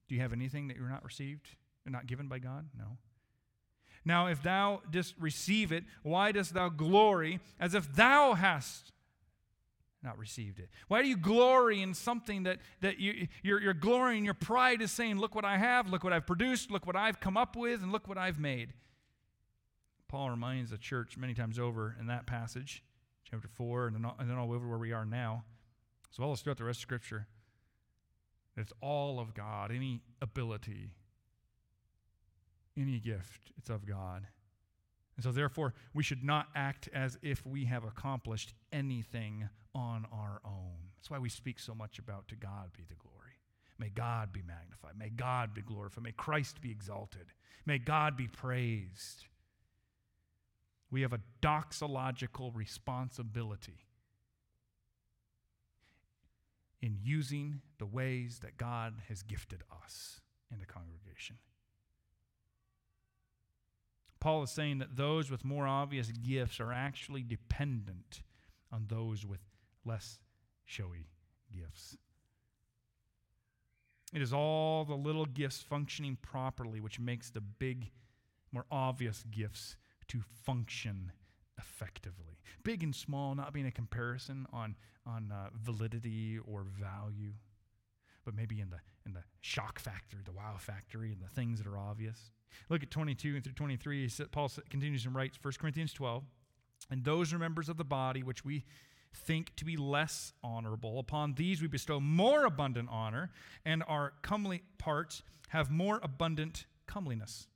Do 0.09 0.15
you 0.15 0.21
have 0.21 0.33
anything 0.33 0.69
that 0.69 0.77
you're 0.77 0.89
not 0.89 1.05
received 1.05 1.49
and 1.85 1.93
not 1.93 2.07
given 2.07 2.29
by 2.29 2.39
God? 2.39 2.69
No. 2.77 2.99
Now, 4.05 4.29
if 4.29 4.43
thou 4.43 4.83
didst 4.89 5.15
receive 5.19 5.73
it, 5.73 5.85
why 6.03 6.31
dost 6.31 6.55
thou 6.55 6.69
glory 6.69 7.41
as 7.59 7.75
if 7.75 7.93
thou 7.93 8.35
hast 8.35 8.93
not 10.01 10.17
received 10.17 10.61
it? 10.61 10.71
Why 10.87 11.03
do 11.03 11.09
you 11.09 11.17
glory 11.17 11.83
in 11.83 11.93
something 11.93 12.45
that, 12.45 12.59
that 12.83 13.01
you, 13.01 13.27
your, 13.43 13.61
your 13.61 13.75
glory 13.75 14.17
and 14.17 14.25
your 14.25 14.35
pride 14.35 14.81
is 14.81 14.93
saying, 14.93 15.19
Look 15.19 15.35
what 15.35 15.45
I 15.45 15.59
have, 15.59 15.91
look 15.91 16.05
what 16.05 16.13
I've 16.13 16.27
produced, 16.27 16.71
look 16.71 16.87
what 16.87 16.95
I've 16.95 17.19
come 17.19 17.37
up 17.37 17.57
with, 17.57 17.83
and 17.83 17.91
look 17.91 18.07
what 18.07 18.17
I've 18.17 18.39
made? 18.39 18.75
Paul 20.09 20.31
reminds 20.31 20.71
the 20.71 20.79
church 20.79 21.17
many 21.19 21.35
times 21.35 21.59
over 21.59 21.97
in 21.99 22.07
that 22.07 22.27
passage, 22.27 22.85
chapter 23.29 23.49
4, 23.49 23.89
and 23.89 23.97
then 23.97 24.05
all, 24.05 24.17
and 24.21 24.31
then 24.31 24.39
all 24.39 24.53
over 24.53 24.69
where 24.69 24.79
we 24.79 24.93
are 24.93 25.05
now, 25.05 25.45
as 26.13 26.19
well 26.21 26.31
as 26.31 26.41
throughout 26.41 26.59
the 26.59 26.65
rest 26.65 26.79
of 26.79 26.83
Scripture, 26.83 27.27
it's 28.57 28.73
all 28.81 29.21
of 29.21 29.35
God, 29.35 29.71
any 29.71 30.03
ability, 30.23 30.91
any 32.77 32.99
gift, 32.99 33.53
it's 33.59 33.71
of 33.71 33.87
God. 33.87 34.27
And 35.17 35.25
so, 35.25 35.33
therefore, 35.33 35.75
we 35.95 36.03
should 36.03 36.23
not 36.23 36.49
act 36.55 36.89
as 36.93 37.19
if 37.23 37.47
we 37.47 37.65
have 37.65 37.85
accomplished 37.85 38.53
anything 38.73 39.49
on 39.75 40.07
our 40.13 40.41
own. 40.45 40.91
That's 40.97 41.11
why 41.11 41.19
we 41.19 41.29
speak 41.29 41.59
so 41.59 41.75
much 41.75 41.99
about 41.99 42.29
to 42.29 42.37
God 42.37 42.71
be 42.77 42.85
the 42.89 42.95
glory. 42.95 43.17
May 43.79 43.89
God 43.91 44.33
be 44.33 44.43
magnified. 44.43 44.99
May 44.99 45.11
God 45.11 45.55
be 45.55 45.63
glorified. 45.63 46.05
May 46.05 46.13
Christ 46.13 46.61
be 46.61 46.71
exalted. 46.71 47.33
May 47.65 47.79
God 47.79 48.17
be 48.17 48.27
praised. 48.27 49.25
We 50.91 51.03
have 51.03 51.13
a 51.13 51.21
doxological 51.43 52.55
responsibility 52.55 53.86
in 56.87 56.97
using 57.03 57.61
the 57.79 57.85
ways 57.85 58.39
that 58.43 58.57
God 58.57 58.95
has 59.09 59.25
gifted 59.25 59.65
us 59.85 60.21
in 60.53 60.61
the 60.61 60.67
congregation. 60.67 61.35
Paul 64.21 64.45
is 64.45 64.53
saying 64.53 64.79
that 64.79 64.97
those 64.97 65.29
with 65.29 65.45
more 65.45 65.67
obvious 65.67 66.13
gifts 66.13 66.61
are 66.61 66.73
actually 66.73 67.25
dependent 67.25 68.23
on 68.71 68.87
those 68.87 69.27
with 69.27 69.41
less 69.85 70.21
showy 70.65 71.09
gifts. 71.53 71.97
It 74.15 74.23
is 74.23 74.33
all 74.33 74.85
the 74.85 74.95
little 74.95 75.27
gifts 75.27 75.63
functioning 75.63 76.17
properly 76.23 76.81
which 76.81 77.01
makes 77.01 77.31
the 77.31 77.41
big, 77.41 77.91
more 78.53 78.67
obvious 78.71 79.25
gifts 79.29 79.75
to 80.07 80.21
function 80.45 81.11
effectively. 81.59 82.39
Big 82.63 82.83
and 82.83 82.95
small 82.95 83.35
not 83.35 83.53
being 83.53 83.67
a 83.67 83.71
comparison 83.71 84.47
on, 84.53 84.77
on 85.07 85.33
uh, 85.33 85.49
validity 85.63 86.39
or 86.47 86.65
value, 86.81 87.33
but 88.25 88.35
maybe 88.35 88.61
in 88.61 88.71
the, 88.71 88.79
in 89.05 89.13
the 89.13 89.23
shock 89.41 89.79
factor, 89.79 90.19
the 90.25 90.33
wow 90.33 90.57
factory, 90.59 91.13
and 91.13 91.21
the 91.21 91.29
things 91.29 91.59
that 91.59 91.67
are 91.67 91.79
obvious. 91.79 92.31
Look 92.69 92.83
at 92.83 92.91
22 92.91 93.41
through 93.41 93.53
23. 93.53 94.11
Paul 94.33 94.51
continues 94.71 95.07
and 95.07 95.15
writes 95.15 95.39
1 95.41 95.55
Corinthians 95.61 95.93
12. 95.93 96.25
And 96.91 97.05
those 97.05 97.33
are 97.33 97.39
members 97.39 97.69
of 97.69 97.77
the 97.77 97.85
body 97.85 98.23
which 98.23 98.45
we 98.45 98.65
think 99.15 99.55
to 99.57 99.65
be 99.65 99.77
less 99.77 100.33
honorable. 100.43 100.99
Upon 100.99 101.35
these 101.35 101.63
we 101.63 101.69
bestow 101.69 102.01
more 102.01 102.45
abundant 102.45 102.89
honor, 102.91 103.31
and 103.65 103.83
our 103.89 104.13
comely 104.23 104.63
parts 104.79 105.23
have 105.49 105.71
more 105.71 106.01
abundant 106.03 106.67
comeliness. 106.87 107.47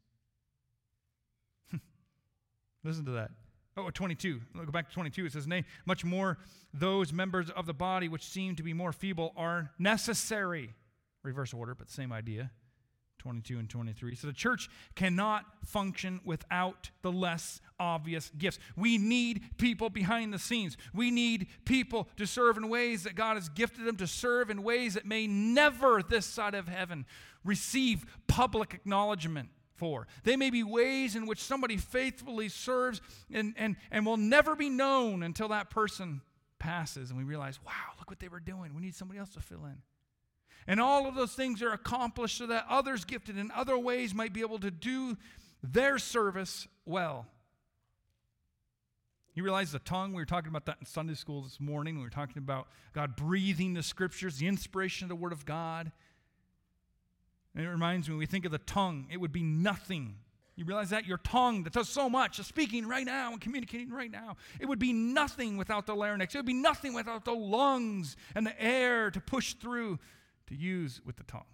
Listen 2.84 3.04
to 3.04 3.12
that. 3.12 3.30
Oh, 3.86 3.90
22. 3.90 4.40
Go 4.54 4.72
back 4.72 4.88
to 4.88 4.94
22. 4.94 5.26
It 5.26 5.32
says, 5.32 5.46
Nay, 5.46 5.64
much 5.86 6.04
more 6.04 6.38
those 6.72 7.12
members 7.12 7.50
of 7.50 7.66
the 7.66 7.74
body 7.74 8.08
which 8.08 8.24
seem 8.24 8.56
to 8.56 8.62
be 8.62 8.72
more 8.72 8.92
feeble 8.92 9.32
are 9.36 9.70
necessary. 9.78 10.74
Reverse 11.22 11.52
order, 11.52 11.74
but 11.74 11.90
same 11.90 12.12
idea. 12.12 12.50
22 13.18 13.58
and 13.58 13.68
23. 13.68 14.14
So 14.14 14.26
the 14.28 14.32
church 14.32 14.70
cannot 14.94 15.44
function 15.64 16.20
without 16.24 16.90
the 17.02 17.12
less 17.12 17.60
obvious 17.78 18.30
gifts. 18.38 18.58
We 18.76 18.96
need 18.96 19.42
people 19.58 19.90
behind 19.90 20.32
the 20.32 20.38
scenes. 20.38 20.78
We 20.94 21.10
need 21.10 21.48
people 21.66 22.08
to 22.16 22.26
serve 22.26 22.56
in 22.56 22.70
ways 22.70 23.02
that 23.02 23.14
God 23.16 23.34
has 23.34 23.50
gifted 23.50 23.84
them 23.84 23.96
to 23.96 24.06
serve 24.06 24.48
in 24.48 24.62
ways 24.62 24.94
that 24.94 25.04
may 25.04 25.26
never, 25.26 26.02
this 26.02 26.24
side 26.24 26.54
of 26.54 26.66
heaven, 26.66 27.04
receive 27.44 28.06
public 28.26 28.72
acknowledgement 28.72 29.50
for. 29.80 30.06
They 30.24 30.36
may 30.36 30.50
be 30.50 30.62
ways 30.62 31.16
in 31.16 31.26
which 31.26 31.42
somebody 31.42 31.78
faithfully 31.78 32.50
serves 32.50 33.00
and, 33.32 33.54
and, 33.56 33.76
and 33.90 34.04
will 34.04 34.18
never 34.18 34.54
be 34.54 34.68
known 34.68 35.22
until 35.22 35.48
that 35.48 35.70
person 35.70 36.20
passes 36.58 37.08
and 37.08 37.18
we 37.18 37.24
realize, 37.24 37.58
wow, 37.66 37.72
look 37.98 38.10
what 38.10 38.20
they 38.20 38.28
were 38.28 38.40
doing. 38.40 38.74
We 38.74 38.82
need 38.82 38.94
somebody 38.94 39.18
else 39.18 39.30
to 39.30 39.40
fill 39.40 39.64
in. 39.64 39.78
And 40.66 40.80
all 40.80 41.08
of 41.08 41.14
those 41.14 41.32
things 41.32 41.62
are 41.62 41.72
accomplished 41.72 42.36
so 42.36 42.46
that 42.48 42.66
others 42.68 43.06
gifted 43.06 43.38
in 43.38 43.50
other 43.52 43.78
ways 43.78 44.14
might 44.14 44.34
be 44.34 44.42
able 44.42 44.58
to 44.58 44.70
do 44.70 45.16
their 45.62 45.98
service 45.98 46.68
well. 46.84 47.26
You 49.34 49.42
realize 49.44 49.72
the 49.72 49.78
tongue, 49.78 50.12
we 50.12 50.20
were 50.20 50.26
talking 50.26 50.50
about 50.50 50.66
that 50.66 50.76
in 50.80 50.86
Sunday 50.86 51.14
school 51.14 51.42
this 51.42 51.58
morning. 51.58 51.96
We 51.96 52.02
were 52.02 52.10
talking 52.10 52.38
about 52.38 52.68
God 52.92 53.16
breathing 53.16 53.72
the 53.72 53.82
scriptures, 53.82 54.36
the 54.36 54.46
inspiration 54.46 55.06
of 55.06 55.08
the 55.08 55.16
Word 55.16 55.32
of 55.32 55.46
God. 55.46 55.92
And 57.54 57.64
it 57.64 57.68
reminds 57.68 58.08
me, 58.08 58.14
when 58.14 58.20
we 58.20 58.26
think 58.26 58.44
of 58.44 58.52
the 58.52 58.58
tongue, 58.58 59.06
it 59.10 59.18
would 59.18 59.32
be 59.32 59.42
nothing. 59.42 60.16
You 60.56 60.64
realize 60.64 60.90
that? 60.90 61.06
Your 61.06 61.18
tongue 61.18 61.64
that 61.64 61.72
does 61.72 61.88
so 61.88 62.08
much, 62.08 62.36
the 62.36 62.44
speaking 62.44 62.86
right 62.86 63.04
now 63.06 63.32
and 63.32 63.40
communicating 63.40 63.90
right 63.90 64.10
now, 64.10 64.36
it 64.60 64.66
would 64.66 64.78
be 64.78 64.92
nothing 64.92 65.56
without 65.56 65.86
the 65.86 65.94
larynx. 65.94 66.34
It 66.34 66.38
would 66.38 66.46
be 66.46 66.52
nothing 66.52 66.94
without 66.94 67.24
the 67.24 67.32
lungs 67.32 68.16
and 68.34 68.46
the 68.46 68.62
air 68.62 69.10
to 69.10 69.20
push 69.20 69.54
through 69.54 69.98
to 70.48 70.54
use 70.54 71.00
with 71.04 71.16
the 71.16 71.24
tongue. 71.24 71.44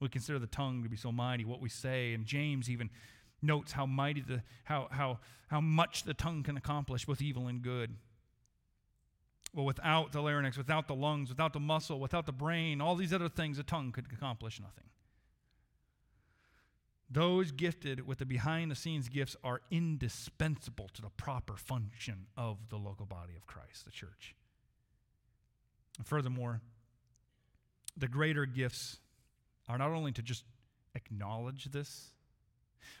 We 0.00 0.08
consider 0.08 0.38
the 0.38 0.46
tongue 0.46 0.82
to 0.82 0.88
be 0.88 0.96
so 0.96 1.12
mighty, 1.12 1.44
what 1.44 1.60
we 1.60 1.68
say, 1.68 2.12
and 2.12 2.26
James 2.26 2.68
even 2.68 2.90
notes 3.40 3.72
how 3.72 3.86
mighty 3.86 4.20
the 4.22 4.42
how 4.64 4.88
how 4.90 5.20
how 5.48 5.60
much 5.60 6.02
the 6.02 6.14
tongue 6.14 6.42
can 6.42 6.56
accomplish 6.56 7.04
both 7.04 7.22
evil 7.22 7.46
and 7.46 7.62
good. 7.62 7.94
Well, 9.54 9.64
without 9.64 10.10
the 10.10 10.20
larynx, 10.20 10.58
without 10.58 10.88
the 10.88 10.96
lungs, 10.96 11.28
without 11.28 11.52
the 11.52 11.60
muscle, 11.60 12.00
without 12.00 12.26
the 12.26 12.32
brain, 12.32 12.80
all 12.80 12.96
these 12.96 13.12
other 13.12 13.28
things, 13.28 13.56
the 13.56 13.62
tongue 13.62 13.92
could 13.92 14.06
accomplish 14.12 14.60
nothing. 14.60 14.84
Those 17.08 17.52
gifted 17.52 18.04
with 18.04 18.18
the 18.18 18.26
behind 18.26 18.72
the 18.72 18.74
scenes 18.74 19.08
gifts 19.08 19.36
are 19.44 19.60
indispensable 19.70 20.88
to 20.94 21.02
the 21.02 21.10
proper 21.10 21.56
function 21.56 22.26
of 22.36 22.68
the 22.68 22.76
local 22.76 23.06
body 23.06 23.36
of 23.36 23.46
Christ, 23.46 23.84
the 23.84 23.92
church. 23.92 24.34
And 25.98 26.06
furthermore, 26.06 26.60
the 27.96 28.08
greater 28.08 28.46
gifts 28.46 28.98
are 29.68 29.78
not 29.78 29.90
only 29.90 30.10
to 30.12 30.22
just 30.22 30.44
acknowledge 30.96 31.66
this, 31.66 32.08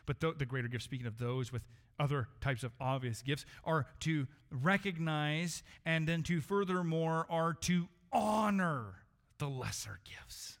but 0.06 0.20
the, 0.20 0.32
the 0.32 0.46
greater 0.46 0.68
gifts, 0.68 0.84
speaking 0.84 1.08
of 1.08 1.18
those 1.18 1.50
with 1.50 1.64
other 1.98 2.28
types 2.40 2.62
of 2.64 2.72
obvious 2.80 3.22
gifts, 3.22 3.44
are 3.64 3.86
to 4.00 4.26
recognize 4.50 5.62
and 5.84 6.08
then 6.08 6.22
to 6.24 6.40
furthermore 6.40 7.26
are 7.28 7.54
to 7.54 7.88
honor 8.12 9.04
the 9.38 9.48
lesser 9.48 10.00
gifts. 10.04 10.58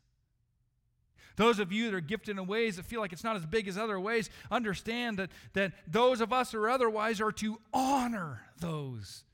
Those 1.36 1.58
of 1.58 1.72
you 1.72 1.86
that 1.86 1.94
are 1.94 2.00
gifted 2.00 2.38
in 2.38 2.46
ways 2.46 2.76
that 2.76 2.84
feel 2.84 3.00
like 3.00 3.12
it's 3.12 3.24
not 3.24 3.36
as 3.36 3.44
big 3.44 3.66
as 3.66 3.76
other 3.76 3.98
ways, 3.98 4.30
understand 4.50 5.18
that, 5.18 5.30
that 5.54 5.72
those 5.86 6.20
of 6.20 6.32
us 6.32 6.54
are 6.54 6.68
otherwise 6.68 7.20
are 7.20 7.32
to 7.32 7.58
honor 7.72 8.42
those 8.60 9.24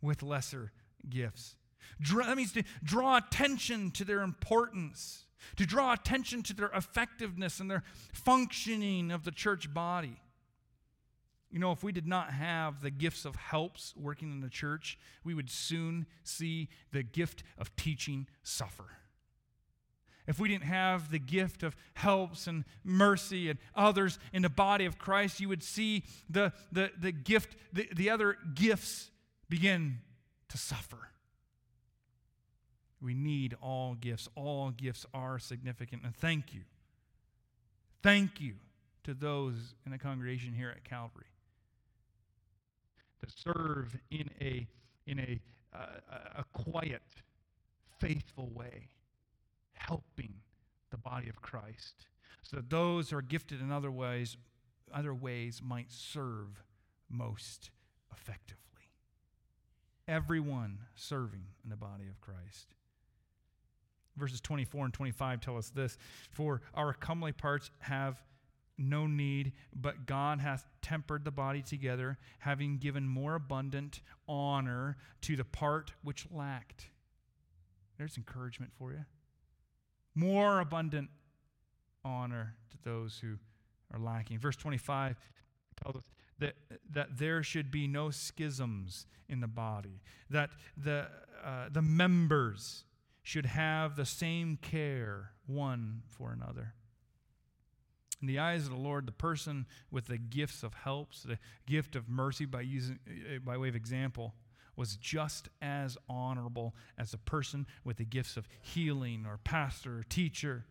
with 0.00 0.22
lesser 0.22 0.72
gifts. 1.08 1.56
Draw, 2.00 2.26
that 2.26 2.36
means 2.36 2.52
to 2.52 2.62
draw 2.84 3.16
attention 3.16 3.90
to 3.92 4.04
their 4.04 4.22
importance, 4.22 5.24
to 5.56 5.66
draw 5.66 5.92
attention 5.92 6.42
to 6.44 6.54
their 6.54 6.70
effectiveness 6.74 7.58
and 7.58 7.70
their 7.70 7.82
functioning 8.12 9.10
of 9.10 9.24
the 9.24 9.32
church 9.32 9.72
body. 9.74 10.20
You 11.50 11.58
know, 11.58 11.72
if 11.72 11.82
we 11.82 11.90
did 11.90 12.06
not 12.06 12.30
have 12.30 12.80
the 12.80 12.90
gifts 12.90 13.24
of 13.24 13.34
helps 13.34 13.94
working 13.96 14.30
in 14.30 14.40
the 14.40 14.48
church, 14.48 14.98
we 15.24 15.34
would 15.34 15.50
soon 15.50 16.06
see 16.22 16.68
the 16.92 17.02
gift 17.02 17.42
of 17.58 17.74
teaching 17.74 18.28
suffer. 18.42 18.84
If 20.28 20.38
we 20.38 20.48
didn't 20.48 20.64
have 20.64 21.10
the 21.10 21.18
gift 21.18 21.64
of 21.64 21.74
helps 21.94 22.46
and 22.46 22.64
mercy 22.84 23.50
and 23.50 23.58
others 23.74 24.20
in 24.32 24.42
the 24.42 24.48
body 24.48 24.84
of 24.84 24.96
Christ, 24.96 25.40
you 25.40 25.48
would 25.48 25.64
see 25.64 26.04
the, 26.28 26.52
the, 26.70 26.92
the 26.96 27.10
gift, 27.10 27.56
the, 27.72 27.88
the 27.92 28.10
other 28.10 28.36
gifts 28.54 29.10
begin 29.48 29.98
to 30.50 30.58
suffer. 30.58 31.08
We 33.02 33.14
need 33.14 33.56
all 33.60 33.94
gifts. 33.94 34.28
All 34.36 34.70
gifts 34.70 35.04
are 35.12 35.40
significant. 35.40 36.02
And 36.04 36.14
thank 36.14 36.54
you. 36.54 36.60
Thank 38.02 38.40
you 38.40 38.54
to 39.02 39.14
those 39.14 39.74
in 39.84 39.90
the 39.90 39.98
congregation 39.98 40.52
here 40.52 40.70
at 40.70 40.84
Calvary 40.84 41.29
that 43.20 43.30
serve 43.30 43.96
in 44.10 44.30
a, 44.40 44.66
in 45.06 45.18
a, 45.18 45.40
uh, 45.74 46.38
a 46.38 46.44
quiet, 46.52 47.02
faithful 47.98 48.50
way, 48.54 48.88
helping 49.74 50.34
the 50.90 50.96
body 50.96 51.28
of 51.28 51.40
Christ, 51.40 52.06
so 52.42 52.56
that 52.56 52.70
those 52.70 53.10
who 53.10 53.16
are 53.16 53.22
gifted 53.22 53.60
in 53.60 53.70
other 53.70 53.90
ways, 53.90 54.36
other 54.92 55.14
ways 55.14 55.60
might 55.64 55.90
serve 55.90 56.62
most 57.08 57.70
effectively. 58.12 58.56
Everyone 60.08 60.78
serving 60.94 61.44
in 61.62 61.70
the 61.70 61.76
body 61.76 62.08
of 62.08 62.20
Christ. 62.20 62.74
Verses 64.16 64.40
24 64.40 64.86
and 64.86 64.94
25 64.94 65.40
tell 65.40 65.56
us 65.56 65.70
this 65.70 65.96
For 66.30 66.60
our 66.74 66.92
comely 66.92 67.32
parts 67.32 67.70
have 67.78 68.20
no 68.80 69.06
need, 69.06 69.52
but 69.74 70.06
God 70.06 70.40
hath 70.40 70.66
tempered 70.82 71.24
the 71.24 71.30
body 71.30 71.62
together, 71.62 72.18
having 72.40 72.78
given 72.78 73.06
more 73.06 73.34
abundant 73.34 74.00
honor 74.26 74.96
to 75.22 75.36
the 75.36 75.44
part 75.44 75.92
which 76.02 76.26
lacked. 76.30 76.86
There's 77.98 78.16
encouragement 78.16 78.72
for 78.78 78.92
you. 78.92 79.04
More 80.14 80.60
abundant 80.60 81.10
honor 82.04 82.54
to 82.70 82.78
those 82.82 83.18
who 83.18 83.36
are 83.92 84.00
lacking. 84.00 84.38
Verse 84.38 84.56
25 84.56 85.16
tells 85.82 85.96
us 85.96 86.04
that, 86.38 86.54
that 86.90 87.18
there 87.18 87.42
should 87.42 87.70
be 87.70 87.86
no 87.86 88.10
schisms 88.10 89.06
in 89.28 89.40
the 89.40 89.46
body, 89.46 90.00
that 90.30 90.50
the, 90.76 91.08
uh, 91.44 91.68
the 91.70 91.82
members 91.82 92.84
should 93.22 93.46
have 93.46 93.96
the 93.96 94.06
same 94.06 94.58
care 94.60 95.32
one 95.46 96.02
for 96.08 96.32
another. 96.32 96.74
In 98.20 98.26
the 98.26 98.38
eyes 98.38 98.64
of 98.64 98.70
the 98.70 98.76
Lord, 98.76 99.06
the 99.06 99.12
person 99.12 99.66
with 99.90 100.06
the 100.06 100.18
gifts 100.18 100.62
of 100.62 100.74
helps, 100.74 101.22
the 101.22 101.38
gift 101.66 101.96
of 101.96 102.08
mercy 102.08 102.44
by, 102.44 102.60
using, 102.60 102.98
uh, 103.08 103.38
by 103.38 103.56
way 103.56 103.68
of 103.68 103.76
example, 103.76 104.34
was 104.76 104.96
just 104.96 105.48
as 105.62 105.96
honorable 106.08 106.74
as 106.98 107.10
the 107.10 107.18
person 107.18 107.66
with 107.84 107.96
the 107.96 108.04
gifts 108.04 108.36
of 108.36 108.46
healing 108.60 109.26
or 109.26 109.38
pastor 109.38 109.98
or 109.98 110.02
teacher 110.02 110.64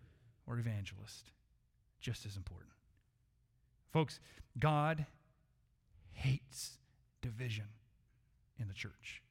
or 0.48 0.60
evangelist. 0.60 1.32
Just 2.00 2.26
as 2.26 2.38
important. 2.38 2.72
Folks, 3.92 4.20
God 4.58 5.06
hates 6.12 6.78
division 7.22 7.66
in 8.60 8.68
the 8.68 8.74
church. 8.74 9.22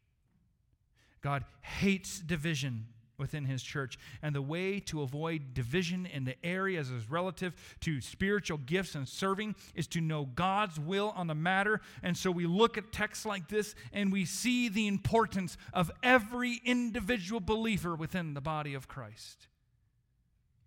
God 1.21 1.45
hates 1.61 2.19
division 2.21 2.87
within 3.19 3.45
his 3.45 3.63
church. 3.63 3.99
And 4.23 4.35
the 4.35 4.43
way 4.43 4.81
to 4.81 5.03
avoid 5.03 5.55
division 5.55 6.07
in 6.07 6.25
the 6.25 6.37
areas 6.45 6.91
as 6.91 7.11
relative 7.11 7.55
to 7.81 8.01
spiritual 8.01 8.59
gifts 8.59 8.95
and 8.95 9.09
serving 9.09 9.57
is 9.75 9.87
to 9.89 10.01
know 10.01 10.25
God's 10.25 10.79
will 10.79 11.13
on 11.17 11.27
the 11.27 11.35
matter. 11.35 11.81
And 12.03 12.17
so 12.17 12.31
we 12.31 12.47
look 12.47 12.79
at 12.79 12.93
texts 12.93 13.27
like 13.27 13.49
this 13.49 13.75
and 13.93 14.13
we 14.13 14.25
see 14.25 14.69
the 14.69 14.87
importance 14.87 15.57
of 15.73 15.91
every 16.03 16.61
individual 16.65 17.41
believer 17.41 17.95
within 17.95 18.35
the 18.35 18.41
body 18.41 18.75
of 18.75 18.89
Christ, 18.89 19.49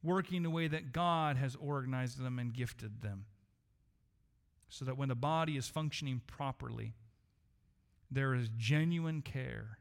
working 0.03 0.43
the 0.43 0.49
way 0.49 0.67
that 0.67 0.91
God 0.91 1.37
has 1.37 1.55
organized 1.55 2.21
them 2.21 2.37
and 2.37 2.53
gifted 2.53 3.01
them. 3.01 3.25
So 4.69 4.85
that 4.85 4.97
when 4.97 5.09
the 5.09 5.15
body 5.15 5.57
is 5.57 5.67
functioning 5.67 6.21
properly, 6.27 6.93
there 8.09 8.33
is 8.33 8.49
genuine 8.57 9.21
care 9.21 9.79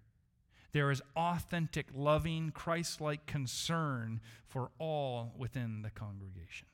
there 0.73 0.91
is 0.91 1.03
authentic, 1.17 1.87
loving, 1.95 2.51
Christ 2.53 3.01
like 3.01 3.27
concern 3.27 4.21
for 4.47 4.71
all 4.79 5.35
within 5.37 5.83
the 5.83 5.91
congregation. 5.91 6.67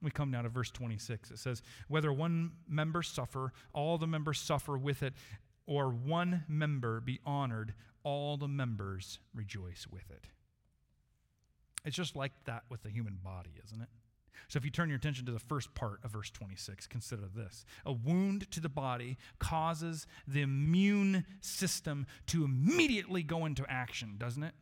We 0.00 0.10
come 0.10 0.30
now 0.30 0.42
to 0.42 0.48
verse 0.48 0.70
26. 0.70 1.32
It 1.32 1.38
says, 1.38 1.62
Whether 1.88 2.12
one 2.12 2.52
member 2.68 3.02
suffer, 3.02 3.52
all 3.72 3.98
the 3.98 4.06
members 4.06 4.38
suffer 4.38 4.78
with 4.78 5.02
it, 5.02 5.14
or 5.66 5.90
one 5.90 6.44
member 6.48 7.00
be 7.00 7.20
honored, 7.26 7.74
all 8.04 8.36
the 8.36 8.48
members 8.48 9.18
rejoice 9.34 9.86
with 9.90 10.10
it. 10.10 10.24
It's 11.84 11.96
just 11.96 12.16
like 12.16 12.32
that 12.44 12.64
with 12.68 12.82
the 12.82 12.90
human 12.90 13.18
body, 13.22 13.50
isn't 13.64 13.80
it? 13.80 13.88
So 14.48 14.56
if 14.56 14.64
you 14.64 14.70
turn 14.70 14.88
your 14.88 14.96
attention 14.96 15.26
to 15.26 15.32
the 15.32 15.38
first 15.38 15.74
part 15.74 16.00
of 16.04 16.12
verse 16.12 16.30
26, 16.30 16.86
consider 16.86 17.24
this. 17.34 17.64
A 17.84 17.92
wound 17.92 18.50
to 18.52 18.60
the 18.60 18.68
body 18.68 19.18
causes 19.38 20.06
the 20.26 20.40
immune 20.40 21.26
system 21.40 22.06
to 22.26 22.44
immediately 22.44 23.22
go 23.22 23.44
into 23.44 23.64
action, 23.68 24.14
doesn't 24.18 24.42
it? 24.42 24.54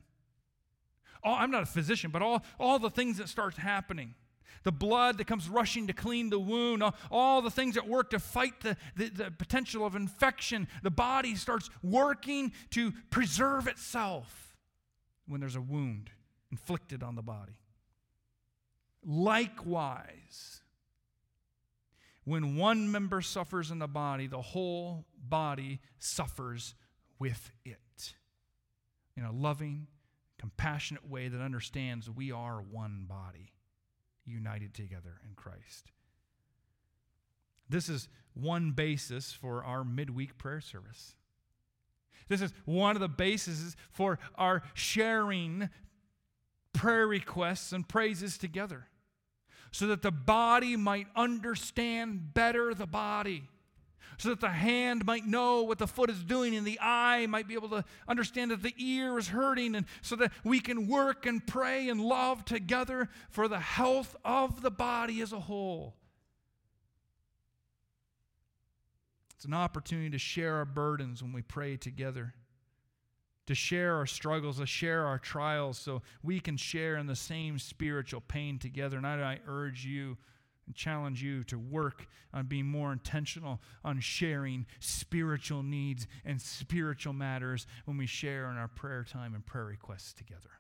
All, 1.23 1.37
I'm 1.37 1.51
not 1.51 1.63
a 1.63 1.67
physician, 1.67 2.11
but 2.11 2.23
all, 2.23 2.43
all 2.59 2.79
the 2.79 2.91
things 2.91 3.19
that 3.19 3.29
start 3.29 3.55
happening 3.55 4.15
the 4.67 4.73
blood 4.73 5.19
that 5.19 5.29
comes 5.29 5.49
rushing 5.49 5.87
to 5.87 5.93
clean 5.93 6.29
the 6.29 6.41
wound, 6.41 6.83
all, 6.83 6.97
all 7.09 7.41
the 7.41 7.53
things 7.53 7.77
that 7.77 7.87
work 7.87 8.11
to 8.11 8.19
fight 8.19 8.61
the, 8.63 8.77
the, 8.97 9.11
the, 9.11 9.31
potential 9.31 9.87
of 9.87 9.95
infection. 9.95 10.67
The 10.83 10.91
body 10.91 11.37
starts 11.37 11.71
working 11.85 12.53
to 12.71 12.93
preserve 13.11 13.69
itself 13.69 14.57
when 15.29 15.41
there's 15.41 15.55
a 15.55 15.61
wound 15.61 16.11
inflicted 16.51 17.05
on 17.05 17.15
the 17.15 17.23
body. 17.23 17.61
Likewise, 19.07 20.63
when 22.25 22.57
one 22.57 22.91
member 22.91 23.23
suffers 23.23 23.71
in 23.71 23.79
the 23.79 23.87
body, 23.87 24.27
the 24.27 24.43
whole 24.43 25.07
body 25.17 25.81
suffers 26.01 26.75
with 27.21 27.53
it. 27.65 28.15
In 29.17 29.23
a 29.23 29.31
loving, 29.31 29.87
compassionate 30.39 31.09
way 31.09 31.29
that 31.29 31.41
understands 31.41 32.11
we 32.11 32.33
are 32.33 32.61
one 32.61 33.05
body, 33.09 33.53
united 34.25 34.75
together 34.75 35.21
in 35.25 35.37
Christ. 35.37 35.93
This 37.69 37.89
is 37.89 38.09
one 38.35 38.73
basis 38.73 39.33
for 39.33 39.63
our 39.63 39.85
midweek 39.85 40.37
prayer 40.37 40.61
service. 40.61 41.15
This 42.27 42.43
is 42.43 42.53
one 42.65 42.97
of 42.97 43.01
the 43.01 43.09
bases 43.09 43.77
for 43.93 44.19
our 44.35 44.63
sharing 44.75 45.71
prayer 46.73 47.07
requests 47.07 47.73
and 47.73 47.89
praises 47.89 48.37
together 48.37 48.89
so 49.71 49.87
that 49.89 50.03
the 50.03 50.11
body 50.11 50.77
might 50.77 51.07
understand 51.15 52.35
better 52.35 52.75
the 52.75 52.87
body, 52.87 53.49
so 54.19 54.31
that 54.31 54.41
the 54.41 54.49
hand 54.49 55.05
might 55.05 55.27
know 55.27 55.63
what 55.63 55.79
the 55.79 55.87
foot 55.87 56.09
is 56.09 56.25
doing, 56.25 56.57
and 56.57 56.67
the 56.67 56.79
eye 56.81 57.27
might 57.27 57.47
be 57.47 57.55
able 57.55 57.69
to 57.69 57.85
understand 58.09 58.51
that 58.51 58.63
the 58.63 58.75
ear 58.79 59.19
is 59.19 59.29
hurting, 59.29 59.75
and 59.75 59.87
so 60.01 60.17
that 60.17 60.33
we 60.45 60.61
can 60.61 60.87
work 60.87 61.27
and 61.27 61.47
pray 61.47 61.89
and 61.89 62.01
love 62.01 62.45
together 62.45 63.09
for 63.29 63.49
the 63.49 63.61
health 63.61 64.17
of 64.25 64.63
the 64.63 64.71
body 64.71 65.21
as 65.21 65.33
a 65.33 65.41
whole. 65.41 65.95
It's 69.35 69.45
an 69.45 69.53
opportunity 69.53 70.09
to 70.11 70.19
share 70.19 70.55
our 70.55 70.65
burdens 70.65 71.23
when 71.23 71.33
we 71.35 71.43
pray 71.43 71.77
together 71.77 72.33
to 73.47 73.55
share 73.55 73.95
our 73.97 74.07
struggles, 74.07 74.59
to 74.59 74.67
share 74.67 75.07
our 75.07 75.19
trials, 75.19 75.79
so 75.79 76.03
we 76.23 76.41
can 76.41 76.57
share 76.57 76.97
in 76.97 77.07
the 77.07 77.17
same 77.17 77.59
spiritual 77.59 78.21
pain 78.21 78.59
together. 78.59 78.97
And 78.97 79.07
I, 79.07 79.21
I 79.21 79.41
urge 79.47 79.85
you 79.85 80.17
and 80.67 80.75
challenge 80.75 81.23
you 81.23 81.45
to 81.45 81.59
work 81.59 82.09
on 82.35 82.47
being 82.47 82.67
more 82.67 82.93
intentional 82.93 83.61
on 83.85 84.01
sharing 84.01 84.67
spiritual 84.81 85.63
needs 85.63 86.07
and 86.25 86.41
spiritual 86.41 87.13
matters 87.13 87.67
when 87.85 87.97
we 87.97 88.07
share 88.07 88.51
in 88.51 88.57
our 88.57 88.69
prayer 88.69 89.05
time 89.05 89.35
and 89.35 89.47
prayer 89.47 89.65
requests 89.65 90.13
together. 90.13 90.51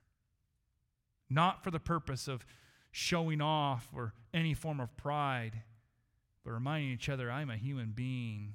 Not 1.29 1.65
for 1.65 1.73
the 1.73 1.81
purpose 1.81 2.29
of 2.29 2.47
showing 2.93 3.41
off 3.41 3.89
or 3.95 4.15
any 4.33 4.55
form 4.55 4.81
of 4.81 4.97
pride, 4.97 5.63
but 6.45 6.53
reminding 6.53 6.93
each 6.93 7.09
other 7.09 7.31
I'm 7.31 7.51
a 7.51 7.57
human 7.57 7.91
being 7.91 8.55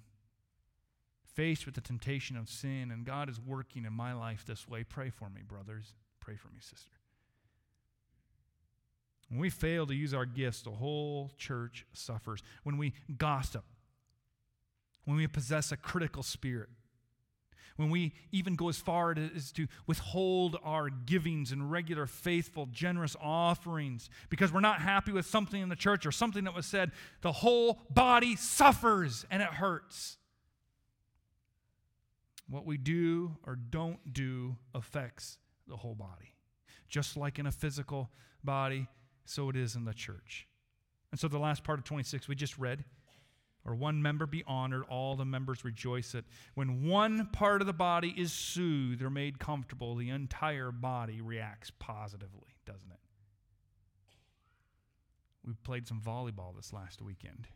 faced 1.34 1.66
with 1.66 1.76
the 1.76 1.82
temptation 1.82 2.38
of 2.38 2.50
sin, 2.50 2.92
and 2.92 3.06
God 3.06 3.30
is 3.30 3.40
working 3.40 3.86
in 3.86 3.94
my 3.94 4.14
life 4.14 4.44
this 4.46 4.68
way. 4.68 4.84
Pray 4.84 5.10
for 5.10 5.30
me, 5.30 5.42
brothers. 5.48 5.94
Pray 6.20 6.36
for 6.36 6.50
me, 6.50 6.60
sister. 6.60 6.92
When 9.30 9.40
we 9.40 9.50
fail 9.50 9.88
to 9.88 9.96
use 9.96 10.14
our 10.14 10.26
gifts, 10.26 10.62
the 10.62 10.72
whole 10.72 11.32
church 11.38 11.86
suffers. 11.94 12.44
When 12.64 12.78
we 12.78 12.94
gossip, 13.18 13.64
when 15.06 15.16
we 15.16 15.26
possess 15.28 15.72
a 15.72 15.78
critical 15.78 16.22
spirit, 16.22 16.70
when 17.78 17.90
we 17.90 18.14
even 18.32 18.56
go 18.56 18.70
as 18.70 18.78
far 18.78 19.16
as 19.36 19.52
to 19.54 19.68
withhold 19.88 20.58
our 20.64 20.90
givings 20.90 21.52
and 21.52 21.72
regular, 21.72 22.06
faithful, 22.06 22.68
generous 22.68 23.16
offerings 23.22 24.10
because 24.30 24.52
we're 24.52 24.60
not 24.60 24.82
happy 24.82 25.12
with 25.12 25.26
something 25.26 25.62
in 25.62 25.70
the 25.70 25.76
church 25.76 26.06
or 26.06 26.12
something 26.12 26.44
that 26.44 26.54
was 26.54 26.66
said, 26.66 26.92
the 27.22 27.32
whole 27.32 27.80
body 27.90 28.36
suffers 28.36 29.26
and 29.32 29.42
it 29.42 29.48
hurts. 29.48 30.18
What 32.52 32.66
we 32.66 32.78
do 32.78 33.38
or 33.48 33.56
don't 33.56 34.14
do 34.14 34.58
affects 34.76 35.38
the 35.70 35.78
whole 35.78 35.96
body. 35.96 36.36
Just 36.90 37.16
like 37.16 37.40
in 37.40 37.46
a 37.46 37.52
physical 37.52 38.12
body, 38.44 38.88
so 39.24 39.50
it 39.50 39.56
is 39.56 39.78
in 39.78 39.86
the 39.86 39.94
church. 39.94 40.48
And 41.12 41.20
so 41.20 41.30
the 41.30 41.40
last 41.40 41.64
part 41.64 41.80
of 41.80 41.86
26 41.86 42.28
we 42.28 42.36
just 42.36 42.58
read, 42.58 42.84
or 43.64 43.74
one 43.74 44.02
member 44.02 44.26
be 44.26 44.44
honored, 44.46 44.84
all 44.90 45.16
the 45.16 45.24
members 45.24 45.64
rejoice 45.64 46.12
that 46.12 46.26
when 46.54 46.84
one 46.84 47.28
part 47.28 47.62
of 47.62 47.68
the 47.68 47.74
body 47.74 48.14
is 48.18 48.34
soothed 48.34 49.02
or 49.02 49.10
made 49.10 49.40
comfortable, 49.40 49.96
the 49.96 50.10
entire 50.10 50.74
body 50.74 51.22
reacts 51.22 51.72
positively, 51.80 52.58
doesn't 52.66 52.92
it? 52.92 53.00
We 55.46 55.54
played 55.64 55.88
some 55.88 56.02
volleyball 56.02 56.54
this 56.54 56.74
last 56.74 57.02
weekend. 57.02 57.48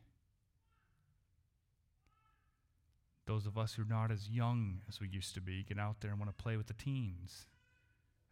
Those 3.26 3.46
of 3.46 3.58
us 3.58 3.74
who 3.74 3.82
are 3.82 3.86
not 3.86 4.12
as 4.12 4.30
young 4.30 4.82
as 4.88 5.00
we 5.00 5.08
used 5.08 5.34
to 5.34 5.42
be 5.42 5.64
get 5.64 5.80
out 5.80 6.02
there 6.02 6.12
and 6.12 6.20
want 6.20 6.36
to 6.36 6.44
play 6.44 6.58
with 6.58 6.68
the 6.68 6.74
teens. 6.74 7.48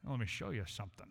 let 0.07 0.19
me 0.19 0.25
show 0.25 0.51
you 0.51 0.63
something. 0.67 1.07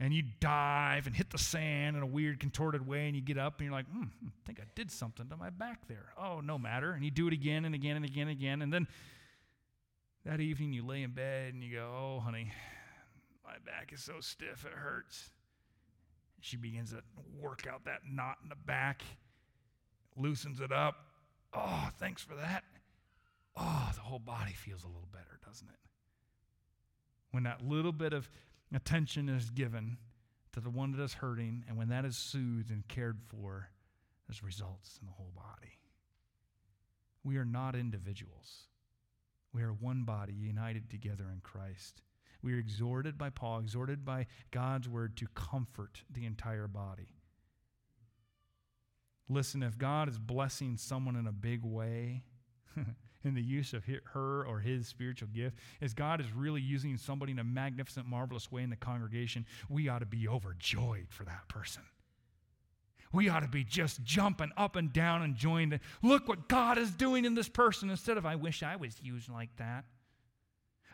And 0.00 0.14
you 0.14 0.22
dive 0.38 1.08
and 1.08 1.16
hit 1.16 1.30
the 1.30 1.38
sand 1.38 1.96
in 1.96 2.02
a 2.02 2.06
weird, 2.06 2.38
contorted 2.38 2.86
way, 2.86 3.06
and 3.06 3.16
you 3.16 3.22
get 3.22 3.36
up 3.36 3.58
and 3.58 3.66
you're 3.66 3.72
like, 3.72 3.88
hmm, 3.90 4.04
I 4.26 4.30
think 4.46 4.60
I 4.60 4.64
did 4.76 4.92
something 4.92 5.28
to 5.28 5.36
my 5.36 5.50
back 5.50 5.88
there. 5.88 6.12
Oh, 6.16 6.40
no 6.40 6.56
matter. 6.56 6.92
And 6.92 7.04
you 7.04 7.10
do 7.10 7.26
it 7.26 7.32
again 7.32 7.64
and 7.64 7.74
again 7.74 7.96
and 7.96 8.04
again 8.04 8.28
and 8.28 8.30
again. 8.30 8.62
And 8.62 8.72
then 8.72 8.86
that 10.24 10.40
evening 10.40 10.72
you 10.72 10.86
lay 10.86 11.02
in 11.02 11.10
bed 11.10 11.54
and 11.54 11.64
you 11.64 11.76
go, 11.76 11.90
oh, 11.92 12.20
honey, 12.20 12.52
my 13.44 13.54
back 13.64 13.92
is 13.92 14.02
so 14.02 14.20
stiff, 14.20 14.64
it 14.64 14.72
hurts. 14.72 15.30
She 16.40 16.56
begins 16.56 16.90
to 16.90 17.02
work 17.36 17.66
out 17.68 17.84
that 17.86 18.02
knot 18.08 18.36
in 18.42 18.48
the 18.48 18.56
back, 18.66 19.02
loosens 20.16 20.60
it 20.60 20.70
up. 20.70 21.07
Oh, 21.54 21.88
thanks 21.98 22.22
for 22.22 22.34
that. 22.34 22.64
Oh, 23.56 23.90
the 23.94 24.00
whole 24.00 24.18
body 24.18 24.52
feels 24.52 24.84
a 24.84 24.88
little 24.88 25.08
better, 25.12 25.40
doesn't 25.44 25.68
it? 25.68 25.74
When 27.30 27.42
that 27.42 27.66
little 27.66 27.92
bit 27.92 28.12
of 28.12 28.30
attention 28.74 29.28
is 29.28 29.50
given 29.50 29.98
to 30.52 30.60
the 30.60 30.70
one 30.70 30.92
that 30.92 31.02
is 31.02 31.14
hurting, 31.14 31.64
and 31.68 31.76
when 31.76 31.88
that 31.88 32.04
is 32.04 32.16
soothed 32.16 32.70
and 32.70 32.86
cared 32.88 33.18
for, 33.26 33.70
there's 34.26 34.42
results 34.42 34.98
in 35.00 35.06
the 35.06 35.12
whole 35.12 35.32
body. 35.34 35.78
We 37.24 37.36
are 37.36 37.44
not 37.44 37.74
individuals. 37.74 38.68
We 39.52 39.62
are 39.62 39.72
one 39.72 40.04
body 40.04 40.34
united 40.34 40.90
together 40.90 41.26
in 41.32 41.40
Christ. 41.42 42.02
We 42.42 42.54
are 42.54 42.58
exhorted 42.58 43.18
by 43.18 43.30
Paul, 43.30 43.58
exhorted 43.58 44.04
by 44.04 44.26
God's 44.50 44.88
word 44.88 45.16
to 45.16 45.26
comfort 45.34 46.02
the 46.10 46.26
entire 46.26 46.68
body. 46.68 47.17
Listen, 49.28 49.62
if 49.62 49.76
God 49.76 50.08
is 50.08 50.18
blessing 50.18 50.76
someone 50.76 51.16
in 51.16 51.26
a 51.26 51.32
big 51.32 51.64
way, 51.64 52.24
in 53.24 53.34
the 53.34 53.42
use 53.42 53.74
of 53.74 53.84
her 54.12 54.44
or 54.46 54.60
his 54.60 54.86
spiritual 54.86 55.28
gift, 55.34 55.56
as 55.80 55.94
God 55.94 56.20
is 56.20 56.32
really 56.32 56.60
using 56.60 56.96
somebody 56.96 57.32
in 57.32 57.38
a 57.38 57.44
magnificent, 57.44 58.06
marvelous 58.06 58.50
way 58.50 58.62
in 58.62 58.70
the 58.70 58.76
congregation, 58.76 59.46
we 59.68 59.88
ought 59.88 60.00
to 60.00 60.06
be 60.06 60.28
overjoyed 60.28 61.06
for 61.10 61.24
that 61.24 61.48
person. 61.48 61.82
We 63.12 63.28
ought 63.28 63.40
to 63.40 63.48
be 63.48 63.64
just 63.64 64.02
jumping 64.04 64.52
up 64.56 64.76
and 64.76 64.92
down 64.92 65.22
and 65.22 65.34
joining. 65.34 65.80
Look 66.02 66.28
what 66.28 66.48
God 66.48 66.76
is 66.76 66.90
doing 66.90 67.24
in 67.24 67.34
this 67.34 67.48
person 67.48 67.90
instead 67.90 68.18
of, 68.18 68.26
I 68.26 68.36
wish 68.36 68.62
I 68.62 68.76
was 68.76 69.00
used 69.02 69.30
like 69.30 69.56
that. 69.56 69.84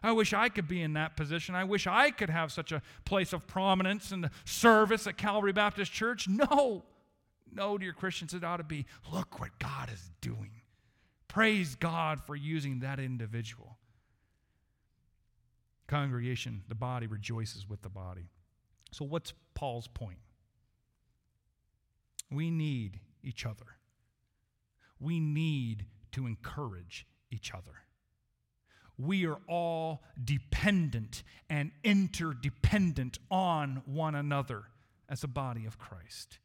I 0.02 0.12
wish 0.12 0.32
I 0.34 0.48
could 0.50 0.68
be 0.68 0.82
in 0.82 0.92
that 0.92 1.16
position. 1.16 1.54
I 1.54 1.64
wish 1.64 1.86
I 1.86 2.10
could 2.10 2.30
have 2.30 2.52
such 2.52 2.72
a 2.72 2.82
place 3.04 3.32
of 3.32 3.46
prominence 3.46 4.12
in 4.12 4.20
the 4.20 4.30
service 4.44 5.06
at 5.06 5.16
Calvary 5.16 5.52
Baptist 5.52 5.92
Church. 5.92 6.28
No, 6.28 6.84
no, 7.54 7.78
dear 7.78 7.92
Christians, 7.92 8.34
it 8.34 8.44
ought 8.44 8.58
to 8.58 8.64
be 8.64 8.86
look 9.12 9.40
what 9.40 9.58
God 9.58 9.90
is 9.92 10.10
doing. 10.20 10.50
Praise 11.28 11.74
God 11.74 12.20
for 12.20 12.36
using 12.36 12.80
that 12.80 12.98
individual. 12.98 13.78
Congregation, 15.86 16.62
the 16.68 16.74
body 16.74 17.06
rejoices 17.06 17.68
with 17.68 17.82
the 17.82 17.88
body. 17.88 18.30
So, 18.92 19.04
what's 19.04 19.32
Paul's 19.54 19.88
point? 19.88 20.18
We 22.30 22.50
need 22.50 23.00
each 23.22 23.44
other. 23.44 23.66
We 25.00 25.20
need 25.20 25.86
to 26.12 26.26
encourage 26.26 27.06
each 27.30 27.52
other. 27.52 27.84
We 28.96 29.26
are 29.26 29.38
all 29.48 30.04
dependent 30.22 31.24
and 31.50 31.72
interdependent 31.82 33.18
on 33.30 33.82
one 33.86 34.14
another 34.14 34.64
as 35.08 35.24
a 35.24 35.28
body 35.28 35.66
of 35.66 35.78
Christ. 35.78 36.38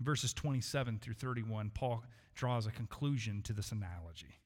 In 0.00 0.06
verses 0.06 0.32
27 0.32 0.98
through 0.98 1.14
31, 1.14 1.70
Paul 1.74 2.02
draws 2.34 2.66
a 2.66 2.70
conclusion 2.70 3.42
to 3.42 3.52
this 3.52 3.70
analogy. 3.70 4.40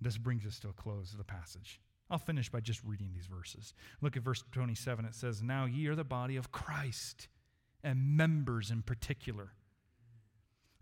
This 0.00 0.16
brings 0.16 0.46
us 0.46 0.58
to 0.60 0.70
a 0.70 0.72
close 0.72 1.12
of 1.12 1.18
the 1.18 1.24
passage. 1.24 1.80
I'll 2.10 2.18
finish 2.18 2.48
by 2.48 2.60
just 2.60 2.82
reading 2.84 3.10
these 3.12 3.26
verses. 3.26 3.74
Look 4.00 4.16
at 4.16 4.22
verse 4.22 4.42
27. 4.52 5.04
It 5.04 5.14
says, 5.14 5.42
Now 5.42 5.66
ye 5.66 5.86
are 5.88 5.94
the 5.94 6.04
body 6.04 6.36
of 6.36 6.50
Christ, 6.50 7.28
and 7.82 8.16
members 8.16 8.70
in 8.70 8.82
particular. 8.82 9.52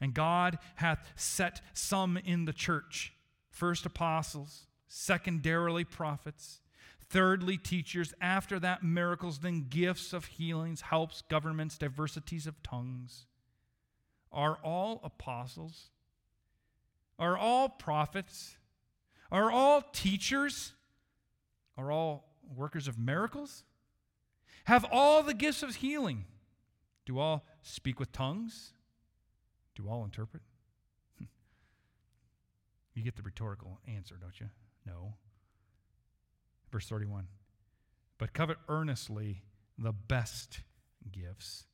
And 0.00 0.14
God 0.14 0.58
hath 0.76 1.12
set 1.16 1.60
some 1.72 2.16
in 2.16 2.44
the 2.44 2.52
church 2.52 3.14
first 3.50 3.86
apostles, 3.86 4.66
secondarily 4.86 5.84
prophets, 5.84 6.60
thirdly 7.08 7.56
teachers, 7.56 8.12
after 8.20 8.60
that 8.60 8.82
miracles, 8.82 9.38
then 9.38 9.66
gifts 9.68 10.12
of 10.12 10.26
healings, 10.26 10.82
helps, 10.82 11.22
governments, 11.22 11.78
diversities 11.78 12.46
of 12.46 12.62
tongues. 12.62 13.26
Are 14.34 14.58
all 14.64 15.00
apostles? 15.04 15.90
Are 17.18 17.38
all 17.38 17.68
prophets? 17.68 18.56
Are 19.30 19.50
all 19.50 19.82
teachers? 19.92 20.72
Are 21.78 21.92
all 21.92 22.34
workers 22.54 22.88
of 22.88 22.98
miracles? 22.98 23.62
Have 24.64 24.84
all 24.90 25.22
the 25.22 25.34
gifts 25.34 25.62
of 25.62 25.76
healing? 25.76 26.24
Do 27.06 27.18
all 27.18 27.44
speak 27.62 28.00
with 28.00 28.12
tongues? 28.12 28.72
Do 29.76 29.88
all 29.88 30.04
interpret? 30.04 30.42
you 32.94 33.02
get 33.02 33.16
the 33.16 33.22
rhetorical 33.22 33.78
answer, 33.86 34.16
don't 34.20 34.40
you? 34.40 34.48
No. 34.84 35.14
Verse 36.72 36.88
31 36.88 37.28
But 38.18 38.32
covet 38.32 38.56
earnestly 38.68 39.42
the 39.78 39.92
best 39.92 40.60
gifts, 41.12 41.66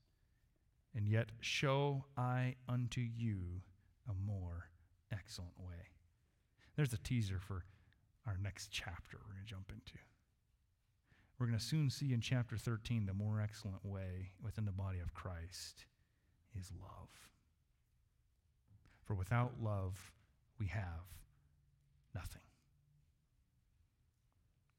and 0.95 1.09
yet 1.09 1.31
show 1.41 2.05
I 2.17 2.57
unto 2.69 3.01
you 3.01 3.63
a 4.09 4.13
more 4.15 4.71
excellent 5.13 5.59
way. 5.59 5.89
There's 6.77 6.93
a 6.93 6.99
teaser 6.99 7.39
for 7.39 7.65
our 8.27 8.37
next 8.43 8.69
chapter 8.71 9.19
we're 9.19 9.35
going 9.35 9.45
to 9.45 9.51
jump 9.51 9.71
into. 9.71 9.99
We're 11.39 11.47
going 11.47 11.59
to 11.59 11.65
soon 11.65 11.91
see 11.91 12.13
in 12.13 12.21
chapter 12.21 12.57
13 12.57 13.07
the 13.07 13.15
more 13.15 13.41
excellent 13.41 13.85
way 13.85 14.33
within 14.43 14.67
the 14.67 14.73
body 14.73 14.99
of 15.01 15.15
Christ 15.15 15.87
is 16.59 16.71
love. 16.81 17.09
For 19.05 19.15
without 19.15 19.55
love, 19.63 20.13
we 20.59 20.67
have 20.67 21.07
nothing. 22.15 22.43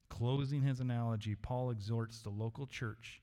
Closing 0.08 0.62
his 0.62 0.78
analogy, 0.78 1.34
Paul 1.34 1.70
exhorts 1.70 2.20
the 2.20 2.30
local 2.30 2.66
church 2.66 3.20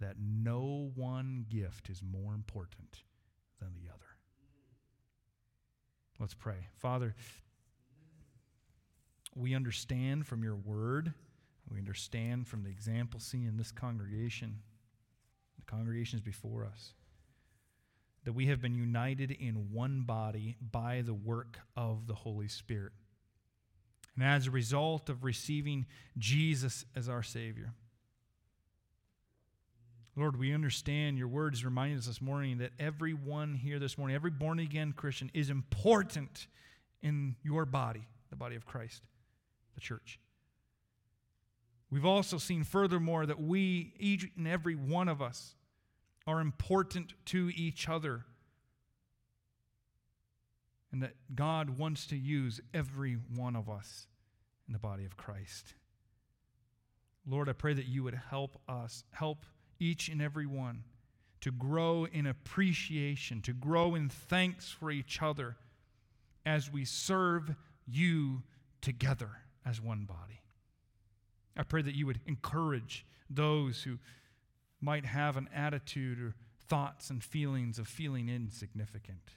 that 0.00 0.16
no 0.20 0.90
one 0.94 1.46
gift 1.48 1.88
is 1.88 2.02
more 2.02 2.34
important 2.34 3.02
than 3.60 3.70
the 3.74 3.88
other. 3.88 4.00
Let's 6.18 6.34
pray. 6.34 6.68
Father, 6.76 7.14
we 9.34 9.54
understand 9.54 10.26
from 10.26 10.42
your 10.42 10.56
word, 10.56 11.12
we 11.70 11.78
understand 11.78 12.48
from 12.48 12.62
the 12.62 12.70
example 12.70 13.20
seen 13.20 13.46
in 13.46 13.56
this 13.56 13.72
congregation, 13.72 14.60
the 15.58 15.66
congregations 15.66 16.22
before 16.22 16.64
us, 16.64 16.94
that 18.24 18.32
we 18.32 18.46
have 18.46 18.60
been 18.60 18.74
united 18.74 19.30
in 19.30 19.72
one 19.72 20.02
body 20.02 20.56
by 20.60 21.02
the 21.04 21.14
work 21.14 21.58
of 21.76 22.06
the 22.06 22.14
Holy 22.14 22.48
Spirit. 22.48 22.92
And 24.14 24.24
as 24.24 24.46
a 24.46 24.50
result 24.50 25.10
of 25.10 25.22
receiving 25.22 25.86
Jesus 26.16 26.86
as 26.94 27.08
our 27.08 27.22
Savior, 27.22 27.74
Lord, 30.18 30.38
we 30.38 30.54
understand 30.54 31.18
your 31.18 31.28
word 31.28 31.52
is 31.52 31.62
reminding 31.62 31.98
us 31.98 32.06
this 32.06 32.22
morning 32.22 32.58
that 32.58 32.72
everyone 32.78 33.54
here 33.54 33.78
this 33.78 33.98
morning, 33.98 34.16
every 34.16 34.30
born 34.30 34.58
again 34.58 34.92
Christian, 34.92 35.30
is 35.34 35.50
important 35.50 36.46
in 37.02 37.36
your 37.42 37.66
body, 37.66 38.08
the 38.30 38.36
body 38.36 38.56
of 38.56 38.64
Christ, 38.64 39.02
the 39.74 39.80
church. 39.82 40.18
We've 41.90 42.06
also 42.06 42.38
seen, 42.38 42.64
furthermore, 42.64 43.26
that 43.26 43.38
we, 43.38 43.92
each 43.98 44.26
and 44.38 44.48
every 44.48 44.74
one 44.74 45.08
of 45.08 45.20
us, 45.20 45.54
are 46.26 46.40
important 46.40 47.12
to 47.26 47.50
each 47.54 47.86
other. 47.86 48.24
And 50.92 51.02
that 51.02 51.14
God 51.34 51.78
wants 51.78 52.06
to 52.06 52.16
use 52.16 52.58
every 52.72 53.18
one 53.34 53.54
of 53.54 53.68
us 53.68 54.06
in 54.66 54.72
the 54.72 54.78
body 54.78 55.04
of 55.04 55.18
Christ. 55.18 55.74
Lord, 57.28 57.50
I 57.50 57.52
pray 57.52 57.74
that 57.74 57.86
you 57.86 58.02
would 58.02 58.18
help 58.30 58.58
us, 58.66 59.04
help 59.10 59.44
each 59.78 60.08
and 60.08 60.20
every 60.22 60.46
one, 60.46 60.84
to 61.40 61.50
grow 61.50 62.06
in 62.06 62.26
appreciation, 62.26 63.40
to 63.42 63.52
grow 63.52 63.94
in 63.94 64.08
thanks 64.08 64.70
for 64.70 64.90
each 64.90 65.22
other 65.22 65.56
as 66.44 66.72
we 66.72 66.84
serve 66.84 67.54
you 67.86 68.42
together 68.80 69.30
as 69.64 69.80
one 69.80 70.04
body. 70.04 70.40
I 71.56 71.62
pray 71.62 71.82
that 71.82 71.94
you 71.94 72.06
would 72.06 72.20
encourage 72.26 73.06
those 73.28 73.82
who 73.82 73.98
might 74.80 75.06
have 75.06 75.36
an 75.36 75.48
attitude 75.54 76.20
or 76.20 76.34
thoughts 76.68 77.10
and 77.10 77.22
feelings 77.22 77.78
of 77.78 77.88
feeling 77.88 78.28
insignificant. 78.28 79.30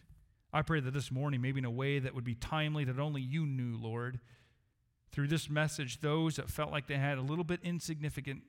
I 0.51 0.61
pray 0.61 0.79
that 0.79 0.93
this 0.93 1.11
morning, 1.11 1.41
maybe 1.41 1.59
in 1.59 1.65
a 1.65 1.71
way 1.71 1.99
that 1.99 2.15
would 2.15 2.23
be 2.23 2.35
timely, 2.35 2.83
that 2.85 2.99
only 2.99 3.21
you 3.21 3.45
knew, 3.45 3.77
Lord, 3.77 4.19
through 5.11 5.27
this 5.27 5.49
message, 5.49 6.01
those 6.01 6.35
that 6.35 6.49
felt 6.49 6.71
like 6.71 6.87
they 6.87 6.97
had 6.97 7.17
a 7.17 7.21
little 7.21 7.43
bit 7.43 7.59
insignificant 7.63 8.41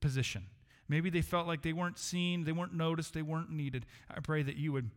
position 0.00 0.46
Maybe 0.90 1.08
they 1.08 1.22
felt 1.22 1.46
like 1.46 1.62
they 1.62 1.72
weren't 1.72 2.00
seen, 2.00 2.42
they 2.42 2.50
weren't 2.50 2.74
noticed, 2.74 3.14
they 3.14 3.22
weren't 3.22 3.52
needed. 3.52 3.86
I 4.10 4.18
pray 4.18 4.42
that 4.42 4.56
you 4.56 4.72
would 4.72 4.90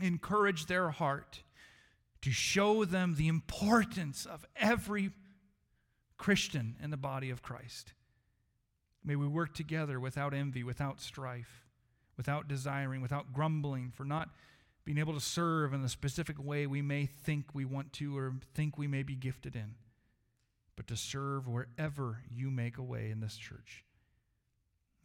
encourage 0.00 0.66
their 0.66 0.90
heart 0.90 1.42
to 2.22 2.30
show 2.30 2.84
them 2.84 3.16
the 3.16 3.26
importance 3.26 4.24
of 4.24 4.46
every 4.54 5.10
Christian 6.16 6.76
in 6.80 6.90
the 6.90 6.96
body 6.96 7.30
of 7.30 7.42
Christ. 7.42 7.92
May 9.04 9.16
we 9.16 9.26
work 9.26 9.52
together 9.52 9.98
without 9.98 10.32
envy, 10.32 10.62
without 10.62 11.00
strife, 11.00 11.66
without 12.16 12.46
desiring, 12.46 13.02
without 13.02 13.32
grumbling, 13.32 13.90
for 13.90 14.04
not 14.04 14.28
being 14.84 14.98
able 14.98 15.14
to 15.14 15.20
serve 15.20 15.74
in 15.74 15.82
the 15.82 15.88
specific 15.88 16.36
way 16.38 16.68
we 16.68 16.82
may 16.82 17.04
think 17.04 17.46
we 17.52 17.64
want 17.64 17.92
to 17.94 18.16
or 18.16 18.34
think 18.54 18.78
we 18.78 18.86
may 18.86 19.02
be 19.02 19.16
gifted 19.16 19.56
in, 19.56 19.74
but 20.76 20.86
to 20.86 20.96
serve 20.96 21.48
wherever 21.48 22.22
you 22.30 22.48
make 22.48 22.78
a 22.78 22.82
way 22.82 23.10
in 23.10 23.18
this 23.18 23.36
church. 23.36 23.82